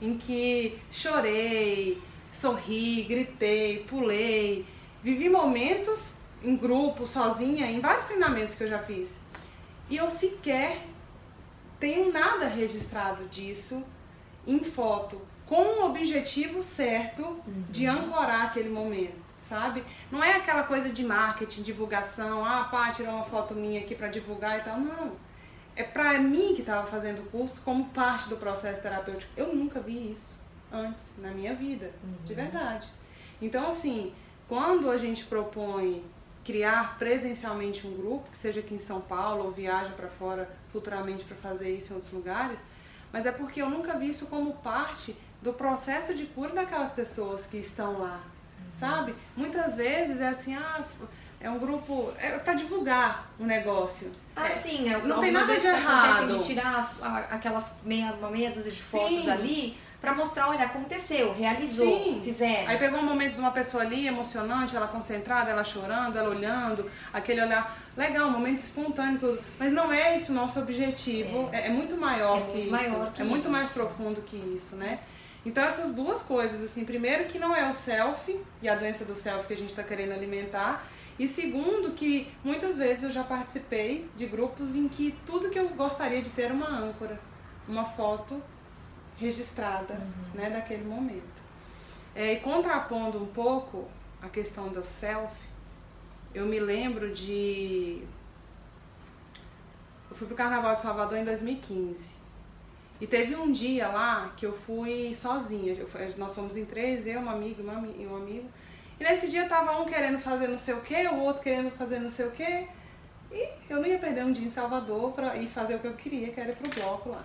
em 0.00 0.16
que 0.16 0.78
chorei, 0.90 2.00
sorri, 2.32 3.02
gritei, 3.02 3.84
pulei, 3.84 4.64
vivi 5.02 5.28
momentos 5.28 6.14
em 6.42 6.56
grupo, 6.56 7.06
sozinha, 7.06 7.70
em 7.70 7.80
vários 7.80 8.06
treinamentos 8.06 8.54
que 8.54 8.64
eu 8.64 8.68
já 8.68 8.78
fiz. 8.78 9.18
E 9.88 9.96
eu 9.96 10.10
sequer 10.10 10.86
tenho 11.78 12.12
nada 12.12 12.48
registrado 12.48 13.26
disso 13.28 13.84
em 14.46 14.62
foto, 14.62 15.20
com 15.46 15.80
o 15.80 15.86
objetivo 15.86 16.62
certo 16.62 17.22
uhum. 17.22 17.64
de 17.70 17.86
ancorar 17.86 18.46
aquele 18.46 18.68
momento, 18.68 19.18
sabe? 19.38 19.84
Não 20.10 20.22
é 20.22 20.36
aquela 20.36 20.64
coisa 20.64 20.88
de 20.88 21.04
marketing, 21.04 21.62
divulgação, 21.62 22.44
ah, 22.44 22.64
pá, 22.64 22.90
tirou 22.90 23.14
uma 23.14 23.24
foto 23.24 23.54
minha 23.54 23.80
aqui 23.80 23.94
para 23.94 24.08
divulgar 24.08 24.58
e 24.58 24.62
tal, 24.62 24.78
não. 24.78 25.12
É 25.74 25.82
pra 25.82 26.18
mim 26.18 26.54
que 26.54 26.62
estava 26.62 26.86
fazendo 26.86 27.22
o 27.22 27.26
curso 27.26 27.60
como 27.62 27.86
parte 27.86 28.28
do 28.28 28.36
processo 28.36 28.80
terapêutico. 28.80 29.30
Eu 29.36 29.54
nunca 29.54 29.78
vi 29.80 30.10
isso 30.10 30.38
antes 30.72 31.14
na 31.18 31.30
minha 31.30 31.54
vida, 31.54 31.92
uhum. 32.02 32.24
de 32.24 32.34
verdade. 32.34 32.88
Então, 33.40 33.68
assim, 33.68 34.12
quando 34.48 34.90
a 34.90 34.96
gente 34.96 35.24
propõe 35.24 36.02
criar 36.46 36.96
presencialmente 36.96 37.84
um 37.84 37.96
grupo, 37.96 38.30
que 38.30 38.38
seja 38.38 38.60
aqui 38.60 38.74
em 38.74 38.78
São 38.78 39.00
Paulo 39.00 39.46
ou 39.46 39.50
viaja 39.50 39.90
para 39.90 40.06
fora 40.08 40.48
futuramente 40.70 41.24
para 41.24 41.36
fazer 41.36 41.76
isso 41.76 41.92
em 41.92 41.96
outros 41.96 42.12
lugares, 42.12 42.56
mas 43.12 43.26
é 43.26 43.32
porque 43.32 43.60
eu 43.60 43.68
nunca 43.68 43.98
vi 43.98 44.10
isso 44.10 44.26
como 44.26 44.54
parte 44.54 45.16
do 45.42 45.52
processo 45.52 46.14
de 46.14 46.24
cura 46.26 46.54
daquelas 46.54 46.92
pessoas 46.92 47.46
que 47.46 47.56
estão 47.56 47.98
lá, 47.98 48.20
uhum. 48.58 48.64
sabe? 48.78 49.14
Muitas 49.36 49.76
vezes 49.76 50.20
é 50.20 50.28
assim, 50.28 50.54
ah, 50.54 50.84
é 51.40 51.50
um 51.50 51.58
grupo 51.58 52.12
é 52.16 52.38
para 52.38 52.54
divulgar 52.54 53.28
um 53.40 53.44
negócio. 53.44 54.12
Ah, 54.36 54.46
é, 54.46 54.52
sim, 54.52 54.88
é, 54.88 54.98
não 54.98 55.20
tem 55.20 55.32
nada 55.32 55.58
de 55.58 55.66
errado. 55.66 56.38
De 56.38 56.46
tirar 56.46 56.94
aquelas 57.28 57.80
meia, 57.82 58.12
uma 58.12 58.30
meia 58.30 58.52
dúzia 58.52 58.70
de 58.70 58.82
fotos 58.82 59.24
sim. 59.24 59.30
ali 59.30 59.76
para 60.06 60.14
mostrar, 60.14 60.48
olha, 60.50 60.66
aconteceu, 60.66 61.34
realizou, 61.34 61.84
Sim. 61.84 62.20
fizemos. 62.22 62.68
Aí 62.68 62.78
pegou 62.78 63.00
um 63.00 63.02
momento 63.02 63.34
de 63.34 63.40
uma 63.40 63.50
pessoa 63.50 63.82
ali 63.82 64.06
emocionante, 64.06 64.76
ela 64.76 64.86
concentrada, 64.86 65.50
ela 65.50 65.64
chorando, 65.64 66.16
ela 66.16 66.28
olhando, 66.30 66.88
aquele 67.12 67.42
olhar 67.42 67.76
legal, 67.96 68.28
um 68.28 68.30
momento 68.30 68.60
espontâneo 68.60 69.18
tudo. 69.18 69.42
Mas 69.58 69.72
não 69.72 69.92
é 69.92 70.16
esse 70.16 70.30
o 70.30 70.34
nosso 70.34 70.60
objetivo, 70.60 71.48
é, 71.50 71.62
é, 71.62 71.66
é 71.66 71.70
muito 71.70 71.96
maior 71.96 72.38
é 72.38 72.40
que 72.40 72.46
muito 72.46 72.60
isso. 72.60 72.70
Maior 72.70 73.12
que 73.12 73.20
é 73.20 73.24
muito 73.24 73.42
isso. 73.42 73.50
mais 73.50 73.72
profundo 73.72 74.22
que 74.22 74.36
isso, 74.36 74.76
né? 74.76 75.00
Então 75.44 75.64
essas 75.64 75.92
duas 75.92 76.22
coisas, 76.22 76.62
assim, 76.62 76.84
primeiro 76.84 77.24
que 77.24 77.36
não 77.36 77.52
é 77.52 77.68
o 77.68 77.74
selfie 77.74 78.40
e 78.62 78.68
a 78.68 78.76
doença 78.76 79.04
do 79.04 79.14
selfie 79.16 79.48
que 79.48 79.54
a 79.54 79.58
gente 79.58 79.70
está 79.70 79.82
querendo 79.82 80.12
alimentar, 80.12 80.86
e 81.18 81.26
segundo 81.26 81.94
que 81.94 82.32
muitas 82.44 82.78
vezes 82.78 83.02
eu 83.02 83.10
já 83.10 83.24
participei 83.24 84.08
de 84.14 84.26
grupos 84.26 84.76
em 84.76 84.86
que 84.86 85.18
tudo 85.26 85.50
que 85.50 85.58
eu 85.58 85.70
gostaria 85.70 86.22
de 86.22 86.30
ter 86.30 86.52
uma 86.52 86.68
âncora, 86.68 87.18
uma 87.66 87.84
foto 87.84 88.40
registrada 89.16 89.94
uhum. 89.94 90.40
né, 90.40 90.50
daquele 90.50 90.84
momento. 90.84 91.42
É, 92.14 92.32
e 92.32 92.40
contrapondo 92.40 93.22
um 93.22 93.26
pouco 93.26 93.86
a 94.22 94.28
questão 94.28 94.68
do 94.68 94.82
self, 94.82 95.34
eu 96.34 96.46
me 96.46 96.58
lembro 96.58 97.12
de. 97.12 98.02
Eu 100.10 100.16
fui 100.16 100.26
pro 100.26 100.36
Carnaval 100.36 100.76
de 100.76 100.82
Salvador 100.82 101.18
em 101.18 101.24
2015. 101.24 102.16
E 102.98 103.06
teve 103.06 103.36
um 103.36 103.52
dia 103.52 103.88
lá 103.88 104.32
que 104.36 104.46
eu 104.46 104.52
fui 104.52 105.14
sozinha. 105.14 105.74
Eu 105.74 105.86
fui, 105.86 106.00
nós 106.16 106.34
fomos 106.34 106.56
em 106.56 106.64
três, 106.64 107.06
eu, 107.06 107.20
uma 107.20 107.32
amiga 107.32 107.62
e 107.62 108.06
um 108.06 108.16
amigo. 108.16 108.48
E 108.98 109.04
nesse 109.04 109.28
dia 109.28 109.46
tava 109.48 109.78
um 109.80 109.84
querendo 109.84 110.18
fazer 110.18 110.48
não 110.48 110.56
sei 110.56 110.74
o 110.74 110.80
que, 110.80 111.06
o 111.08 111.20
outro 111.20 111.42
querendo 111.42 111.70
fazer 111.72 111.98
não 111.98 112.10
sei 112.10 112.26
o 112.26 112.30
que. 112.30 112.66
E 113.30 113.48
eu 113.68 113.80
não 113.80 113.86
ia 113.86 113.98
perder 113.98 114.24
um 114.24 114.32
dia 114.32 114.46
em 114.46 114.50
Salvador 114.50 115.12
pra 115.12 115.36
ir 115.36 115.48
fazer 115.48 115.74
o 115.74 115.78
que 115.78 115.86
eu 115.86 115.94
queria, 115.94 116.32
que 116.32 116.40
era 116.40 116.52
ir 116.52 116.56
pro 116.56 116.70
bloco 116.70 117.10
lá. 117.10 117.24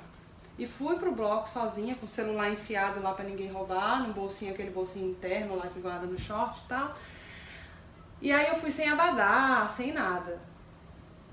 E 0.58 0.68
fui 0.68 0.96
pro 0.98 1.12
bloco 1.12 1.50
sozinha, 1.50 1.96
com 1.96 2.06
o 2.06 2.10
celular 2.10 2.52
enfiado 2.52 3.02
lá 3.02 3.14
para 3.14 3.26
ninguém 3.26 3.52
roubar, 3.52 4.06
no 4.08 4.14
bolsinho, 4.14 4.54
aquele 4.54 4.70
bolsinho 4.70 5.10
interno 5.10 5.56
lá 5.56 5.68
que 5.68 5.80
guarda 5.80 6.06
no 6.06 6.20
short 6.20 6.60
e 6.64 6.68
tal. 6.68 6.96
E 8.22 8.32
aí 8.32 8.48
eu 8.48 8.56
fui 8.56 8.70
sem 8.70 8.90
abadá, 8.90 9.68
sem 9.76 9.92
nada. 9.92 10.40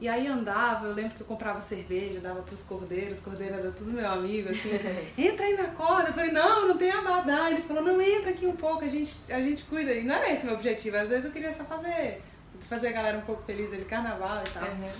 E 0.00 0.08
aí 0.08 0.28
andava, 0.28 0.86
eu 0.86 0.94
lembro 0.94 1.16
que 1.16 1.20
eu 1.20 1.26
comprava 1.26 1.60
cerveja, 1.60 2.20
dava 2.20 2.40
pros 2.42 2.62
cordeiros, 2.62 3.18
os 3.18 3.24
cordeiros 3.24 3.58
era 3.58 3.72
tudo 3.72 3.90
meu 3.90 4.08
amigo, 4.08 4.48
assim, 4.48 4.70
entra 5.18 5.44
aí 5.44 5.56
na 5.56 5.68
corda. 5.68 6.10
Eu 6.10 6.14
falei, 6.14 6.30
não, 6.30 6.68
não 6.68 6.78
tem 6.78 6.92
abadá. 6.92 7.50
Ele 7.50 7.62
falou, 7.62 7.82
não, 7.82 8.00
entra 8.00 8.30
aqui 8.30 8.46
um 8.46 8.54
pouco, 8.54 8.84
a 8.84 8.88
gente, 8.88 9.18
a 9.28 9.40
gente 9.40 9.64
cuida. 9.64 9.92
E 9.92 10.04
não 10.04 10.14
era 10.14 10.32
esse 10.32 10.46
meu 10.46 10.54
objetivo, 10.54 10.96
às 10.96 11.08
vezes 11.08 11.24
eu 11.24 11.32
queria 11.32 11.52
só 11.52 11.64
fazer, 11.64 12.22
fazer 12.68 12.88
a 12.88 12.92
galera 12.92 13.18
um 13.18 13.22
pouco 13.22 13.42
feliz 13.42 13.72
ali, 13.72 13.84
carnaval 13.84 14.42
e 14.46 14.50
tal. 14.50 14.68
Uhum. 14.68 14.90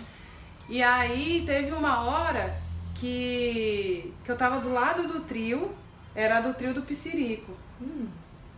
E 0.68 0.82
aí 0.82 1.44
teve 1.46 1.70
uma 1.70 2.02
hora 2.02 2.67
que, 2.98 4.12
que 4.24 4.30
eu 4.30 4.36
tava 4.36 4.60
do 4.60 4.72
lado 4.72 5.06
do 5.06 5.20
trio, 5.20 5.74
era 6.14 6.40
do 6.40 6.52
trio 6.52 6.74
do 6.74 6.82
Piscirico. 6.82 7.52
Hum. 7.80 8.08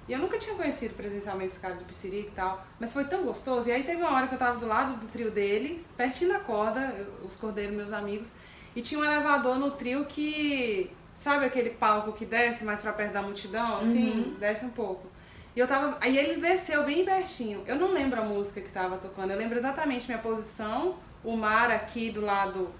E 0.09 0.13
eu 0.13 0.19
nunca 0.19 0.39
tinha 0.39 0.57
conhecido 0.57 0.95
presencialmente 0.95 1.53
esse 1.53 1.61
cara 1.61 1.75
do 1.75 1.85
Piscirico 1.85 2.29
e 2.29 2.35
tal, 2.35 2.67
mas 2.81 2.93
foi 2.93 3.05
tão 3.05 3.23
gostoso. 3.23 3.69
E 3.69 3.73
aí 3.73 3.85
teve 3.85 4.03
uma 4.03 4.13
hora 4.13 4.27
que 4.27 4.35
eu 4.35 4.39
tava 4.39 4.59
do 4.59 4.67
lado 4.67 4.99
do 4.99 5.07
trio 5.07 5.31
dele, 5.31 5.85
pertinho 5.97 6.33
da 6.33 6.41
corda, 6.41 6.95
os 7.25 7.37
cordeiros 7.37 7.77
meus 7.77 7.93
amigos, 7.93 8.29
e 8.75 8.83
tinha 8.83 8.99
um 8.99 9.05
elevador 9.05 9.59
no 9.59 9.73
trio 9.73 10.05
que, 10.07 10.91
sabe 11.15 11.45
aquele 11.45 11.71
palco 11.71 12.13
que 12.13 12.25
desce 12.25 12.65
mais 12.65 12.81
pra 12.81 12.93
perto 12.93 13.13
da 13.13 13.23
multidão, 13.23 13.79
assim, 13.79 14.11
uhum. 14.11 14.35
desce 14.41 14.65
um 14.65 14.71
pouco. 14.71 15.07
E 15.55 15.61
eu 15.61 15.69
tava. 15.69 15.99
Aí 16.01 16.17
ele 16.17 16.41
desceu 16.41 16.85
bem 16.85 17.05
pertinho. 17.05 17.63
Eu 17.67 17.77
não 17.77 17.93
lembro 17.93 18.21
a 18.21 18.25
música 18.25 18.61
que 18.61 18.71
tava 18.71 18.97
tocando, 18.97 19.33
eu 19.33 19.37
lembro 19.37 19.59
exatamente 19.59 20.07
minha 20.07 20.19
posição, 20.19 20.97
o 21.23 21.37
mar 21.37 21.71
aqui 21.71 22.11
do 22.11 22.21
lado 22.23 22.71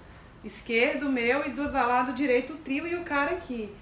esquerdo 0.43 1.09
meu 1.09 1.45
e 1.45 1.49
do 1.49 1.71
lado 1.71 2.13
direito 2.13 2.53
o 2.53 2.57
trio 2.57 2.87
e 2.87 2.95
o 2.95 3.03
cara 3.03 3.31
aqui. 3.31 3.73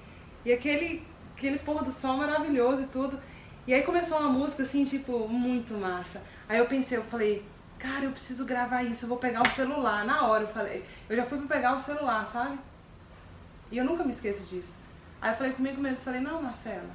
E 0.45 0.51
aquele, 0.51 1.05
aquele 1.35 1.59
pôr 1.59 1.83
do 1.83 1.91
sol 1.91 2.17
maravilhoso 2.17 2.83
e 2.83 2.87
tudo. 2.87 3.19
E 3.65 3.73
aí 3.73 3.83
começou 3.83 4.19
uma 4.19 4.29
música 4.29 4.63
assim, 4.63 4.83
tipo, 4.83 5.27
muito 5.27 5.73
massa. 5.75 6.21
Aí 6.47 6.57
eu 6.57 6.65
pensei, 6.65 6.97
eu 6.97 7.03
falei, 7.03 7.45
cara, 7.77 8.05
eu 8.05 8.11
preciso 8.11 8.45
gravar 8.45 8.83
isso, 8.83 9.05
eu 9.05 9.09
vou 9.09 9.17
pegar 9.17 9.41
o 9.41 9.49
celular. 9.49 10.05
Na 10.05 10.23
hora 10.23 10.43
eu 10.43 10.47
falei, 10.47 10.83
eu 11.09 11.15
já 11.15 11.25
fui 11.25 11.37
pra 11.37 11.55
pegar 11.55 11.75
o 11.75 11.79
celular, 11.79 12.25
sabe? 12.25 12.57
E 13.71 13.77
eu 13.77 13.85
nunca 13.85 14.03
me 14.03 14.11
esqueço 14.11 14.45
disso. 14.45 14.79
Aí 15.21 15.31
eu 15.31 15.35
falei 15.35 15.53
comigo 15.53 15.79
mesmo, 15.79 16.03
falei, 16.03 16.21
não, 16.21 16.41
Marcela, 16.41 16.89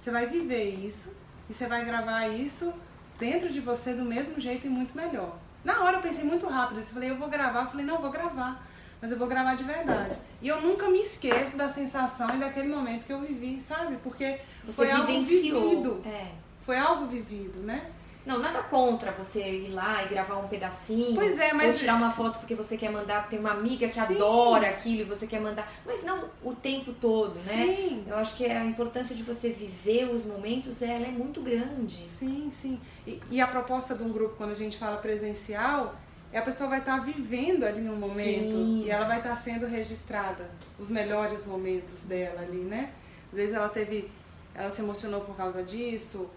você 0.00 0.10
vai 0.10 0.26
viver 0.26 0.70
isso 0.70 1.14
e 1.50 1.54
você 1.54 1.66
vai 1.66 1.84
gravar 1.84 2.28
isso 2.28 2.72
dentro 3.18 3.52
de 3.52 3.60
você 3.60 3.92
do 3.92 4.04
mesmo 4.04 4.40
jeito 4.40 4.66
e 4.66 4.70
muito 4.70 4.96
melhor. 4.96 5.36
Na 5.64 5.82
hora 5.82 5.96
eu 5.96 6.02
pensei 6.02 6.24
muito 6.24 6.46
rápido, 6.46 6.78
eu 6.78 6.84
falei, 6.84 7.10
eu 7.10 7.16
vou 7.16 7.28
gravar, 7.28 7.64
eu 7.64 7.70
falei, 7.70 7.84
não, 7.84 7.96
eu 7.96 8.00
vou 8.00 8.10
gravar 8.10 8.65
mas 9.00 9.10
eu 9.10 9.18
vou 9.18 9.26
gravar 9.26 9.54
de 9.54 9.64
verdade. 9.64 10.16
E 10.40 10.48
eu 10.48 10.60
nunca 10.60 10.88
me 10.88 11.00
esqueço 11.00 11.56
da 11.56 11.68
sensação 11.68 12.34
e 12.34 12.38
daquele 12.38 12.68
momento 12.68 13.04
que 13.04 13.12
eu 13.12 13.20
vivi, 13.20 13.60
sabe? 13.60 13.96
Porque 14.02 14.38
Você 14.64 14.72
foi 14.72 14.86
vivenciou. 14.86 15.60
algo 15.62 15.74
vivido. 15.76 16.02
É. 16.06 16.26
Foi 16.64 16.78
algo 16.78 17.06
vivido, 17.06 17.60
né? 17.60 17.90
Não, 18.26 18.40
nada 18.40 18.60
contra 18.64 19.12
você 19.12 19.40
ir 19.48 19.68
lá 19.70 20.02
e 20.02 20.08
gravar 20.08 20.38
um 20.38 20.48
pedacinho. 20.48 21.14
Pois 21.14 21.38
é, 21.38 21.52
mas. 21.52 21.74
Ou 21.74 21.78
tirar 21.78 21.94
uma 21.94 22.10
foto 22.10 22.40
porque 22.40 22.56
você 22.56 22.76
quer 22.76 22.90
mandar, 22.90 23.20
porque 23.20 23.36
tem 23.36 23.38
uma 23.38 23.52
amiga 23.52 23.86
que 23.86 23.94
Sim. 23.94 24.00
adora 24.16 24.68
aquilo 24.68 25.02
e 25.02 25.04
você 25.04 25.28
quer 25.28 25.40
mandar. 25.40 25.70
Mas 25.86 26.02
não 26.02 26.24
o 26.42 26.52
tempo 26.52 26.92
todo, 26.92 27.34
né? 27.44 27.66
Sim. 27.66 28.04
Eu 28.04 28.16
acho 28.16 28.36
que 28.36 28.44
a 28.44 28.64
importância 28.64 29.14
de 29.14 29.22
você 29.22 29.50
viver 29.50 30.10
os 30.10 30.24
momentos 30.24 30.82
ela 30.82 31.06
é 31.06 31.10
muito 31.12 31.40
grande. 31.40 32.04
Sim, 32.08 32.50
sim. 32.52 32.80
E, 33.06 33.22
e 33.30 33.40
a 33.40 33.46
proposta 33.46 33.94
de 33.94 34.02
um 34.02 34.08
grupo, 34.10 34.34
quando 34.36 34.50
a 34.50 34.56
gente 34.56 34.76
fala 34.76 34.96
presencial, 34.96 35.94
e 36.36 36.38
a 36.38 36.42
pessoa 36.42 36.68
vai 36.68 36.80
estar 36.80 36.98
tá 36.98 37.02
vivendo 37.02 37.64
ali 37.64 37.80
no 37.80 37.96
momento 37.96 38.50
Sim. 38.50 38.82
e 38.84 38.90
ela 38.90 39.06
vai 39.06 39.16
estar 39.16 39.30
tá 39.30 39.36
sendo 39.36 39.66
registrada 39.66 40.50
os 40.78 40.90
melhores 40.90 41.46
momentos 41.46 42.00
dela 42.02 42.42
ali, 42.42 42.58
né? 42.58 42.92
Às 43.32 43.38
vezes 43.38 43.54
ela 43.54 43.70
teve, 43.70 44.10
ela 44.54 44.68
se 44.68 44.82
emocionou 44.82 45.22
por 45.22 45.34
causa 45.34 45.62
disso, 45.62 46.28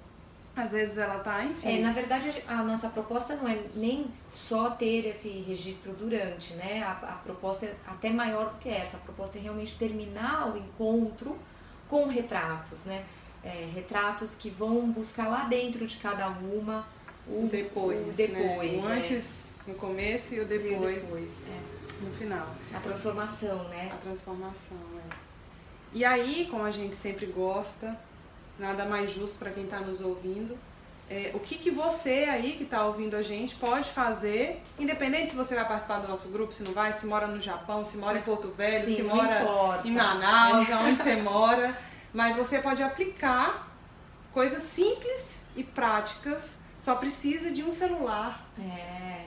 às 0.55 0.71
vezes 0.71 0.97
ela 0.97 1.19
tá, 1.19 1.43
enfim. 1.43 1.79
É, 1.79 1.81
na 1.81 1.91
verdade 1.91 2.41
a 2.47 2.63
nossa 2.63 2.88
proposta 2.88 3.35
não 3.35 3.45
é 3.45 3.62
nem 3.75 4.05
só 4.29 4.69
ter 4.69 5.05
esse 5.05 5.27
registro 5.45 5.91
durante, 5.91 6.53
né? 6.53 6.81
A, 6.81 6.91
a 6.91 7.15
proposta 7.15 7.65
é 7.65 7.75
até 7.85 8.09
maior 8.09 8.51
do 8.51 8.55
que 8.55 8.69
essa. 8.69 8.95
A 8.95 9.01
proposta 9.01 9.38
é 9.38 9.41
realmente 9.41 9.77
terminar 9.77 10.49
o 10.53 10.57
encontro 10.57 11.38
com 11.89 12.07
retratos, 12.07 12.85
né? 12.85 13.03
É, 13.43 13.67
retratos 13.75 14.33
que 14.33 14.49
vão 14.49 14.89
buscar 14.89 15.27
lá 15.27 15.43
dentro 15.43 15.85
de 15.85 15.97
cada 15.97 16.29
uma 16.29 16.88
o 17.27 17.49
depois, 17.51 18.13
o 18.13 18.17
depois, 18.17 18.81
né? 18.81 18.88
o 18.88 18.91
é. 18.91 19.48
No 19.69 19.75
começo 19.75 20.34
e 20.34 20.39
o 20.39 20.45
depois. 20.45 20.97
E 20.97 20.99
depois, 20.99 21.32
é. 21.47 22.03
No 22.03 22.12
final. 22.13 22.47
A 22.73 22.79
transformação, 22.79 23.63
né? 23.65 23.91
A 23.93 23.97
transformação, 23.97 24.77
é. 24.97 25.15
E 25.93 26.05
aí, 26.05 26.47
como 26.49 26.63
a 26.63 26.71
gente 26.71 26.95
sempre 26.95 27.25
gosta, 27.25 27.97
nada 28.58 28.86
mais 28.86 29.12
justo 29.12 29.38
para 29.39 29.51
quem 29.51 29.63
está 29.63 29.79
nos 29.79 30.01
ouvindo, 30.01 30.58
é, 31.10 31.32
o 31.34 31.39
que, 31.39 31.55
que 31.55 31.71
você 31.71 32.25
aí 32.29 32.51
que 32.51 32.63
está 32.63 32.86
ouvindo 32.86 33.15
a 33.15 33.23
gente 33.23 33.55
pode 33.55 33.89
fazer, 33.89 34.62
independente 34.77 35.32
se 35.32 35.36
você 35.36 35.55
vai 35.55 35.67
participar 35.67 35.99
do 35.99 36.08
nosso 36.08 36.29
grupo, 36.29 36.53
se 36.53 36.62
não 36.63 36.71
vai, 36.71 36.93
se 36.93 37.08
mora 37.08 37.25
no 37.25 37.41
Japão, 37.41 37.84
se 37.84 37.97
mora 37.97 38.19
em 38.19 38.21
Porto 38.21 38.49
Velho, 38.49 38.86
Sim, 38.86 38.95
se 38.97 39.03
mora 39.03 39.41
importa. 39.41 39.88
em 39.88 39.91
Manaus, 39.93 40.67
onde 40.69 40.97
você 40.97 41.15
mora, 41.15 41.77
mas 42.13 42.36
você 42.36 42.60
pode 42.60 42.84
aplicar 42.84 43.67
coisas 44.32 44.62
simples 44.62 45.41
e 45.55 45.63
práticas, 45.63 46.60
só 46.79 46.93
precisa 46.93 47.49
de 47.51 47.63
um 47.63 47.73
celular. 47.73 48.47
É. 48.60 49.18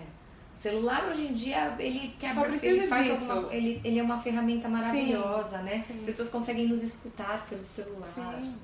O 0.53 0.57
celular 0.57 1.09
hoje 1.09 1.23
em 1.23 1.33
dia, 1.33 1.75
ele 1.79 2.15
quer 2.19 2.35
Só 2.35 2.43
precisa 2.45 2.83
ele 2.83 2.87
faz 2.87 3.07
disso. 3.07 3.33
Alguma, 3.33 3.55
ele, 3.55 3.81
ele 3.83 3.99
é 3.99 4.03
uma 4.03 4.21
ferramenta 4.21 4.69
maravilhosa, 4.69 5.59
sim, 5.59 5.65
né? 5.65 5.85
Sim. 5.87 5.97
As 5.97 6.05
pessoas 6.05 6.29
conseguem 6.29 6.69
nos 6.69 6.83
escutar 6.83 7.47
pelo 7.49 7.65
celular. 7.65 8.39
Sim. 8.41 8.55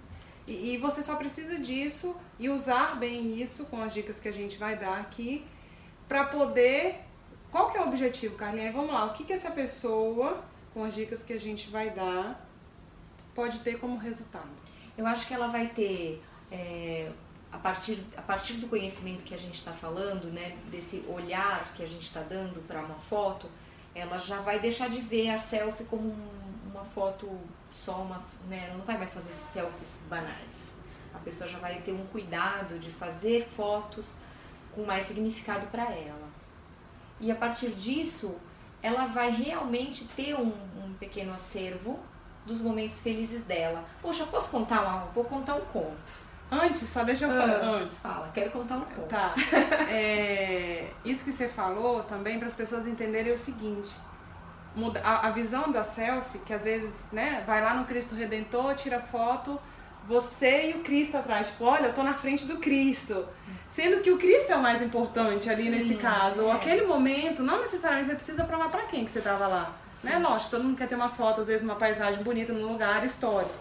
E, 0.46 0.74
e 0.74 0.76
você 0.78 1.02
só 1.02 1.16
precisa 1.16 1.58
disso 1.58 2.14
e 2.38 2.48
usar 2.48 2.96
bem 2.96 3.40
isso 3.40 3.64
com 3.66 3.82
as 3.82 3.92
dicas 3.94 4.20
que 4.20 4.28
a 4.28 4.32
gente 4.32 4.58
vai 4.58 4.76
dar 4.76 5.00
aqui 5.00 5.44
para 6.06 6.24
poder. 6.24 7.00
Qual 7.50 7.70
que 7.70 7.78
é 7.78 7.82
o 7.82 7.88
objetivo, 7.88 8.34
Carlinha? 8.36 8.70
Vamos 8.72 8.92
lá, 8.92 9.06
o 9.06 9.14
que, 9.14 9.24
que 9.24 9.32
essa 9.32 9.50
pessoa, 9.50 10.44
com 10.74 10.84
as 10.84 10.94
dicas 10.94 11.22
que 11.22 11.32
a 11.32 11.40
gente 11.40 11.70
vai 11.70 11.90
dar, 11.90 12.46
pode 13.34 13.60
ter 13.60 13.78
como 13.78 13.96
resultado? 13.96 14.50
Eu 14.96 15.06
acho 15.06 15.26
que 15.26 15.32
ela 15.32 15.48
vai 15.48 15.68
ter 15.68 16.22
é, 16.50 17.10
a 17.52 17.58
partir, 17.58 17.98
a 18.16 18.22
partir 18.22 18.54
do 18.54 18.68
conhecimento 18.68 19.24
que 19.24 19.34
a 19.34 19.38
gente 19.38 19.54
está 19.54 19.72
falando, 19.72 20.32
né, 20.32 20.56
desse 20.70 21.04
olhar 21.08 21.72
que 21.74 21.82
a 21.82 21.86
gente 21.86 22.02
está 22.02 22.20
dando 22.20 22.66
para 22.66 22.80
uma 22.80 22.96
foto, 22.96 23.48
ela 23.94 24.18
já 24.18 24.40
vai 24.40 24.58
deixar 24.58 24.88
de 24.88 25.00
ver 25.00 25.30
a 25.30 25.38
selfie 25.38 25.84
como 25.84 26.08
um, 26.08 26.70
uma 26.70 26.84
foto 26.84 27.28
só, 27.70 28.02
uma, 28.02 28.18
né, 28.48 28.72
não 28.76 28.84
vai 28.84 28.98
mais 28.98 29.14
fazer 29.14 29.34
selfies 29.34 30.02
banais. 30.08 30.74
A 31.14 31.18
pessoa 31.18 31.48
já 31.48 31.58
vai 31.58 31.80
ter 31.80 31.92
um 31.92 32.06
cuidado 32.06 32.78
de 32.78 32.90
fazer 32.90 33.48
fotos 33.56 34.16
com 34.74 34.84
mais 34.84 35.06
significado 35.06 35.66
para 35.68 35.84
ela. 35.84 36.28
E 37.18 37.32
a 37.32 37.34
partir 37.34 37.70
disso, 37.70 38.38
ela 38.82 39.06
vai 39.06 39.30
realmente 39.30 40.04
ter 40.04 40.34
um, 40.36 40.52
um 40.84 40.94
pequeno 41.00 41.32
acervo 41.32 41.98
dos 42.46 42.60
momentos 42.60 43.00
felizes 43.00 43.42
dela. 43.44 43.84
Poxa, 44.00 44.24
posso 44.26 44.50
contar 44.50 44.82
uma, 44.82 45.06
vou 45.06 45.24
contar 45.24 45.56
um 45.56 45.64
conto. 45.66 46.27
Antes, 46.50 46.88
só 46.88 47.04
deixa 47.04 47.26
eu 47.26 47.30
falar 47.30 47.60
Ah, 47.62 47.66
antes. 47.66 47.98
Fala, 47.98 48.30
quero 48.32 48.50
contar 48.50 48.76
um 48.76 48.80
conto. 48.80 49.08
Tá. 49.08 49.34
É, 49.90 50.86
isso 51.04 51.24
que 51.24 51.32
você 51.32 51.48
falou 51.48 52.02
também 52.04 52.38
para 52.38 52.48
as 52.48 52.54
pessoas 52.54 52.86
entenderem 52.86 53.32
o 53.32 53.38
seguinte. 53.38 53.94
muda- 54.74 55.00
A, 55.04 55.28
a 55.28 55.30
visão 55.30 55.70
da 55.72 55.82
selfie, 55.82 56.38
que 56.38 56.52
às 56.52 56.62
vezes, 56.64 57.04
né, 57.12 57.42
vai 57.46 57.60
lá 57.62 57.74
no 57.74 57.84
Cristo 57.84 58.14
Redentor, 58.14 58.74
tira 58.76 59.00
foto, 59.00 59.58
você 60.06 60.70
e 60.70 60.74
o 60.74 60.80
Cristo 60.80 61.16
atrás. 61.16 61.48
Tipo, 61.48 61.64
olha, 61.64 61.86
eu 61.86 61.92
tô 61.92 62.02
na 62.02 62.14
frente 62.14 62.44
do 62.46 62.58
Cristo. 62.58 63.26
Sendo 63.70 64.00
que 64.02 64.10
o 64.10 64.16
Cristo 64.18 64.50
é 64.52 64.56
o 64.56 64.62
mais 64.62 64.80
importante 64.80 65.50
ali 65.50 65.64
Sim, 65.64 65.70
nesse 65.70 65.94
caso. 65.96 66.42
Ou 66.44 66.50
é. 66.52 66.54
aquele 66.56 66.86
momento, 66.86 67.42
não 67.42 67.60
necessariamente 67.60 68.08
você 68.10 68.14
precisa 68.16 68.44
provar 68.44 68.68
para 68.70 68.82
quem 68.84 69.04
que 69.04 69.10
você 69.10 69.20
tava 69.20 69.46
lá. 69.46 69.72
Né? 70.02 70.16
Lógico, 70.18 70.52
todo 70.52 70.64
mundo 70.64 70.76
quer 70.76 70.86
ter 70.88 70.94
uma 70.94 71.08
foto, 71.10 71.40
às 71.40 71.48
vezes, 71.48 71.62
uma 71.62 71.74
paisagem 71.74 72.22
bonita 72.22 72.52
num 72.52 72.68
lugar 72.72 73.04
histórico. 73.04 73.52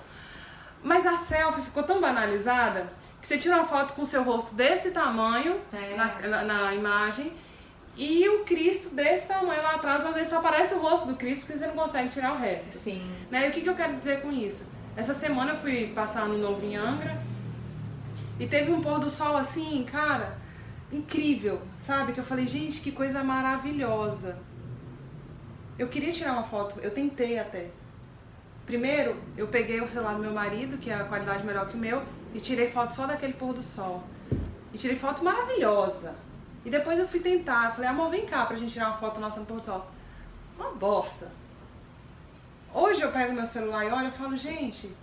Mas 0.84 1.06
a 1.06 1.18
selfie 1.18 1.62
ficou 1.64 1.84
tão 1.84 2.00
banalizada 2.00 2.88
que 3.22 3.28
você 3.28 3.38
tira 3.38 3.56
uma 3.56 3.66
foto 3.66 3.94
com 3.94 4.04
o 4.04 4.06
seu 4.06 4.24
rosto 4.24 4.54
desse 4.56 4.92
tamanho 4.92 5.60
É. 5.74 5.96
na, 5.96 6.28
na, 6.28 6.44
na 6.44 6.74
imagem 6.76 7.34
e 7.98 8.30
o 8.30 8.44
Cristo 8.46 8.94
desse 8.94 9.28
tamanho 9.28 9.62
lá 9.64 9.76
atrás, 9.76 10.06
às 10.06 10.14
vezes 10.14 10.30
só 10.30 10.38
aparece 10.38 10.76
o 10.76 10.80
rosto 10.80 11.08
do 11.08 11.16
Cristo 11.16 11.46
porque 11.46 11.58
você 11.58 11.66
não 11.68 11.74
consegue 11.74 12.10
tirar 12.10 12.34
o 12.34 12.38
resto. 12.38 12.78
Sim. 12.78 13.02
Né? 13.32 13.48
E 13.48 13.50
o 13.50 13.52
que, 13.54 13.62
que 13.62 13.70
eu 13.70 13.76
quero 13.76 13.96
dizer 13.96 14.22
com 14.22 14.32
isso? 14.32 14.70
Essa 14.96 15.14
semana 15.14 15.54
eu 15.54 15.58
fui 15.58 15.88
passar 15.96 16.28
no 16.28 16.38
Novo 16.38 16.64
em 16.64 16.76
Angra 16.76 17.20
e 18.40 18.46
teve 18.46 18.72
um 18.72 18.82
pôr 18.82 19.00
do 19.00 19.10
sol 19.10 19.36
assim, 19.36 19.84
cara, 19.92 20.38
incrível, 20.92 21.62
sabe? 21.84 22.14
Que 22.14 22.20
eu 22.20 22.24
falei, 22.24 22.48
gente, 22.48 22.82
que 22.82 22.92
coisa 22.92 23.24
maravilhosa. 23.24 24.38
Eu 25.78 25.88
queria 25.88 26.12
tirar 26.12 26.34
uma 26.34 26.44
foto, 26.44 26.80
eu 26.82 26.92
tentei 26.92 27.38
até. 27.40 27.68
Primeiro, 28.68 29.16
eu 29.38 29.48
peguei 29.48 29.80
o 29.80 29.88
celular 29.88 30.16
do 30.16 30.20
meu 30.20 30.34
marido, 30.34 30.78
que 30.78 30.90
é 30.90 30.94
a 30.94 31.06
qualidade 31.06 31.46
melhor 31.46 31.70
que 31.70 31.76
o 31.76 31.80
meu, 31.80 32.04
e 32.36 32.40
tirei 32.40 32.70
foto 32.70 32.94
só 32.94 33.08
daquele 33.08 33.32
pôr 33.32 33.54
do 33.54 33.64
sol. 33.64 34.04
E 34.74 34.78
tirei 34.78 34.98
foto 34.98 35.24
maravilhosa. 35.24 36.14
E 36.66 36.70
depois 36.70 37.00
eu 37.00 37.08
fui 37.08 37.22
tentar, 37.22 37.68
eu 37.68 37.72
falei, 37.72 37.90
amor, 37.90 38.10
vem 38.12 38.26
cá 38.26 38.46
pra 38.46 38.58
gente 38.58 38.74
tirar 38.74 38.90
uma 38.90 38.98
foto 38.98 39.22
nossa 39.22 39.40
no 39.40 39.46
pôr 39.46 39.60
do 39.60 39.64
sol. 39.64 39.88
Uma 40.60 40.72
bosta. 40.72 41.32
Hoje 42.74 43.02
eu 43.02 43.10
pego 43.10 43.32
meu 43.32 43.46
celular 43.46 43.86
e 43.86 43.90
olho 43.90 44.10
e 44.10 44.12
falo, 44.12 44.36
gente, 44.36 44.94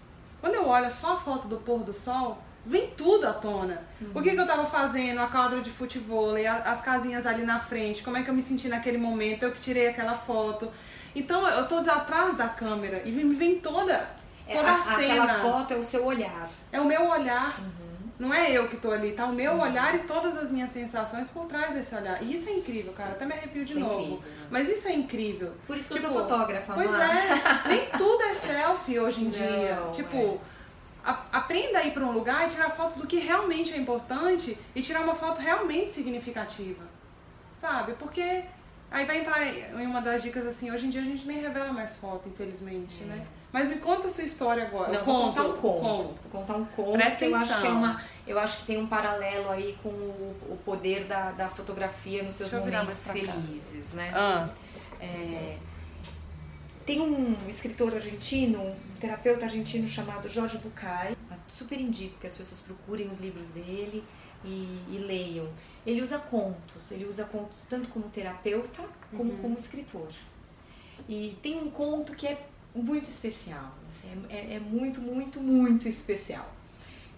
quando 0.43 0.57
eu 0.57 0.69
olho 0.69 0.93
só 0.93 1.15
a 1.15 1.17
foto 1.17 1.49
do 1.49 1.57
pôr 1.57 1.83
do 1.83 1.95
sol, 1.95 2.37
vem 2.67 2.91
tudo 2.91 3.27
à 3.27 3.33
tona. 3.33 3.83
O 4.15 4.21
que, 4.21 4.33
que 4.33 4.41
eu 4.41 4.47
tava 4.47 4.67
fazendo, 4.67 5.21
a 5.21 5.27
quadra 5.27 5.63
de 5.63 5.71
futebol, 5.71 6.35
as 6.67 6.83
casinhas 6.83 7.27
ali 7.27 7.43
na 7.43 7.59
frente, 7.61 8.03
como 8.03 8.19
é 8.19 8.23
que 8.23 8.29
eu 8.29 8.35
me 8.35 8.43
senti 8.43 8.69
naquele 8.69 8.99
momento, 8.99 9.45
eu 9.45 9.53
que 9.53 9.61
tirei 9.61 9.89
aquela 9.89 10.19
foto. 10.19 10.71
Então 11.15 11.47
eu 11.49 11.67
tô 11.69 11.77
atrás 11.79 12.37
da 12.37 12.49
câmera 12.49 13.03
e 13.05 13.13
me 13.13 13.35
vem 13.35 13.59
toda, 13.61 14.09
É, 14.47 14.57
toda 14.57 14.71
a, 14.73 14.77
a- 14.77 14.81
cena. 14.97 15.25
Aquela 15.25 15.41
foto 15.41 15.75
é 15.75 15.77
o 15.77 15.83
seu 15.85 16.05
olhar. 16.05 16.49
É 16.73 16.81
o 16.81 16.85
meu 16.85 17.09
olhar. 17.09 17.59
Uhum. 17.61 17.85
Não 18.17 18.33
é 18.33 18.51
eu 18.53 18.69
que 18.69 18.77
tô 18.77 18.93
ali, 18.93 19.13
tá 19.13 19.27
o 19.27 19.33
meu 19.33 19.59
olhar 19.59 19.93
e 19.97 20.01
todas 20.01 20.37
as 20.37 20.49
minhas 20.51 20.71
sensações 20.71 21.29
por 21.31 21.47
trás 21.47 21.75
desse 21.75 21.95
olhar. 21.97 22.23
E 22.23 22.33
isso 22.35 22.49
é 22.49 22.53
incrível, 22.53 22.93
cara. 22.93 23.11
Até 23.11 23.27
me 23.27 23.33
arrepio 23.33 23.65
de 23.65 23.73
Isso 23.73 23.81
é 23.81 23.83
novo. 23.83 24.01
incrível, 24.01 24.19
né? 24.41 24.47
Mas 24.51 24.69
isso 24.69 24.87
é 24.87 24.93
incrível. 24.95 25.53
Por 25.67 25.77
isso 25.77 25.89
que 25.89 25.95
eu 25.95 26.03
Tipo, 26.03 26.13
sou 26.13 26.23
fotógrafa, 26.23 26.75
Pois 26.75 26.91
não 26.91 27.03
é, 27.03 27.43
nem 27.69 27.87
tudo 27.91 28.23
é 28.23 28.33
selfie 28.35 29.01
hoje 29.01 29.25
em 29.25 29.31
dia. 29.31 29.45
é. 29.45 29.91
Tipo, 29.93 30.41
a- 31.05 31.23
aprenda 31.33 31.79
a 31.81 31.85
ir 31.85 31.91
pra 31.93 32.05
um 32.05 32.13
lugar 32.13 32.47
e 32.47 32.51
tirar 32.51 32.71
foto 32.71 33.01
do 33.01 33.07
que 33.07 33.19
realmente 33.19 33.75
é 33.75 33.79
importante 33.79 34.57
e 34.77 34.81
tirar 34.81 35.01
uma 35.03 35.17
foto 35.17 35.41
realmente 35.41 35.91
significativa. 35.91 36.85
Sabe? 37.61 37.95
Porque 37.95 38.45
aí 38.95 39.05
vai 39.05 39.19
entrar 39.21 39.47
em 39.47 39.87
uma 39.87 40.01
das 40.01 40.23
dicas 40.23 40.47
assim, 40.47 40.71
hoje 40.71 40.87
em 40.87 40.91
dia 40.91 41.01
a 41.03 41.05
gente 41.05 41.27
nem 41.27 41.41
revela 41.41 41.73
mais 41.73 41.97
foto, 41.97 42.29
infelizmente, 42.29 43.03
É. 43.03 43.07
né? 43.07 43.27
Mas 43.53 43.69
me 43.69 43.77
conta 43.77 44.09
a 44.09 44.11
sua 44.11 44.25
história 44.25 44.65
agora. 44.67 44.93
Não, 44.93 45.05
vou 45.05 45.15
conto, 45.15 45.27
contar 45.37 45.43
um 45.49 45.53
conto. 45.53 45.81
conto. 45.81 46.21
Vou 46.23 46.41
contar 46.41 46.57
um 46.57 46.65
conto 46.65 46.93
Presta 46.95 47.17
que 47.19 47.25
eu 47.27 47.37
acho 47.37 47.47
que 47.47 47.53
é 47.53 47.57
atenção. 47.57 47.77
uma. 47.79 48.03
Eu 48.27 48.39
acho 48.41 48.59
que 48.59 48.65
tem 48.67 48.79
um 48.79 48.87
paralelo 48.89 49.49
aí 49.51 49.79
com 49.81 49.91
o, 49.91 50.37
o 50.51 50.59
poder 50.65 51.05
da, 51.05 51.31
da 51.31 51.49
fotografia 51.49 52.23
nos 52.25 52.35
seus 52.35 52.53
momentos 52.53 53.05
pra 53.05 53.15
cá. 53.15 53.21
felizes, 53.33 53.93
né? 53.93 54.11
Ah, 54.13 54.49
É, 55.01 55.57
tem 56.85 57.01
um 57.01 57.37
escritor 57.49 57.95
argentino, 57.95 58.61
um 58.61 58.75
terapeuta 59.01 59.45
argentino 59.45 59.87
chamado 59.89 60.29
Jorge 60.29 60.59
Bucay. 60.59 61.17
Super 61.49 61.81
indico 61.81 62.19
que 62.19 62.27
as 62.27 62.37
pessoas 62.37 62.61
procurem 62.61 63.07
os 63.07 63.19
livros 63.19 63.49
dele 63.51 64.03
e, 64.45 64.85
e 64.91 64.99
leiam. 65.07 65.49
Ele 65.87 66.03
usa 66.03 66.19
contos, 66.19 66.91
ele 66.93 67.05
usa 67.07 67.25
contos 67.25 67.63
tanto 67.69 67.89
como 67.89 68.09
terapeuta 68.09 68.83
como 69.17 69.33
Uhum. 69.33 69.39
como 69.43 69.57
escritor. 69.59 70.09
E 71.09 71.37
tem 71.43 71.59
um 71.61 71.71
conto 71.71 72.13
que 72.15 72.27
é 72.27 72.47
muito 72.75 73.09
especial, 73.09 73.73
assim, 73.91 74.09
é, 74.29 74.37
é- 74.37 74.55
é 74.55 74.61
muito, 74.61 75.01
muito, 75.01 75.41
muito 75.41 75.87
especial. 75.89 76.53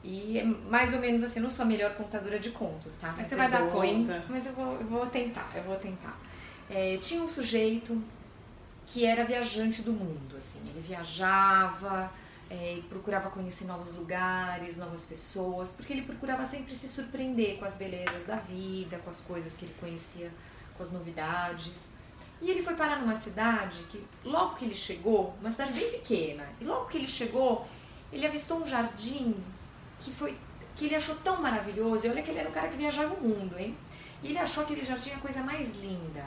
E 0.04 0.38
é 0.38 0.44
mais 0.44 0.92
ou 0.94 1.00
menos 1.00 1.22
assim, 1.22 1.40
eu 1.40 1.44
não 1.44 1.50
sou 1.50 1.64
a 1.64 1.68
melhor 1.68 1.94
contadora 1.94 2.38
de 2.38 2.50
contos, 2.50 2.96
tá? 2.98 3.12
Mas 3.16 3.28
você 3.28 3.34
vai 3.36 3.50
dar 3.50 3.68
conta. 3.70 4.24
Mas 4.28 4.46
eu 4.46 4.52
vou, 4.52 4.72
eu 4.74 4.86
vou 4.86 5.06
tentar, 5.06 5.50
eu 5.54 5.62
vou 5.64 5.76
tentar. 5.76 6.16
É, 6.70 6.96
tinha 6.98 7.22
um 7.22 7.28
sujeito 7.28 8.00
que 8.86 9.04
era 9.04 9.24
viajante 9.24 9.82
do 9.82 9.92
mundo, 9.92 10.36
assim, 10.36 10.60
ele 10.68 10.80
viajava 10.80 12.10
é, 12.48 12.80
procurava 12.88 13.30
conhecer 13.30 13.64
novos 13.64 13.94
lugares, 13.94 14.76
novas 14.76 15.04
pessoas, 15.04 15.72
porque 15.72 15.92
ele 15.92 16.02
procurava 16.02 16.44
sempre 16.44 16.76
se 16.76 16.88
surpreender 16.88 17.58
com 17.58 17.64
as 17.64 17.74
belezas 17.74 18.24
da 18.24 18.36
vida, 18.36 18.98
com 18.98 19.10
as 19.10 19.20
coisas 19.20 19.56
que 19.56 19.64
ele 19.64 19.74
conhecia, 19.80 20.30
com 20.76 20.82
as 20.82 20.90
novidades. 20.90 21.90
E 22.40 22.50
ele 22.50 22.62
foi 22.62 22.74
parar 22.74 23.00
numa 23.00 23.14
cidade 23.14 23.82
que, 23.84 24.04
logo 24.24 24.56
que 24.56 24.64
ele 24.64 24.74
chegou, 24.74 25.34
uma 25.40 25.50
cidade 25.50 25.72
bem 25.72 25.90
pequena, 25.90 26.46
e 26.60 26.64
logo 26.64 26.86
que 26.86 26.98
ele 26.98 27.08
chegou, 27.08 27.66
ele 28.12 28.26
avistou 28.26 28.58
um 28.58 28.66
jardim 28.66 29.34
que 29.98 30.10
foi 30.10 30.36
que 30.76 30.84
ele 30.84 30.94
achou 30.94 31.16
tão 31.16 31.40
maravilhoso. 31.40 32.06
E 32.06 32.10
olha 32.10 32.22
que 32.22 32.30
ele 32.30 32.38
era 32.38 32.48
um 32.48 32.52
cara 32.52 32.68
que 32.68 32.76
viajava 32.76 33.14
o 33.14 33.20
mundo, 33.20 33.58
hein? 33.58 33.76
E 34.22 34.28
ele 34.28 34.38
achou 34.38 34.62
aquele 34.62 34.84
jardim 34.84 35.10
a 35.12 35.18
coisa 35.18 35.40
mais 35.42 35.74
linda. 35.80 36.24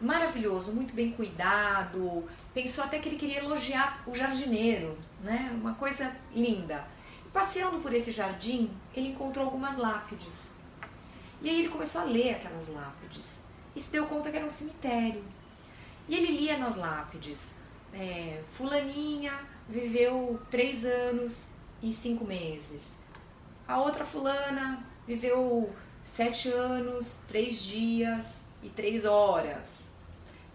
Maravilhoso, 0.00 0.70
muito 0.70 0.94
bem 0.94 1.10
cuidado. 1.10 2.24
Pensou 2.54 2.84
até 2.84 3.00
que 3.00 3.08
ele 3.08 3.16
queria 3.16 3.38
elogiar 3.38 4.00
o 4.06 4.14
jardineiro, 4.14 4.96
né? 5.20 5.50
Uma 5.60 5.74
coisa 5.74 6.16
linda. 6.32 6.84
E 7.26 7.30
passeando 7.30 7.80
por 7.80 7.92
esse 7.92 8.12
jardim, 8.12 8.70
ele 8.94 9.08
encontrou 9.08 9.44
algumas 9.44 9.76
lápides. 9.76 10.54
E 11.42 11.50
aí 11.50 11.60
ele 11.60 11.68
começou 11.68 12.02
a 12.02 12.04
ler 12.04 12.36
aquelas 12.36 12.68
lápides 12.68 13.44
e 13.74 13.80
se 13.80 13.90
deu 13.90 14.06
conta 14.06 14.30
que 14.30 14.36
era 14.36 14.46
um 14.46 14.50
cemitério. 14.50 15.24
E 16.08 16.14
ele 16.14 16.36
lia 16.36 16.56
nas 16.58 16.76
lápides: 16.76 17.56
é, 17.92 18.40
Fulaninha 18.52 19.36
viveu 19.68 20.40
três 20.48 20.84
anos 20.84 21.54
e 21.82 21.92
cinco 21.92 22.24
meses. 22.24 22.96
A 23.66 23.80
outra 23.80 24.04
fulana 24.04 24.86
viveu 25.08 25.72
sete 26.04 26.50
anos, 26.50 27.20
três 27.26 27.62
dias 27.64 28.44
e 28.62 28.68
três 28.68 29.04
horas. 29.04 29.87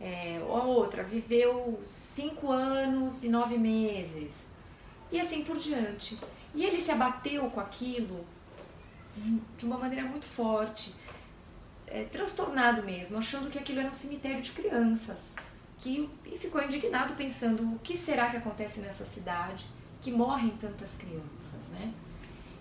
É, 0.04 0.38
a 0.38 0.64
outra 0.64 1.02
viveu 1.02 1.80
cinco 1.86 2.52
anos 2.52 3.24
e 3.24 3.30
nove 3.30 3.58
meses. 3.58 4.50
E 5.10 5.18
assim 5.18 5.46
por 5.46 5.58
diante. 5.58 6.20
E 6.54 6.66
ele 6.66 6.82
se 6.82 6.92
abateu 6.92 7.50
com 7.50 7.62
aquilo 7.62 8.26
de 9.58 9.66
uma 9.66 9.78
maneira 9.78 10.06
muito 10.06 10.26
forte, 10.26 10.94
é, 11.88 12.04
transtornado 12.04 12.84
mesmo, 12.84 13.18
achando 13.18 13.50
que 13.50 13.58
aquilo 13.58 13.80
era 13.80 13.88
um 13.88 13.94
cemitério 13.94 14.42
de 14.42 14.52
crianças. 14.52 15.32
Que, 15.78 16.10
e 16.26 16.38
ficou 16.38 16.62
indignado 16.62 17.14
pensando 17.14 17.64
o 17.74 17.80
que 17.80 17.96
será 17.96 18.30
que 18.30 18.38
acontece 18.38 18.82
nessa 18.82 19.06
cidade 19.06 19.66
que 20.02 20.12
morrem 20.12 20.50
tantas 20.60 20.96
crianças, 20.98 21.70
né? 21.72 21.94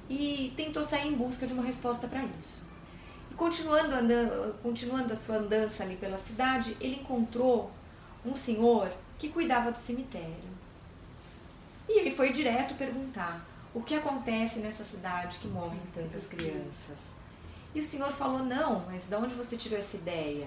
E 0.09 0.53
tentou 0.57 0.85
sair 0.85 1.09
em 1.09 1.15
busca 1.17 1.45
de 1.45 1.53
uma 1.53 1.63
resposta 1.65 2.07
para 2.07 2.23
isso. 2.39 2.72
E 3.33 3.35
continuando, 3.35 3.95
andando, 3.95 4.55
continuando 4.63 5.11
a 5.11 5.17
sua 5.17 5.37
andança 5.37 5.83
ali 5.83 5.97
pela 5.97 6.19
cidade, 6.19 6.77
ele 6.79 6.97
encontrou 6.97 7.71
um 8.27 8.37
senhor 8.37 8.93
que 9.19 9.31
cuidava 9.31 9.73
do 9.73 9.79
cemitério. 9.79 10.53
E 11.89 11.99
ele 11.99 12.11
foi 12.11 12.31
direto 12.31 12.75
perguntar 12.75 13.43
o 13.73 13.81
que 13.81 13.95
acontece 13.95 14.59
nessa 14.59 14.85
cidade 14.85 15.39
que 15.39 15.49
morrem 15.49 15.81
tantas 15.95 16.27
crianças. 16.27 17.13
E 17.75 17.81
o 17.81 17.85
senhor 17.85 18.13
falou: 18.13 18.41
Não, 18.41 18.85
mas 18.85 19.07
de 19.07 19.17
onde 19.17 19.35
você 19.35 19.57
tirou 19.57 19.79
essa 19.79 19.97
ideia? 19.97 20.47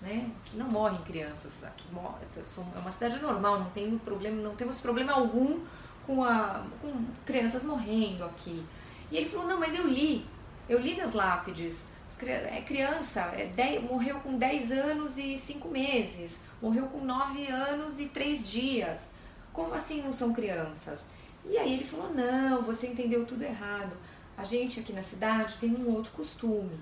Né? 0.00 0.30
Que 0.46 0.56
não 0.56 0.68
morrem 0.68 1.02
crianças. 1.02 1.62
Aqui 1.62 1.84
é 1.94 2.78
uma 2.78 2.90
cidade 2.90 3.18
normal, 3.18 3.60
não 3.60 3.70
tem 3.72 3.98
problema, 3.98 4.40
não 4.40 4.56
temos 4.56 4.80
problema 4.80 5.12
algum 5.12 5.60
com, 6.06 6.24
a, 6.24 6.64
com 6.80 7.04
crianças 7.26 7.62
morrendo 7.62 8.24
aqui. 8.24 8.64
E 9.10 9.18
ele 9.18 9.28
falou: 9.28 9.46
Não, 9.46 9.60
mas 9.60 9.74
eu 9.74 9.86
li, 9.86 10.26
eu 10.66 10.78
li 10.78 10.96
nas 10.96 11.12
lápides. 11.12 11.91
É 12.20 12.60
criança, 12.62 13.20
é 13.36 13.46
dez- 13.46 13.82
morreu 13.82 14.20
com 14.20 14.36
10 14.38 14.70
anos 14.72 15.18
e 15.18 15.36
5 15.38 15.68
meses, 15.68 16.40
morreu 16.60 16.86
com 16.86 17.04
9 17.04 17.46
anos 17.48 17.98
e 18.00 18.06
3 18.06 18.48
dias. 18.48 19.00
Como 19.52 19.74
assim 19.74 20.02
não 20.02 20.12
são 20.12 20.32
crianças? 20.32 21.04
E 21.44 21.58
aí 21.58 21.72
ele 21.74 21.84
falou: 21.84 22.12
Não, 22.14 22.62
você 22.62 22.86
entendeu 22.88 23.26
tudo 23.26 23.42
errado. 23.42 23.96
A 24.36 24.44
gente 24.44 24.80
aqui 24.80 24.92
na 24.92 25.02
cidade 25.02 25.58
tem 25.58 25.70
um 25.74 25.94
outro 25.94 26.12
costume. 26.12 26.78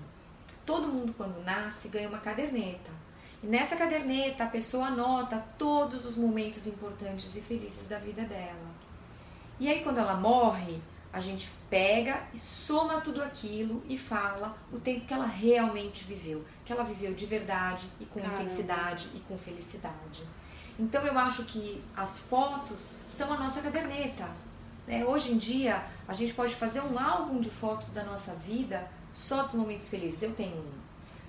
todo 0.65 0.87
mundo 0.87 1.13
quando 1.17 1.43
nasce 1.43 1.87
ganha 1.89 2.07
uma 2.07 2.19
caderneta. 2.19 2.91
E 3.43 3.47
nessa 3.47 3.75
caderneta 3.75 4.43
a 4.43 4.47
pessoa 4.47 4.85
anota 4.87 5.43
todos 5.57 6.05
os 6.05 6.15
momentos 6.15 6.67
importantes 6.67 7.35
e 7.35 7.41
felizes 7.41 7.87
da 7.87 7.97
vida 7.97 8.21
dela. 8.23 8.71
E 9.59 9.67
aí 9.67 9.83
quando 9.83 9.97
ela 9.97 10.13
morre, 10.13 10.79
a 11.13 11.19
gente 11.19 11.49
pega 11.69 12.21
e 12.33 12.37
soma 12.37 13.01
tudo 13.01 13.21
aquilo 13.21 13.83
e 13.87 13.97
fala 13.97 14.55
o 14.71 14.79
tempo 14.79 15.05
que 15.05 15.13
ela 15.13 15.25
realmente 15.25 16.05
viveu, 16.05 16.43
que 16.63 16.71
ela 16.71 16.83
viveu 16.83 17.13
de 17.13 17.25
verdade 17.25 17.85
e 17.99 18.05
com 18.05 18.21
Caramba. 18.21 18.43
intensidade 18.43 19.09
e 19.13 19.19
com 19.19 19.37
felicidade. 19.37 20.23
Então 20.79 21.05
eu 21.05 21.17
acho 21.19 21.43
que 21.43 21.83
as 21.95 22.19
fotos 22.19 22.93
são 23.07 23.31
a 23.33 23.37
nossa 23.37 23.61
caderneta. 23.61 24.27
Né? 24.87 25.05
Hoje 25.05 25.33
em 25.33 25.37
dia 25.37 25.83
a 26.07 26.13
gente 26.13 26.33
pode 26.33 26.55
fazer 26.55 26.81
um 26.81 26.97
álbum 26.97 27.39
de 27.39 27.49
fotos 27.49 27.89
da 27.89 28.03
nossa 28.03 28.33
vida 28.35 28.89
só 29.11 29.43
dos 29.43 29.53
momentos 29.53 29.89
felizes. 29.89 30.21
Eu 30.21 30.33
tenho 30.33 30.55
um. 30.55 30.81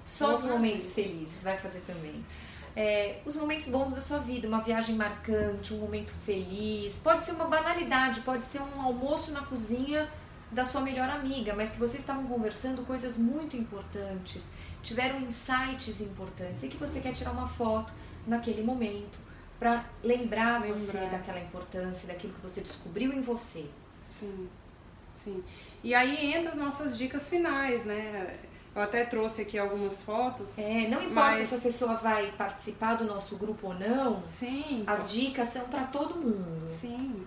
Só 0.04 0.32
dos 0.32 0.44
momentos 0.44 0.92
felizes, 0.92 1.42
vai 1.42 1.56
fazer 1.58 1.80
também. 1.80 2.24
É, 2.74 3.20
os 3.26 3.36
momentos 3.36 3.68
bons 3.68 3.92
da 3.92 4.00
sua 4.00 4.18
vida, 4.18 4.48
uma 4.48 4.60
viagem 4.60 4.94
marcante, 4.96 5.74
um 5.74 5.78
momento 5.78 6.12
feliz. 6.24 6.98
Pode 6.98 7.22
ser 7.22 7.32
uma 7.32 7.44
banalidade, 7.44 8.20
pode 8.20 8.44
ser 8.44 8.60
um 8.62 8.80
almoço 8.80 9.30
na 9.32 9.42
cozinha 9.42 10.08
da 10.50 10.64
sua 10.64 10.80
melhor 10.82 11.08
amiga, 11.08 11.54
mas 11.54 11.70
que 11.70 11.78
vocês 11.78 12.00
estavam 12.02 12.26
conversando 12.26 12.82
coisas 12.86 13.16
muito 13.16 13.56
importantes, 13.56 14.50
tiveram 14.82 15.20
insights 15.20 16.00
importantes 16.00 16.62
e 16.62 16.68
que 16.68 16.76
você 16.76 17.00
quer 17.00 17.12
tirar 17.12 17.32
uma 17.32 17.48
foto 17.48 17.92
naquele 18.26 18.62
momento 18.62 19.18
para 19.58 19.84
lembrar, 20.02 20.60
lembrar 20.60 20.76
você 20.76 20.98
daquela 21.06 21.40
importância, 21.40 22.08
daquilo 22.08 22.34
que 22.34 22.40
você 22.40 22.60
descobriu 22.60 23.12
em 23.12 23.20
você. 23.20 23.66
Sim, 24.10 24.48
sim. 25.14 25.42
E 25.82 25.94
aí 25.94 26.34
entra 26.34 26.50
as 26.50 26.56
nossas 26.56 26.98
dicas 26.98 27.30
finais, 27.30 27.84
né? 27.84 28.38
Eu 28.74 28.82
até 28.82 29.04
trouxe 29.04 29.42
aqui 29.42 29.58
algumas 29.58 30.02
fotos. 30.02 30.58
É, 30.58 30.88
não 30.88 31.02
importa 31.02 31.30
mas... 31.32 31.48
se 31.48 31.54
a 31.56 31.58
pessoa 31.58 31.94
vai 31.96 32.32
participar 32.32 32.94
do 32.94 33.04
nosso 33.04 33.36
grupo 33.36 33.68
ou 33.68 33.74
não. 33.74 34.22
Sim. 34.22 34.84
As 34.86 35.12
dicas 35.12 35.48
são 35.48 35.64
para 35.64 35.84
todo 35.84 36.14
mundo. 36.14 36.68
Sim. 36.80 37.26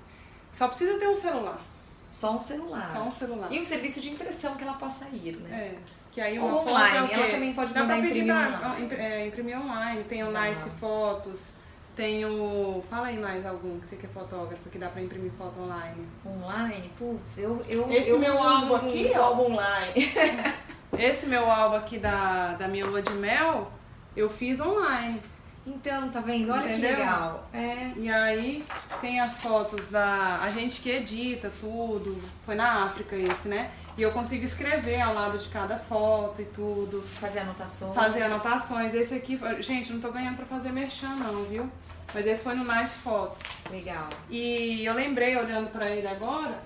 Só 0.51 0.67
precisa 0.67 0.97
ter 0.97 1.07
um 1.07 1.15
celular. 1.15 1.61
Só 2.09 2.35
um 2.35 2.41
celular. 2.41 2.89
Só 2.93 3.03
um 3.03 3.11
celular. 3.11 3.51
E 3.51 3.59
um 3.59 3.65
serviço 3.65 4.01
de 4.01 4.09
impressão 4.09 4.55
que 4.55 4.63
ela 4.63 4.73
possa 4.73 5.05
ir, 5.13 5.35
né? 5.37 5.49
É. 5.51 5.75
Que 6.11 6.21
aí 6.21 6.39
uma 6.39 6.61
online. 6.61 6.99
Foto 6.99 7.11
é 7.11 7.13
ela 7.13 7.31
também 7.31 7.53
pode 7.53 7.73
Dá 7.73 7.81
mandar 7.81 7.97
pra 7.97 8.07
imprimir 8.07 8.33
pra, 8.33 8.69
online. 8.69 8.95
É, 8.95 9.27
imprimir 9.27 9.59
online. 9.59 10.03
Tem 10.05 10.23
o 10.23 10.31
Nice 10.31 10.69
Fotos. 10.79 11.51
Tem 11.95 12.25
o. 12.25 12.83
Fala 12.89 13.07
aí 13.07 13.19
mais 13.19 13.45
algum 13.45 13.79
que 13.79 13.87
você 13.87 13.95
que 13.97 14.05
é 14.05 14.09
fotógrafo, 14.09 14.69
que 14.69 14.77
dá 14.77 14.89
pra 14.89 15.01
imprimir 15.01 15.31
foto 15.37 15.59
online. 15.61 16.07
Online? 16.25 16.91
Putz, 16.97 17.37
eu. 17.37 17.63
eu 17.69 17.89
Esse 17.91 18.09
eu 18.09 18.19
meu 18.19 18.41
álbum 18.41 18.75
aqui, 18.75 19.11
ó. 19.15 19.23
álbum 19.23 19.53
online. 19.53 19.93
Esse 20.99 21.25
meu 21.25 21.49
álbum 21.49 21.75
aqui 21.75 21.97
da, 21.97 22.53
da 22.53 22.67
minha 22.67 22.85
lua 22.85 23.01
de 23.01 23.13
mel, 23.13 23.71
eu 24.15 24.29
fiz 24.29 24.59
online. 24.59 25.21
Então, 25.67 26.09
tá 26.09 26.19
vendo? 26.19 26.51
Olha 26.51 26.71
Entendeu? 26.71 26.91
que 26.91 26.95
legal. 26.97 27.49
É. 27.51 27.91
E 27.97 28.09
aí 28.09 28.65
tem 29.01 29.19
as 29.19 29.39
fotos 29.39 29.87
da. 29.87 30.39
A 30.41 30.51
gente 30.51 30.79
que 30.79 30.89
edita 30.91 31.51
tudo. 31.59 32.21
Foi 32.45 32.53
na 32.53 32.85
África 32.85 33.15
esse, 33.15 33.47
né? 33.47 33.71
E 33.97 34.01
eu 34.01 34.11
consigo 34.11 34.45
escrever 34.45 35.01
ao 35.01 35.13
lado 35.13 35.37
de 35.37 35.47
cada 35.47 35.79
foto 35.79 36.41
e 36.41 36.45
tudo. 36.45 37.01
Fazer 37.01 37.39
anotações. 37.39 37.95
Fazer 37.95 38.23
anotações. 38.23 38.93
Esse 38.93 39.15
aqui, 39.15 39.39
gente, 39.59 39.91
não 39.91 39.99
tô 39.99 40.11
ganhando 40.11 40.35
pra 40.35 40.45
fazer 40.45 40.71
merchan 40.71 41.15
não, 41.15 41.45
viu? 41.45 41.69
Mas 42.13 42.27
esse 42.27 42.43
foi 42.43 42.53
no 42.53 42.63
Nice 42.63 42.99
Fotos. 42.99 43.41
Legal. 43.71 44.07
E 44.29 44.85
eu 44.85 44.93
lembrei, 44.93 45.35
olhando 45.35 45.69
para 45.71 45.89
ele 45.89 46.07
agora, 46.07 46.59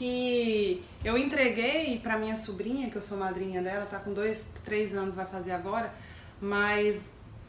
que 0.00 0.82
eu 1.04 1.18
entreguei 1.18 1.98
para 1.98 2.16
minha 2.16 2.34
sobrinha, 2.34 2.88
que 2.88 2.96
eu 2.96 3.02
sou 3.02 3.18
madrinha 3.18 3.60
dela, 3.60 3.84
tá 3.84 3.98
com 3.98 4.14
dois, 4.14 4.48
três 4.64 4.94
anos, 4.94 5.14
vai 5.14 5.26
fazer 5.26 5.52
agora, 5.52 5.92
mas 6.40 7.04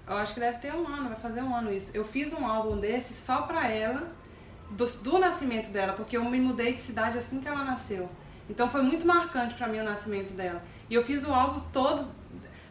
eu 0.06 0.18
acho 0.18 0.34
que 0.34 0.42
deve 0.42 0.58
ter 0.58 0.74
um 0.74 0.86
ano, 0.86 1.08
vai 1.08 1.18
fazer 1.18 1.42
um 1.42 1.56
ano 1.56 1.74
isso. 1.74 1.92
Eu 1.94 2.04
fiz 2.04 2.34
um 2.34 2.46
álbum 2.46 2.78
desse 2.78 3.14
só 3.14 3.44
pra 3.44 3.70
ela, 3.70 4.06
do, 4.72 4.86
do 4.86 5.18
nascimento 5.18 5.70
dela, 5.70 5.94
porque 5.94 6.18
eu 6.18 6.26
me 6.26 6.42
mudei 6.42 6.74
de 6.74 6.80
cidade 6.82 7.18
assim 7.18 7.40
que 7.40 7.48
ela 7.48 7.64
nasceu. 7.64 8.10
Então 8.50 8.70
foi 8.70 8.82
muito 8.82 9.08
marcante 9.08 9.56
para 9.56 9.68
mim 9.68 9.80
o 9.80 9.86
nascimento 9.86 10.34
dela. 10.34 10.62
E 10.90 10.94
eu 10.94 11.06
fiz 11.06 11.24
o 11.24 11.34
álbum 11.34 11.62
todo 11.72 12.06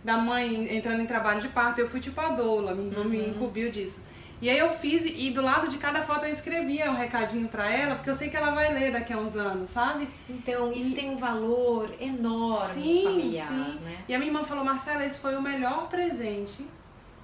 da 0.05 0.19
mãe 0.19 0.77
entrando 0.77 1.01
em 1.01 1.07
trabalho 1.07 1.41
de 1.41 1.49
parto, 1.49 1.79
eu 1.81 1.89
fui 1.89 2.01
tipo 2.01 2.21
a 2.21 2.29
doula, 2.29 2.73
irmã 2.73 3.01
uhum. 3.01 3.05
me 3.05 3.29
incumbiu 3.29 3.71
disso. 3.71 4.03
E 4.41 4.49
aí 4.49 4.59
eu 4.59 4.73
fiz 4.73 5.05
e 5.05 5.31
do 5.31 5.43
lado 5.43 5.69
de 5.69 5.77
cada 5.77 6.03
foto 6.03 6.25
eu 6.25 6.33
escrevia 6.33 6.91
um 6.91 6.95
recadinho 6.95 7.47
para 7.49 7.71
ela, 7.71 7.97
porque 7.97 8.09
eu 8.09 8.15
sei 8.15 8.31
que 8.31 8.37
ela 8.37 8.53
vai 8.53 8.73
ler 8.73 8.91
daqui 8.91 9.13
a 9.13 9.19
uns 9.19 9.37
anos, 9.37 9.69
sabe? 9.71 10.09
Então 10.29 10.73
isso 10.73 10.89
e... 10.89 10.95
tem 10.95 11.11
um 11.11 11.19
valor 11.19 11.95
enorme 12.01 12.83
sim, 12.83 13.05
familiar, 13.05 13.49
sim. 13.49 13.79
né? 13.85 13.97
E 14.09 14.15
a 14.15 14.19
minha 14.19 14.31
irmã 14.31 14.45
falou, 14.45 14.65
Marcela, 14.65 15.05
esse 15.05 15.21
foi 15.21 15.37
o 15.37 15.43
melhor 15.43 15.89
presente 15.89 16.67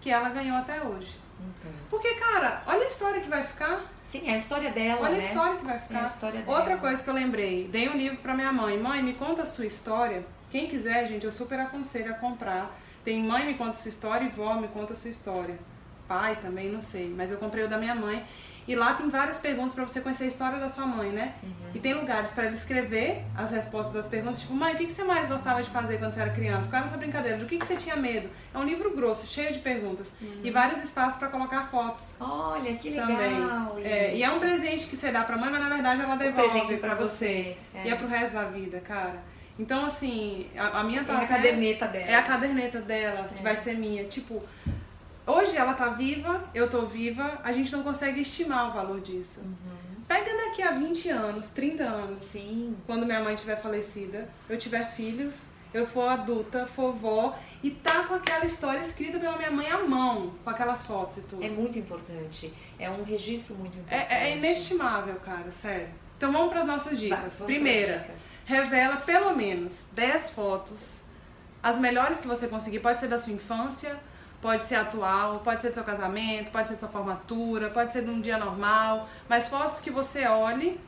que 0.00 0.10
ela 0.10 0.28
ganhou 0.28 0.56
até 0.56 0.82
hoje. 0.82 1.16
Okay. 1.36 1.72
Porque, 1.90 2.14
cara, 2.14 2.62
olha 2.66 2.84
a 2.84 2.86
história 2.86 3.20
que 3.20 3.28
vai 3.28 3.44
ficar. 3.44 3.84
Sim, 4.02 4.28
é 4.28 4.34
a 4.34 4.36
história 4.36 4.70
dela, 4.70 5.02
Olha 5.02 5.12
né? 5.12 5.18
a 5.18 5.22
história 5.22 5.56
que 5.58 5.64
vai 5.64 5.78
ficar. 5.78 5.98
É 5.98 6.02
a 6.02 6.06
história 6.06 6.40
dela. 6.42 6.58
Outra 6.58 6.76
coisa 6.76 7.02
que 7.02 7.10
eu 7.10 7.14
lembrei, 7.14 7.68
dei 7.68 7.88
um 7.88 7.96
livro 7.96 8.18
para 8.18 8.34
minha 8.34 8.52
mãe. 8.52 8.78
Mãe, 8.78 9.02
me 9.02 9.14
conta 9.14 9.42
a 9.42 9.46
sua 9.46 9.66
história. 9.66 10.24
Quem 10.50 10.68
quiser, 10.68 11.06
gente, 11.08 11.26
eu 11.26 11.32
super 11.32 11.58
aconselho 11.60 12.12
a 12.12 12.14
comprar. 12.14 12.74
Tem 13.04 13.22
Mãe 13.22 13.46
Me 13.46 13.54
Conta 13.54 13.74
Sua 13.74 13.88
História 13.88 14.24
e 14.24 14.28
Vó 14.28 14.54
Me 14.54 14.68
Conta 14.68 14.94
Sua 14.94 15.10
História. 15.10 15.58
Pai 16.06 16.36
também, 16.36 16.70
não 16.70 16.80
sei. 16.80 17.12
Mas 17.16 17.30
eu 17.30 17.38
comprei 17.38 17.64
o 17.64 17.68
da 17.68 17.78
minha 17.78 17.94
mãe. 17.94 18.24
E 18.68 18.74
lá 18.74 18.94
tem 18.94 19.08
várias 19.08 19.38
perguntas 19.38 19.74
para 19.74 19.84
você 19.86 20.00
conhecer 20.00 20.24
a 20.24 20.26
história 20.26 20.58
da 20.58 20.68
sua 20.68 20.84
mãe, 20.84 21.10
né? 21.10 21.34
Uhum. 21.42 21.70
E 21.72 21.78
tem 21.78 21.94
lugares 21.94 22.32
para 22.32 22.46
ele 22.46 22.56
escrever 22.56 23.22
as 23.36 23.52
respostas 23.52 23.94
das 23.94 24.08
perguntas, 24.08 24.40
tipo, 24.40 24.54
mãe, 24.54 24.74
o 24.74 24.76
que, 24.76 24.86
que 24.86 24.92
você 24.92 25.04
mais 25.04 25.28
gostava 25.28 25.62
de 25.62 25.70
fazer 25.70 25.98
quando 25.98 26.14
você 26.14 26.20
era 26.20 26.30
criança? 26.30 26.68
Qual 26.68 26.78
era 26.78 26.86
a 26.86 26.88
sua 26.88 26.98
brincadeira? 26.98 27.38
Do 27.38 27.46
que, 27.46 27.58
que 27.58 27.66
você 27.66 27.76
tinha 27.76 27.94
medo? 27.94 28.28
É 28.52 28.58
um 28.58 28.64
livro 28.64 28.90
grosso, 28.96 29.24
cheio 29.26 29.52
de 29.52 29.60
perguntas. 29.60 30.08
Uhum. 30.20 30.40
E 30.42 30.50
vários 30.50 30.82
espaços 30.82 31.16
para 31.16 31.28
colocar 31.28 31.68
fotos. 31.70 32.16
Olha, 32.20 32.74
que 32.74 32.90
legal! 32.90 33.06
Também. 33.06 33.84
É, 33.84 34.16
e 34.16 34.24
é 34.24 34.30
um 34.30 34.40
presente 34.40 34.86
que 34.86 34.96
você 34.96 35.12
dá 35.12 35.22
pra 35.22 35.36
mãe, 35.36 35.48
mas 35.48 35.60
na 35.60 35.68
verdade 35.68 36.02
ela 36.02 36.16
devolve 36.16 36.74
um 36.74 36.78
para 36.78 36.94
você. 36.96 37.06
você. 37.06 37.56
É. 37.72 37.86
E 37.86 37.90
é 37.90 37.94
pro 37.94 38.08
resto 38.08 38.34
da 38.34 38.46
vida, 38.46 38.80
cara. 38.80 39.22
Então, 39.58 39.86
assim, 39.86 40.48
a, 40.56 40.80
a 40.80 40.84
minha 40.84 41.04
tá. 41.04 41.20
É 41.20 41.24
a 41.24 41.26
caderneta 41.26 41.86
dela. 41.86 42.10
É 42.10 42.14
a 42.14 42.22
caderneta 42.22 42.80
dela, 42.80 43.30
que 43.32 43.40
é. 43.40 43.42
vai 43.42 43.56
ser 43.56 43.74
minha. 43.74 44.04
Tipo, 44.04 44.42
hoje 45.26 45.56
ela 45.56 45.74
tá 45.74 45.88
viva, 45.90 46.40
eu 46.54 46.70
tô 46.70 46.82
viva, 46.82 47.40
a 47.42 47.52
gente 47.52 47.72
não 47.72 47.82
consegue 47.82 48.20
estimar 48.20 48.70
o 48.70 48.72
valor 48.72 49.00
disso. 49.00 49.40
Uhum. 49.40 49.96
Pega 50.06 50.30
daqui 50.36 50.62
a 50.62 50.70
20 50.72 51.08
anos, 51.10 51.48
30 51.48 51.82
anos. 51.82 52.24
Sim. 52.24 52.76
Quando 52.86 53.04
minha 53.04 53.20
mãe 53.20 53.34
tiver 53.34 53.60
falecida, 53.60 54.28
eu 54.48 54.56
tiver 54.56 54.84
filhos, 54.92 55.46
eu 55.74 55.86
for 55.86 56.08
adulta, 56.08 56.66
for 56.66 56.92
vó, 56.92 57.36
e 57.62 57.70
tá 57.70 58.04
com 58.04 58.14
aquela 58.14 58.44
história 58.44 58.80
escrita 58.80 59.18
pela 59.18 59.36
minha 59.36 59.50
mãe 59.50 59.68
à 59.68 59.78
mão, 59.78 60.32
com 60.44 60.50
aquelas 60.50 60.84
fotos 60.84 61.18
e 61.18 61.20
tudo. 61.22 61.44
É 61.44 61.48
muito 61.48 61.78
importante. 61.78 62.54
É 62.78 62.88
um 62.88 63.02
registro 63.02 63.56
muito 63.56 63.76
importante. 63.76 64.12
É, 64.12 64.30
é 64.30 64.36
inestimável, 64.36 65.16
cara, 65.16 65.50
sério. 65.50 65.88
Então 66.16 66.32
vamos 66.32 66.48
para 66.50 66.60
as 66.60 66.66
nossas 66.66 66.98
dicas. 66.98 67.34
Vai, 67.38 67.46
Primeira, 67.46 67.98
dicas. 67.98 68.20
revela 68.44 68.96
pelo 68.96 69.34
menos 69.36 69.88
10 69.92 70.30
fotos, 70.30 71.02
as 71.62 71.78
melhores 71.78 72.20
que 72.20 72.26
você 72.26 72.46
conseguir. 72.46 72.78
Pode 72.78 73.00
ser 73.00 73.08
da 73.08 73.18
sua 73.18 73.32
infância, 73.32 73.98
pode 74.40 74.64
ser 74.64 74.76
atual, 74.76 75.40
pode 75.40 75.60
ser 75.60 75.70
do 75.70 75.74
seu 75.74 75.84
casamento, 75.84 76.50
pode 76.50 76.68
ser 76.68 76.74
da 76.74 76.80
sua 76.80 76.88
formatura, 76.88 77.70
pode 77.70 77.92
ser 77.92 78.04
de 78.04 78.10
um 78.10 78.20
dia 78.20 78.38
normal, 78.38 79.08
mas 79.28 79.48
fotos 79.48 79.80
que 79.80 79.90
você 79.90 80.26
olhe 80.26 80.80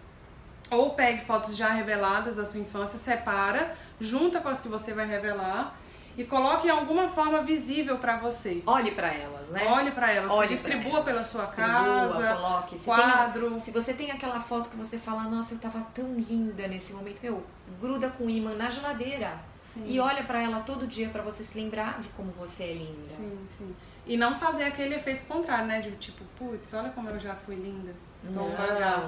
ou 0.71 0.91
pegue 0.91 1.25
fotos 1.25 1.57
já 1.57 1.71
reveladas 1.71 2.37
da 2.37 2.45
sua 2.45 2.61
infância, 2.61 2.99
separa, 2.99 3.75
junta 4.01 4.41
com 4.41 4.49
as 4.49 4.61
que 4.61 4.69
você 4.69 4.93
vai 4.93 5.07
revelar 5.07 5.75
e 6.19 6.25
coloque 6.25 6.67
em 6.67 6.71
alguma 6.71 7.09
forma 7.09 7.43
visível 7.43 7.97
para 7.99 8.17
você. 8.19 8.61
Olhe 8.67 8.91
para 8.91 9.07
elas, 9.15 9.51
né? 9.51 9.65
Olhe 9.69 9.93
para 9.93 10.11
elas, 10.11 10.33
Olhe 10.33 10.49
distribua 10.49 10.95
elas. 10.95 11.05
pela 11.05 11.25
sua 11.25 11.43
distribua, 11.43 11.73
casa, 11.73 12.35
coloque. 12.35 12.79
Se 12.79 12.85
quadro. 12.85 13.51
Tem, 13.51 13.61
se 13.61 13.71
você 13.71 13.95
tem 13.95 14.11
aquela 14.11 14.41
foto 14.41 14.69
que 14.69 14.77
você 14.77 14.99
fala, 14.99 15.23
nossa, 15.23 15.55
eu 15.55 15.61
tava 15.61 15.81
tão 15.95 16.15
linda 16.15 16.67
nesse 16.67 16.93
momento, 16.93 17.21
meu, 17.23 17.45
gruda 17.81 18.11
com 18.11 18.29
imã 18.29 18.53
na 18.55 18.69
geladeira. 18.69 19.39
Sim. 19.75 19.85
E 19.87 20.01
olha 20.01 20.23
para 20.25 20.43
ela 20.43 20.61
todo 20.61 20.87
dia 20.87 21.09
para 21.09 21.23
você 21.23 21.45
se 21.45 21.59
lembrar 21.59 22.01
de 22.01 22.09
como 22.11 22.33
você 22.33 22.65
é 22.65 22.73
linda. 22.75 23.15
Sim, 23.17 23.39
sim. 23.57 23.77
E 24.07 24.17
não 24.17 24.39
fazer 24.39 24.65
aquele 24.65 24.95
efeito 24.95 25.27
contrário, 25.27 25.67
né? 25.67 25.81
De 25.81 25.91
tipo, 25.97 26.25
putz, 26.39 26.73
olha 26.73 26.91
como 26.91 27.11
eu 27.11 27.19
já 27.19 27.35
fui 27.35 27.55
linda. 27.55 27.95
Não, 28.25 28.49
não, 28.49 29.03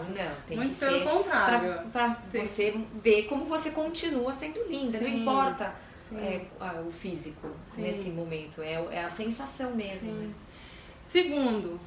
tem 0.46 0.56
Muito 0.56 0.72
que 0.72 0.78
pelo 0.78 0.98
ser 0.98 1.04
contrário. 1.04 1.72
Pra, 1.90 2.10
pra 2.10 2.44
você 2.44 2.80
ver 2.94 3.24
como 3.24 3.44
você 3.44 3.70
continua 3.70 4.32
sendo 4.32 4.62
linda. 4.68 4.98
Sim. 4.98 5.04
Não 5.04 5.10
importa 5.20 5.74
é, 6.12 6.46
o 6.86 6.90
físico 6.90 7.48
Sim. 7.74 7.82
nesse 7.82 8.10
momento. 8.10 8.62
É, 8.62 8.74
é 8.92 9.04
a 9.04 9.08
sensação 9.08 9.74
mesmo. 9.74 10.12
Né? 10.12 10.32
Segundo, 11.02 11.80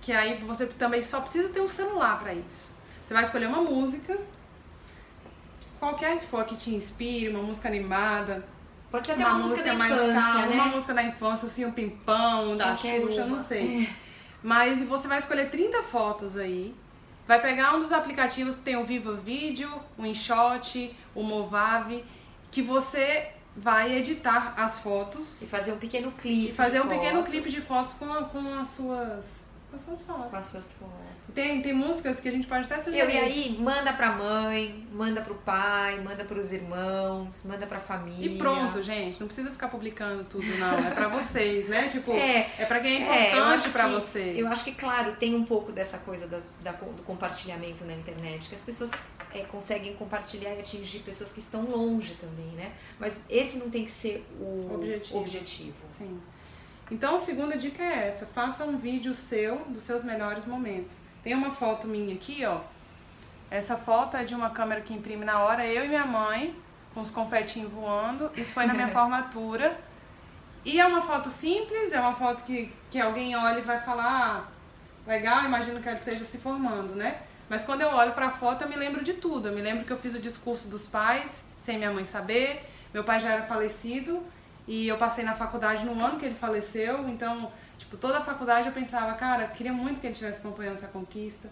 que 0.00 0.12
aí 0.12 0.38
você 0.44 0.66
também 0.66 1.02
só 1.02 1.20
precisa 1.20 1.48
ter 1.48 1.60
um 1.60 1.68
celular 1.68 2.18
para 2.18 2.34
isso. 2.34 2.72
Você 3.06 3.14
vai 3.14 3.22
escolher 3.22 3.46
uma 3.46 3.62
música, 3.62 4.18
qualquer 5.78 6.20
que 6.20 6.26
for 6.26 6.44
que 6.44 6.56
te 6.56 6.74
inspire, 6.74 7.28
uma 7.28 7.42
música 7.42 7.68
animada. 7.68 8.44
Pode 8.90 9.06
ser 9.06 9.12
até 9.12 9.22
uma, 9.24 9.30
uma 9.34 9.38
música, 9.40 9.60
música 9.60 9.76
mais 9.78 9.92
infância, 9.92 10.14
calma, 10.20 10.46
né? 10.46 10.54
uma 10.54 10.66
música 10.66 10.94
da 10.94 11.02
infância, 11.02 11.48
assim, 11.48 11.64
um 11.66 11.72
pimpão, 11.72 12.56
da 12.56 12.76
Xuxa, 12.76 13.24
não 13.26 13.44
sei. 13.44 13.84
É. 13.84 14.08
Mas 14.42 14.80
você 14.82 15.06
vai 15.08 15.18
escolher 15.18 15.50
30 15.50 15.82
fotos 15.82 16.36
aí. 16.36 16.74
Vai 17.26 17.40
pegar 17.42 17.74
um 17.76 17.80
dos 17.80 17.92
aplicativos 17.92 18.56
que 18.56 18.62
tem 18.62 18.76
o 18.76 18.84
Viva 18.86 19.12
Vídeo, 19.14 19.70
o 19.98 20.06
InShot, 20.06 20.96
o 21.14 21.22
Movave, 21.22 22.02
que 22.50 22.62
você 22.62 23.28
vai 23.54 23.92
editar 23.98 24.54
as 24.56 24.78
fotos 24.78 25.42
E 25.42 25.46
fazer 25.46 25.72
um 25.72 25.78
pequeno 25.78 26.12
clipe. 26.12 26.52
e 26.52 26.54
fazer 26.54 26.80
um 26.80 26.86
pequeno 26.88 27.16
fotos 27.18 27.30
clipe 27.34 27.50
de 27.50 27.60
fotos 27.60 27.92
com, 27.94 28.10
a- 28.12 28.22
com 28.24 28.54
as 28.60 28.68
suas 28.70 29.40
com 29.70 29.76
as 29.76 29.82
suas 29.82 30.02
fotos. 30.02 30.30
Com 30.30 30.36
as 30.36 30.44
suas 30.46 30.72
fotos. 30.72 30.94
Tem, 31.34 31.60
tem 31.60 31.74
músicas 31.74 32.20
que 32.20 32.28
a 32.28 32.32
gente 32.32 32.46
pode 32.46 32.64
até 32.64 32.80
sugerir. 32.80 33.00
Eu, 33.02 33.10
e 33.10 33.18
aí, 33.18 33.56
manda 33.60 33.92
pra 33.92 34.12
mãe, 34.12 34.86
manda 34.90 35.20
pro 35.20 35.34
pai, 35.34 36.00
manda 36.00 36.24
pros 36.24 36.52
irmãos, 36.52 37.42
manda 37.44 37.66
pra 37.66 37.78
família. 37.78 38.26
E 38.34 38.38
pronto, 38.38 38.82
gente. 38.82 39.20
Não 39.20 39.26
precisa 39.26 39.50
ficar 39.50 39.68
publicando 39.68 40.24
tudo, 40.24 40.46
não. 40.58 40.78
É 40.78 40.90
pra 40.90 41.08
vocês, 41.08 41.68
né? 41.68 41.88
Tipo, 41.92 42.12
é, 42.12 42.50
É, 42.58 42.64
pra 42.64 42.80
quem 42.80 43.02
é 43.06 43.26
É, 43.26 43.28
importante 43.32 43.54
acho 43.60 43.70
pra 43.70 43.84
que- 43.84 43.90
você. 43.94 44.34
Eu 44.36 44.48
acho 44.48 44.64
que, 44.64 44.72
claro, 44.72 45.12
tem 45.16 45.34
um 45.34 45.44
pouco 45.44 45.70
dessa 45.70 45.98
coisa 45.98 46.26
da, 46.26 46.40
da- 46.62 46.72
do 46.72 47.02
compartilhamento 47.02 47.84
na 47.84 47.92
internet, 47.92 48.48
que 48.48 48.54
as 48.54 48.62
pessoas 48.64 48.90
é, 49.34 49.40
conseguem 49.40 49.94
compartilhar 49.96 50.54
e 50.54 50.60
atingir 50.60 51.00
pessoas 51.00 51.30
que 51.32 51.40
estão 51.40 51.64
longe 51.66 52.14
também, 52.14 52.46
né? 52.56 52.72
Mas 52.98 53.26
esse 53.28 53.58
não 53.58 53.68
tem 53.68 53.84
que 53.84 53.90
ser 53.90 54.26
o 54.40 54.72
Objetivo. 54.74 55.18
objetivo. 55.18 55.76
Sim. 55.90 56.18
Então, 56.90 57.16
a 57.16 57.18
segunda 57.18 57.56
dica 57.56 57.82
é 57.82 58.08
essa: 58.08 58.26
faça 58.26 58.64
um 58.64 58.78
vídeo 58.78 59.14
seu 59.14 59.58
dos 59.66 59.82
seus 59.82 60.04
melhores 60.04 60.44
momentos. 60.44 61.02
Tem 61.22 61.34
uma 61.34 61.50
foto 61.50 61.86
minha 61.86 62.14
aqui, 62.14 62.44
ó. 62.44 62.60
Essa 63.50 63.76
foto 63.76 64.16
é 64.16 64.24
de 64.24 64.34
uma 64.34 64.50
câmera 64.50 64.80
que 64.80 64.92
imprime 64.92 65.24
na 65.24 65.40
hora, 65.40 65.66
eu 65.66 65.84
e 65.84 65.88
minha 65.88 66.04
mãe, 66.04 66.54
com 66.94 67.00
os 67.00 67.10
confetinhos 67.10 67.72
voando. 67.72 68.30
Isso 68.36 68.52
foi 68.52 68.66
na 68.66 68.74
minha 68.74 68.88
formatura. 68.92 69.78
E 70.64 70.80
é 70.80 70.86
uma 70.86 71.00
foto 71.00 71.30
simples, 71.30 71.92
é 71.92 72.00
uma 72.00 72.14
foto 72.14 72.44
que, 72.44 72.72
que 72.90 73.00
alguém 73.00 73.34
olha 73.36 73.58
e 73.58 73.62
vai 73.62 73.78
falar, 73.78 74.04
ah, 74.04 75.10
legal, 75.10 75.44
imagino 75.44 75.80
que 75.80 75.88
ela 75.88 75.96
esteja 75.96 76.24
se 76.24 76.38
formando, 76.38 76.94
né? 76.94 77.22
Mas 77.48 77.64
quando 77.64 77.80
eu 77.80 77.88
olho 77.88 78.12
pra 78.12 78.30
foto, 78.30 78.64
eu 78.64 78.68
me 78.68 78.76
lembro 78.76 79.02
de 79.02 79.14
tudo. 79.14 79.48
Eu 79.48 79.54
me 79.54 79.62
lembro 79.62 79.84
que 79.84 79.92
eu 79.92 79.98
fiz 79.98 80.14
o 80.14 80.18
discurso 80.18 80.68
dos 80.68 80.86
pais, 80.86 81.44
sem 81.58 81.78
minha 81.78 81.90
mãe 81.90 82.04
saber. 82.04 82.68
Meu 82.92 83.04
pai 83.04 83.18
já 83.20 83.30
era 83.30 83.42
falecido 83.44 84.22
e 84.68 84.86
eu 84.86 84.98
passei 84.98 85.24
na 85.24 85.34
faculdade 85.34 85.84
no 85.84 86.04
ano 86.04 86.18
que 86.18 86.26
ele 86.26 86.34
faleceu. 86.34 87.08
Então, 87.08 87.50
tipo, 87.78 87.96
toda 87.96 88.18
a 88.18 88.20
faculdade 88.20 88.68
eu 88.68 88.72
pensava, 88.72 89.14
cara, 89.14 89.44
eu 89.44 89.48
queria 89.48 89.72
muito 89.72 89.98
que 89.98 90.06
ele 90.06 90.12
estivesse 90.12 90.40
acompanhando 90.40 90.74
essa 90.74 90.88
conquista. 90.88 91.48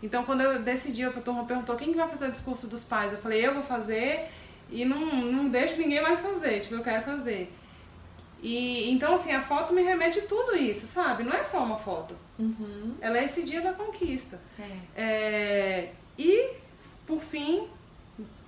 Então, 0.00 0.24
quando 0.24 0.40
eu 0.40 0.62
decidi, 0.62 1.04
a 1.04 1.10
turma 1.10 1.44
perguntou 1.44 1.76
quem 1.76 1.90
que 1.90 1.98
vai 1.98 2.08
fazer 2.08 2.28
o 2.28 2.32
discurso 2.32 2.68
dos 2.68 2.84
pais. 2.84 3.12
Eu 3.12 3.18
falei, 3.18 3.44
eu 3.44 3.54
vou 3.54 3.62
fazer 3.64 4.28
e 4.70 4.84
não, 4.84 5.04
não 5.16 5.48
deixo 5.48 5.76
ninguém 5.78 6.00
mais 6.00 6.20
fazer. 6.20 6.60
Tipo, 6.60 6.76
eu 6.76 6.82
quero 6.82 7.02
fazer. 7.04 7.52
E 8.40 8.90
então, 8.90 9.16
assim, 9.16 9.32
a 9.32 9.42
foto 9.42 9.74
me 9.74 9.82
remete 9.82 10.20
a 10.20 10.26
tudo 10.26 10.56
isso, 10.56 10.86
sabe? 10.86 11.24
Não 11.24 11.32
é 11.32 11.42
só 11.42 11.62
uma 11.64 11.76
foto. 11.76 12.16
Uhum. 12.38 12.94
Ela 13.00 13.18
é 13.18 13.24
esse 13.24 13.42
dia 13.42 13.60
da 13.60 13.72
conquista. 13.72 14.40
É. 14.96 15.02
É, 15.02 15.92
E, 16.16 16.52
por 17.06 17.20
fim, 17.20 17.68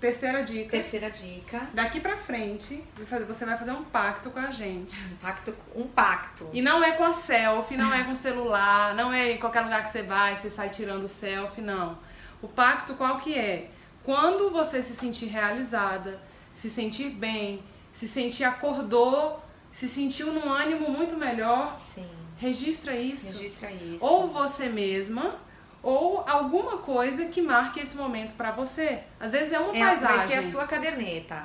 terceira 0.00 0.42
dica. 0.42 0.70
Terceira 0.70 1.10
dica, 1.10 1.68
Daqui 1.72 2.00
pra 2.00 2.16
frente, 2.16 2.82
você 3.26 3.44
vai 3.44 3.56
fazer 3.56 3.72
um 3.72 3.84
pacto 3.84 4.30
com 4.30 4.38
a 4.40 4.50
gente. 4.50 4.98
um 5.12 5.16
pacto. 5.16 5.54
Um 5.74 5.86
pacto. 5.86 6.50
E 6.52 6.60
não 6.60 6.82
é 6.82 6.92
com 6.92 7.04
a 7.04 7.12
selfie, 7.12 7.76
não 7.76 7.92
é 7.92 8.02
com 8.04 8.12
o 8.12 8.16
celular, 8.16 8.94
não 8.94 9.12
é 9.12 9.32
em 9.32 9.38
qualquer 9.38 9.60
lugar 9.62 9.84
que 9.84 9.90
você 9.90 10.02
vai, 10.02 10.34
você 10.36 10.50
sai 10.50 10.70
tirando 10.70 11.06
selfie, 11.08 11.60
não. 11.60 11.98
O 12.40 12.48
pacto 12.48 12.94
qual 12.94 13.18
que 13.18 13.38
é? 13.38 13.70
Quando 14.04 14.50
você 14.50 14.82
se 14.82 14.94
sentir 14.94 15.26
realizada, 15.26 16.18
se 16.54 16.68
sentir 16.68 17.10
bem, 17.10 17.62
se 17.92 18.08
sentir 18.08 18.44
acordou, 18.44 19.40
se 19.70 19.88
sentiu 19.88 20.32
num 20.32 20.52
ânimo 20.52 20.90
muito 20.90 21.16
melhor, 21.16 21.78
Sim, 21.94 22.08
registra 22.36 22.96
isso. 22.96 23.38
registra 23.38 23.70
isso. 23.70 24.04
Ou 24.04 24.28
você 24.28 24.68
mesma, 24.68 25.36
ou 25.82 26.22
alguma 26.28 26.78
coisa 26.78 27.24
que 27.26 27.42
marque 27.42 27.80
esse 27.80 27.96
momento 27.96 28.34
pra 28.34 28.52
você. 28.52 29.00
Às 29.18 29.32
vezes 29.32 29.52
é 29.52 29.58
uma 29.58 29.76
É, 29.76 29.80
paisagem. 29.80 30.16
vai 30.16 30.26
ser 30.28 30.34
a 30.34 30.42
sua 30.42 30.66
caderneta. 30.66 31.44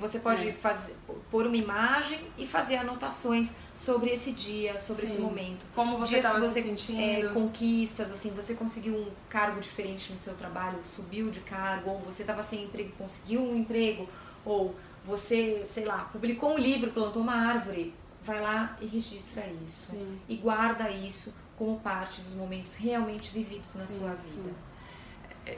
Você 0.00 0.18
pode 0.20 0.48
É. 0.48 0.52
fazer, 0.52 0.96
pôr 1.30 1.46
uma 1.46 1.56
imagem 1.56 2.18
e 2.38 2.46
fazer 2.46 2.76
anotações 2.76 3.50
sobre 3.74 4.10
esse 4.10 4.32
dia, 4.32 4.78
sobre 4.78 5.04
esse 5.04 5.16
Sim. 5.16 5.22
momento. 5.22 5.66
Como 5.74 5.98
você 5.98 6.16
estava 6.16 6.48
se 6.48 6.62
sentindo. 6.62 7.00
é, 7.00 7.24
conquistas, 7.34 8.10
assim, 8.10 8.30
você 8.30 8.54
conseguiu 8.54 8.94
um 8.94 9.10
cargo 9.28 9.60
diferente 9.60 10.12
no 10.12 10.18
seu 10.18 10.34
trabalho, 10.34 10.78
subiu 10.86 11.30
de 11.30 11.40
cargo, 11.40 11.90
ou 11.90 11.98
você 12.00 12.22
estava 12.22 12.42
sem 12.42 12.64
emprego, 12.64 12.92
conseguiu 12.96 13.42
um 13.42 13.56
emprego, 13.56 14.08
ou 14.44 14.74
você, 15.04 15.64
sei 15.68 15.84
lá, 15.84 16.08
publicou 16.10 16.54
um 16.54 16.58
livro, 16.58 16.90
plantou 16.90 17.20
uma 17.20 17.34
árvore, 17.34 17.92
vai 18.22 18.40
lá 18.40 18.76
e 18.80 18.86
registra 18.86 19.44
isso. 19.62 19.90
Sim. 19.92 20.18
E 20.26 20.36
guarda 20.36 20.88
isso 20.90 21.34
como 21.56 21.78
parte 21.80 22.20
dos 22.22 22.34
momentos 22.34 22.74
realmente 22.76 23.30
vividos 23.32 23.74
na 23.74 23.86
Sim, 23.86 23.98
sua 23.98 24.10
sim. 24.10 24.16
vida. 24.42 24.50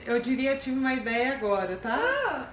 Eu 0.05 0.21
diria, 0.21 0.57
tive 0.57 0.79
uma 0.79 0.93
ideia 0.95 1.35
agora, 1.35 1.77
tá? 1.77 1.97
Ah! 1.97 2.47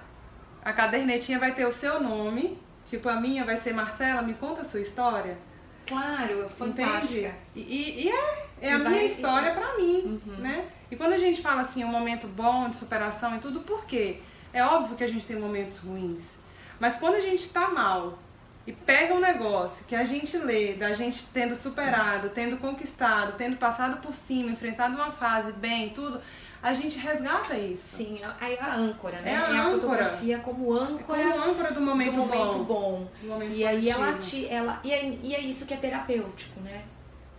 A 0.64 0.72
cadernetinha 0.72 1.38
vai 1.38 1.52
ter 1.52 1.66
o 1.66 1.72
seu 1.72 2.00
nome. 2.02 2.58
Tipo, 2.84 3.08
a 3.08 3.16
minha 3.16 3.44
vai 3.44 3.56
ser 3.56 3.72
Marcela, 3.74 4.22
me 4.22 4.34
conta 4.34 4.60
a 4.60 4.64
sua 4.64 4.80
história. 4.80 5.36
Claro, 5.86 6.48
fantástica. 6.50 7.28
Entende? 7.28 7.34
E, 7.56 7.60
e- 7.60 8.04
e 8.04 8.08
é, 8.10 8.46
é 8.60 8.72
a 8.72 8.76
E 8.76 8.82
vai- 8.82 8.92
minha 8.92 9.04
história 9.04 9.52
pra 9.52 9.76
mim, 9.76 10.20
Uhum. 10.26 10.36
né? 10.36 10.68
E 10.90 10.96
quando 10.96 11.12
a 11.14 11.18
gente 11.18 11.42
fala 11.42 11.60
assim, 11.62 11.82
um 11.84 11.88
momento 11.88 12.26
bom 12.26 12.68
de 12.70 12.76
superação 12.76 13.36
e 13.36 13.40
tudo, 13.40 13.60
por 13.60 13.84
quê? 13.84 14.20
É 14.52 14.62
óbvio 14.64 14.96
que 14.96 15.04
a 15.04 15.08
gente 15.08 15.26
tem 15.26 15.36
momentos 15.36 15.78
ruins. 15.78 16.36
Mas 16.78 16.96
quando 16.96 17.14
a 17.16 17.20
gente 17.20 17.48
tá 17.50 17.68
mal 17.70 18.18
e 18.66 18.72
pega 18.72 19.12
um 19.14 19.20
negócio 19.20 19.84
que 19.86 19.94
a 19.94 20.04
gente 20.04 20.36
lê, 20.38 20.74
da 20.74 20.92
gente 20.94 21.26
tendo 21.28 21.54
superado, 21.54 22.30
tendo 22.30 22.56
conquistado, 22.56 23.34
tendo 23.36 23.56
passado 23.56 24.00
por 24.00 24.14
cima, 24.14 24.50
enfrentado 24.50 24.94
uma 24.94 25.12
fase 25.12 25.52
bem, 25.52 25.90
tudo, 25.90 26.20
a 26.62 26.72
gente 26.72 26.98
resgata 26.98 27.54
isso. 27.58 27.96
Sim, 27.98 28.20
é 28.22 28.58
a 28.58 28.74
âncora, 28.76 29.20
né? 29.20 29.32
É 29.32 29.36
a 29.36 29.44
a 29.44 29.66
âncora. 29.66 30.06
fotografia 30.06 30.38
como 30.38 30.74
É 30.74 30.80
âncora 30.80 31.30
como 31.32 31.44
âncora 31.50 31.72
do 31.72 31.80
momento, 31.82 32.12
do 32.12 32.16
momento 32.18 32.58
bom. 32.64 32.64
bom. 32.64 33.08
momento 33.22 33.54
E 33.54 33.66
aí 33.66 33.90
ela, 33.90 34.12
positivo. 34.14 34.46
te, 34.46 34.52
ela 34.52 34.80
e, 34.82 34.90
é, 34.92 35.18
e 35.22 35.34
é 35.34 35.40
isso 35.40 35.66
que 35.66 35.74
é 35.74 35.76
terapêutico, 35.76 36.58
né? 36.60 36.84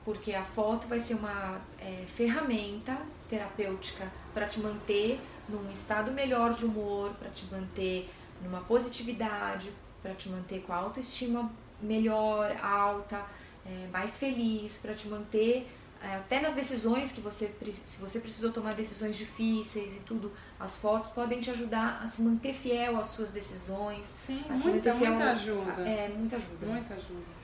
Porque 0.04 0.36
a 0.36 0.44
foto 0.44 0.88
vai 0.88 1.00
ser 1.00 1.16
uma 1.16 1.60
é, 1.80 2.04
ferramenta 2.06 2.96
terapêutica 3.28 4.06
para 4.32 4.46
te 4.46 4.60
manter 4.60 5.20
num 5.50 5.72
estado 5.72 6.12
melhor 6.12 6.54
de 6.54 6.64
humor, 6.66 7.12
para 7.20 7.30
te 7.30 7.46
manter 7.52 8.08
numa 8.44 8.62
positividade, 8.62 9.72
para 10.06 10.14
te 10.14 10.30
manter 10.30 10.62
com 10.62 10.72
a 10.72 10.76
autoestima 10.76 11.52
melhor, 11.82 12.56
alta, 12.62 13.26
é, 13.66 13.88
mais 13.92 14.20
feliz, 14.20 14.78
para 14.78 14.94
te 14.94 15.08
manter 15.08 15.68
é, 16.00 16.18
até 16.18 16.40
nas 16.40 16.54
decisões 16.54 17.12
que 17.12 17.20
você 17.20 17.52
se 17.88 18.00
você 18.00 18.20
precisou 18.20 18.52
tomar 18.52 18.76
decisões 18.76 19.16
difíceis 19.18 19.96
e 19.96 20.00
tudo, 20.02 20.32
as 20.60 20.78
fotos 20.78 21.10
podem 21.10 21.42
te 21.42 21.50
ajudar 21.50 22.02
a 22.04 22.08
se 22.08 22.22
manter 22.22 22.54
fiel 22.54 23.00
às 23.00 23.08
suas 23.08 23.32
decisões, 23.32 24.14
Sim, 24.20 24.44
a 24.48 24.56
se 24.56 24.68
muita, 24.68 24.90
manter 24.90 24.94
fiel 24.94 25.14
muita 25.14 25.32
ajuda. 25.32 25.82
É, 25.82 26.10
muita 26.10 26.36
ajuda. 26.36 26.66
Muita 26.68 26.94
ajuda. 26.94 27.35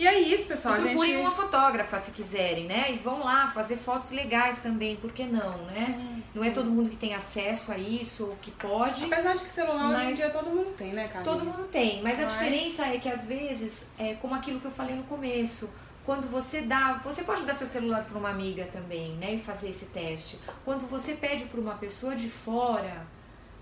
E 0.00 0.06
é 0.06 0.18
isso, 0.18 0.46
pessoal. 0.46 0.76
E 0.76 0.78
A 0.78 0.82
procurem 0.82 1.12
gente... 1.12 1.20
uma 1.20 1.30
fotógrafa 1.32 1.98
se 1.98 2.10
quiserem, 2.12 2.64
né? 2.66 2.90
E 2.90 2.96
vão 2.96 3.18
lá 3.22 3.50
fazer 3.50 3.76
fotos 3.76 4.10
legais 4.12 4.56
também, 4.58 4.96
por 4.96 5.12
que 5.12 5.24
não, 5.26 5.58
né? 5.66 5.84
Sim, 5.88 6.22
Não 6.34 6.42
é 6.42 6.50
todo 6.50 6.70
mundo 6.70 6.88
que 6.88 6.96
tem 6.96 7.12
acesso 7.14 7.70
a 7.70 7.76
isso 7.76 8.28
ou 8.28 8.36
que 8.36 8.50
pode. 8.50 9.04
Apesar 9.04 9.36
de 9.36 9.44
que 9.44 9.50
celular 9.50 9.90
hoje 9.90 10.00
em 10.02 10.04
Mas- 10.06 10.16
dia 10.16 10.30
todo 10.30 10.48
mundo 10.48 10.70
tem, 10.76 10.94
né, 10.94 11.06
Camila? 11.08 11.24
Todo 11.32 11.44
mundo 11.44 11.64
tem, 11.68 12.02
mas 12.02 12.18
a 12.18 12.22
Mas- 12.22 12.32
diferença 12.32 12.86
é 12.86 12.98
que 12.98 13.08
às 13.10 13.26
vezes, 13.26 13.84
é 13.98 14.14
como 14.14 14.34
aquilo 14.34 14.58
que 14.58 14.64
eu 14.64 14.70
falei 14.70 14.96
no 14.96 15.02
começo, 15.02 15.68
quando 16.06 16.26
você 16.30 16.62
dá, 16.62 16.94
você 17.04 17.22
pode 17.22 17.42
dar 17.42 17.52
seu 17.52 17.66
celular 17.66 18.02
para 18.04 18.16
uma 18.18 18.30
amiga 18.30 18.64
também, 18.72 19.10
né, 19.16 19.34
e 19.34 19.38
fazer 19.42 19.68
esse 19.68 19.84
teste. 19.86 20.38
Quando 20.64 20.88
você 20.88 21.12
pede 21.12 21.44
para 21.44 21.60
uma 21.60 21.74
pessoa 21.74 22.16
de 22.16 22.30
fora, 22.30 23.06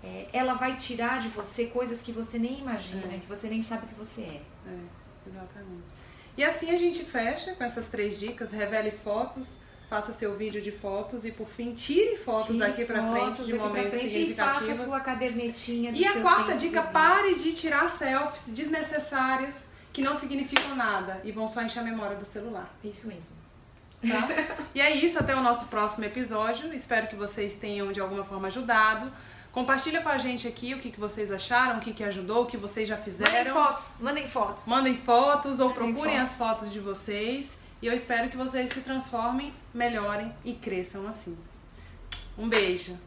é, 0.01 0.27
ela 0.31 0.53
vai 0.53 0.77
tirar 0.77 1.19
de 1.19 1.27
você 1.27 1.65
coisas 1.65 2.01
que 2.01 2.13
você 2.13 2.39
nem 2.39 2.59
imagina, 2.59 3.13
É. 3.13 3.17
que 3.19 3.27
você 3.27 3.49
nem 3.49 3.61
sabe 3.61 3.87
que 3.87 3.93
você 3.95 4.21
é. 4.21 4.41
É, 4.67 4.79
exatamente. 5.29 5.98
E 6.39 6.43
assim 6.45 6.73
a 6.73 6.77
gente 6.77 7.03
fecha 7.03 7.53
com 7.53 7.65
essas 7.65 7.89
três 7.89 8.17
dicas. 8.17 8.53
Revele 8.53 8.91
fotos, 8.91 9.57
faça 9.89 10.13
seu 10.13 10.37
vídeo 10.37 10.61
de 10.61 10.71
fotos 10.71 11.25
e, 11.25 11.33
por 11.33 11.49
fim, 11.49 11.73
tire 11.73 12.15
fotos 12.15 12.55
Tire 12.55 12.59
daqui 12.59 12.85
fotos 12.85 13.11
frente 13.11 13.43
de 13.43 13.53
momentos 13.55 13.89
frente 13.89 14.05
e 14.05 14.09
significativos. 14.09 14.67
faça 14.69 14.71
a 14.71 14.85
sua 14.85 14.99
cadernetinha 15.01 15.91
do 15.91 15.97
E 15.97 16.05
a 16.05 16.21
quarta 16.21 16.53
tempo 16.53 16.59
dica, 16.59 16.81
pare 16.81 17.35
de 17.35 17.51
tirar 17.51 17.89
selfies 17.89 18.53
desnecessárias 18.53 19.67
que 19.91 20.01
não 20.01 20.15
significam 20.15 20.77
nada 20.77 21.19
e 21.25 21.31
vão 21.33 21.45
só 21.45 21.61
encher 21.61 21.81
a 21.81 21.83
memória 21.83 22.15
do 22.15 22.23
celular. 22.23 22.73
Isso 22.81 23.09
mesmo. 23.09 23.35
Tá? 23.99 24.55
e 24.73 24.79
é 24.79 24.95
isso, 24.95 25.19
até 25.19 25.35
o 25.35 25.43
nosso 25.43 25.65
próximo 25.65 26.05
episódio. 26.05 26.73
Espero 26.73 27.07
que 27.07 27.17
vocês 27.17 27.55
tenham 27.55 27.91
de 27.91 27.99
alguma 27.99 28.23
forma 28.23 28.47
ajudado. 28.47 29.11
Compartilha 29.51 30.01
com 30.01 30.09
a 30.09 30.17
gente 30.17 30.47
aqui 30.47 30.73
o 30.73 30.79
que, 30.79 30.91
que 30.91 30.99
vocês 30.99 31.31
acharam, 31.31 31.77
o 31.79 31.81
que, 31.81 31.91
que 31.93 32.03
ajudou, 32.03 32.43
o 32.43 32.45
que 32.45 32.55
vocês 32.57 32.87
já 32.87 32.95
Mandem 32.95 33.11
fizeram. 33.11 33.53
fotos, 33.53 33.95
mandem 33.99 34.27
fotos. 34.27 34.67
Mandem 34.67 34.97
fotos 34.97 35.59
ou 35.59 35.69
Mandem 35.69 35.93
procurem 35.93 36.17
fotos. 36.17 36.31
as 36.31 36.37
fotos 36.37 36.71
de 36.71 36.79
vocês. 36.79 37.59
E 37.81 37.87
eu 37.87 37.93
espero 37.93 38.29
que 38.29 38.37
vocês 38.37 38.71
se 38.71 38.81
transformem, 38.81 39.53
melhorem 39.73 40.33
e 40.43 40.53
cresçam 40.53 41.07
assim. 41.07 41.37
Um 42.37 42.47
beijo! 42.47 42.97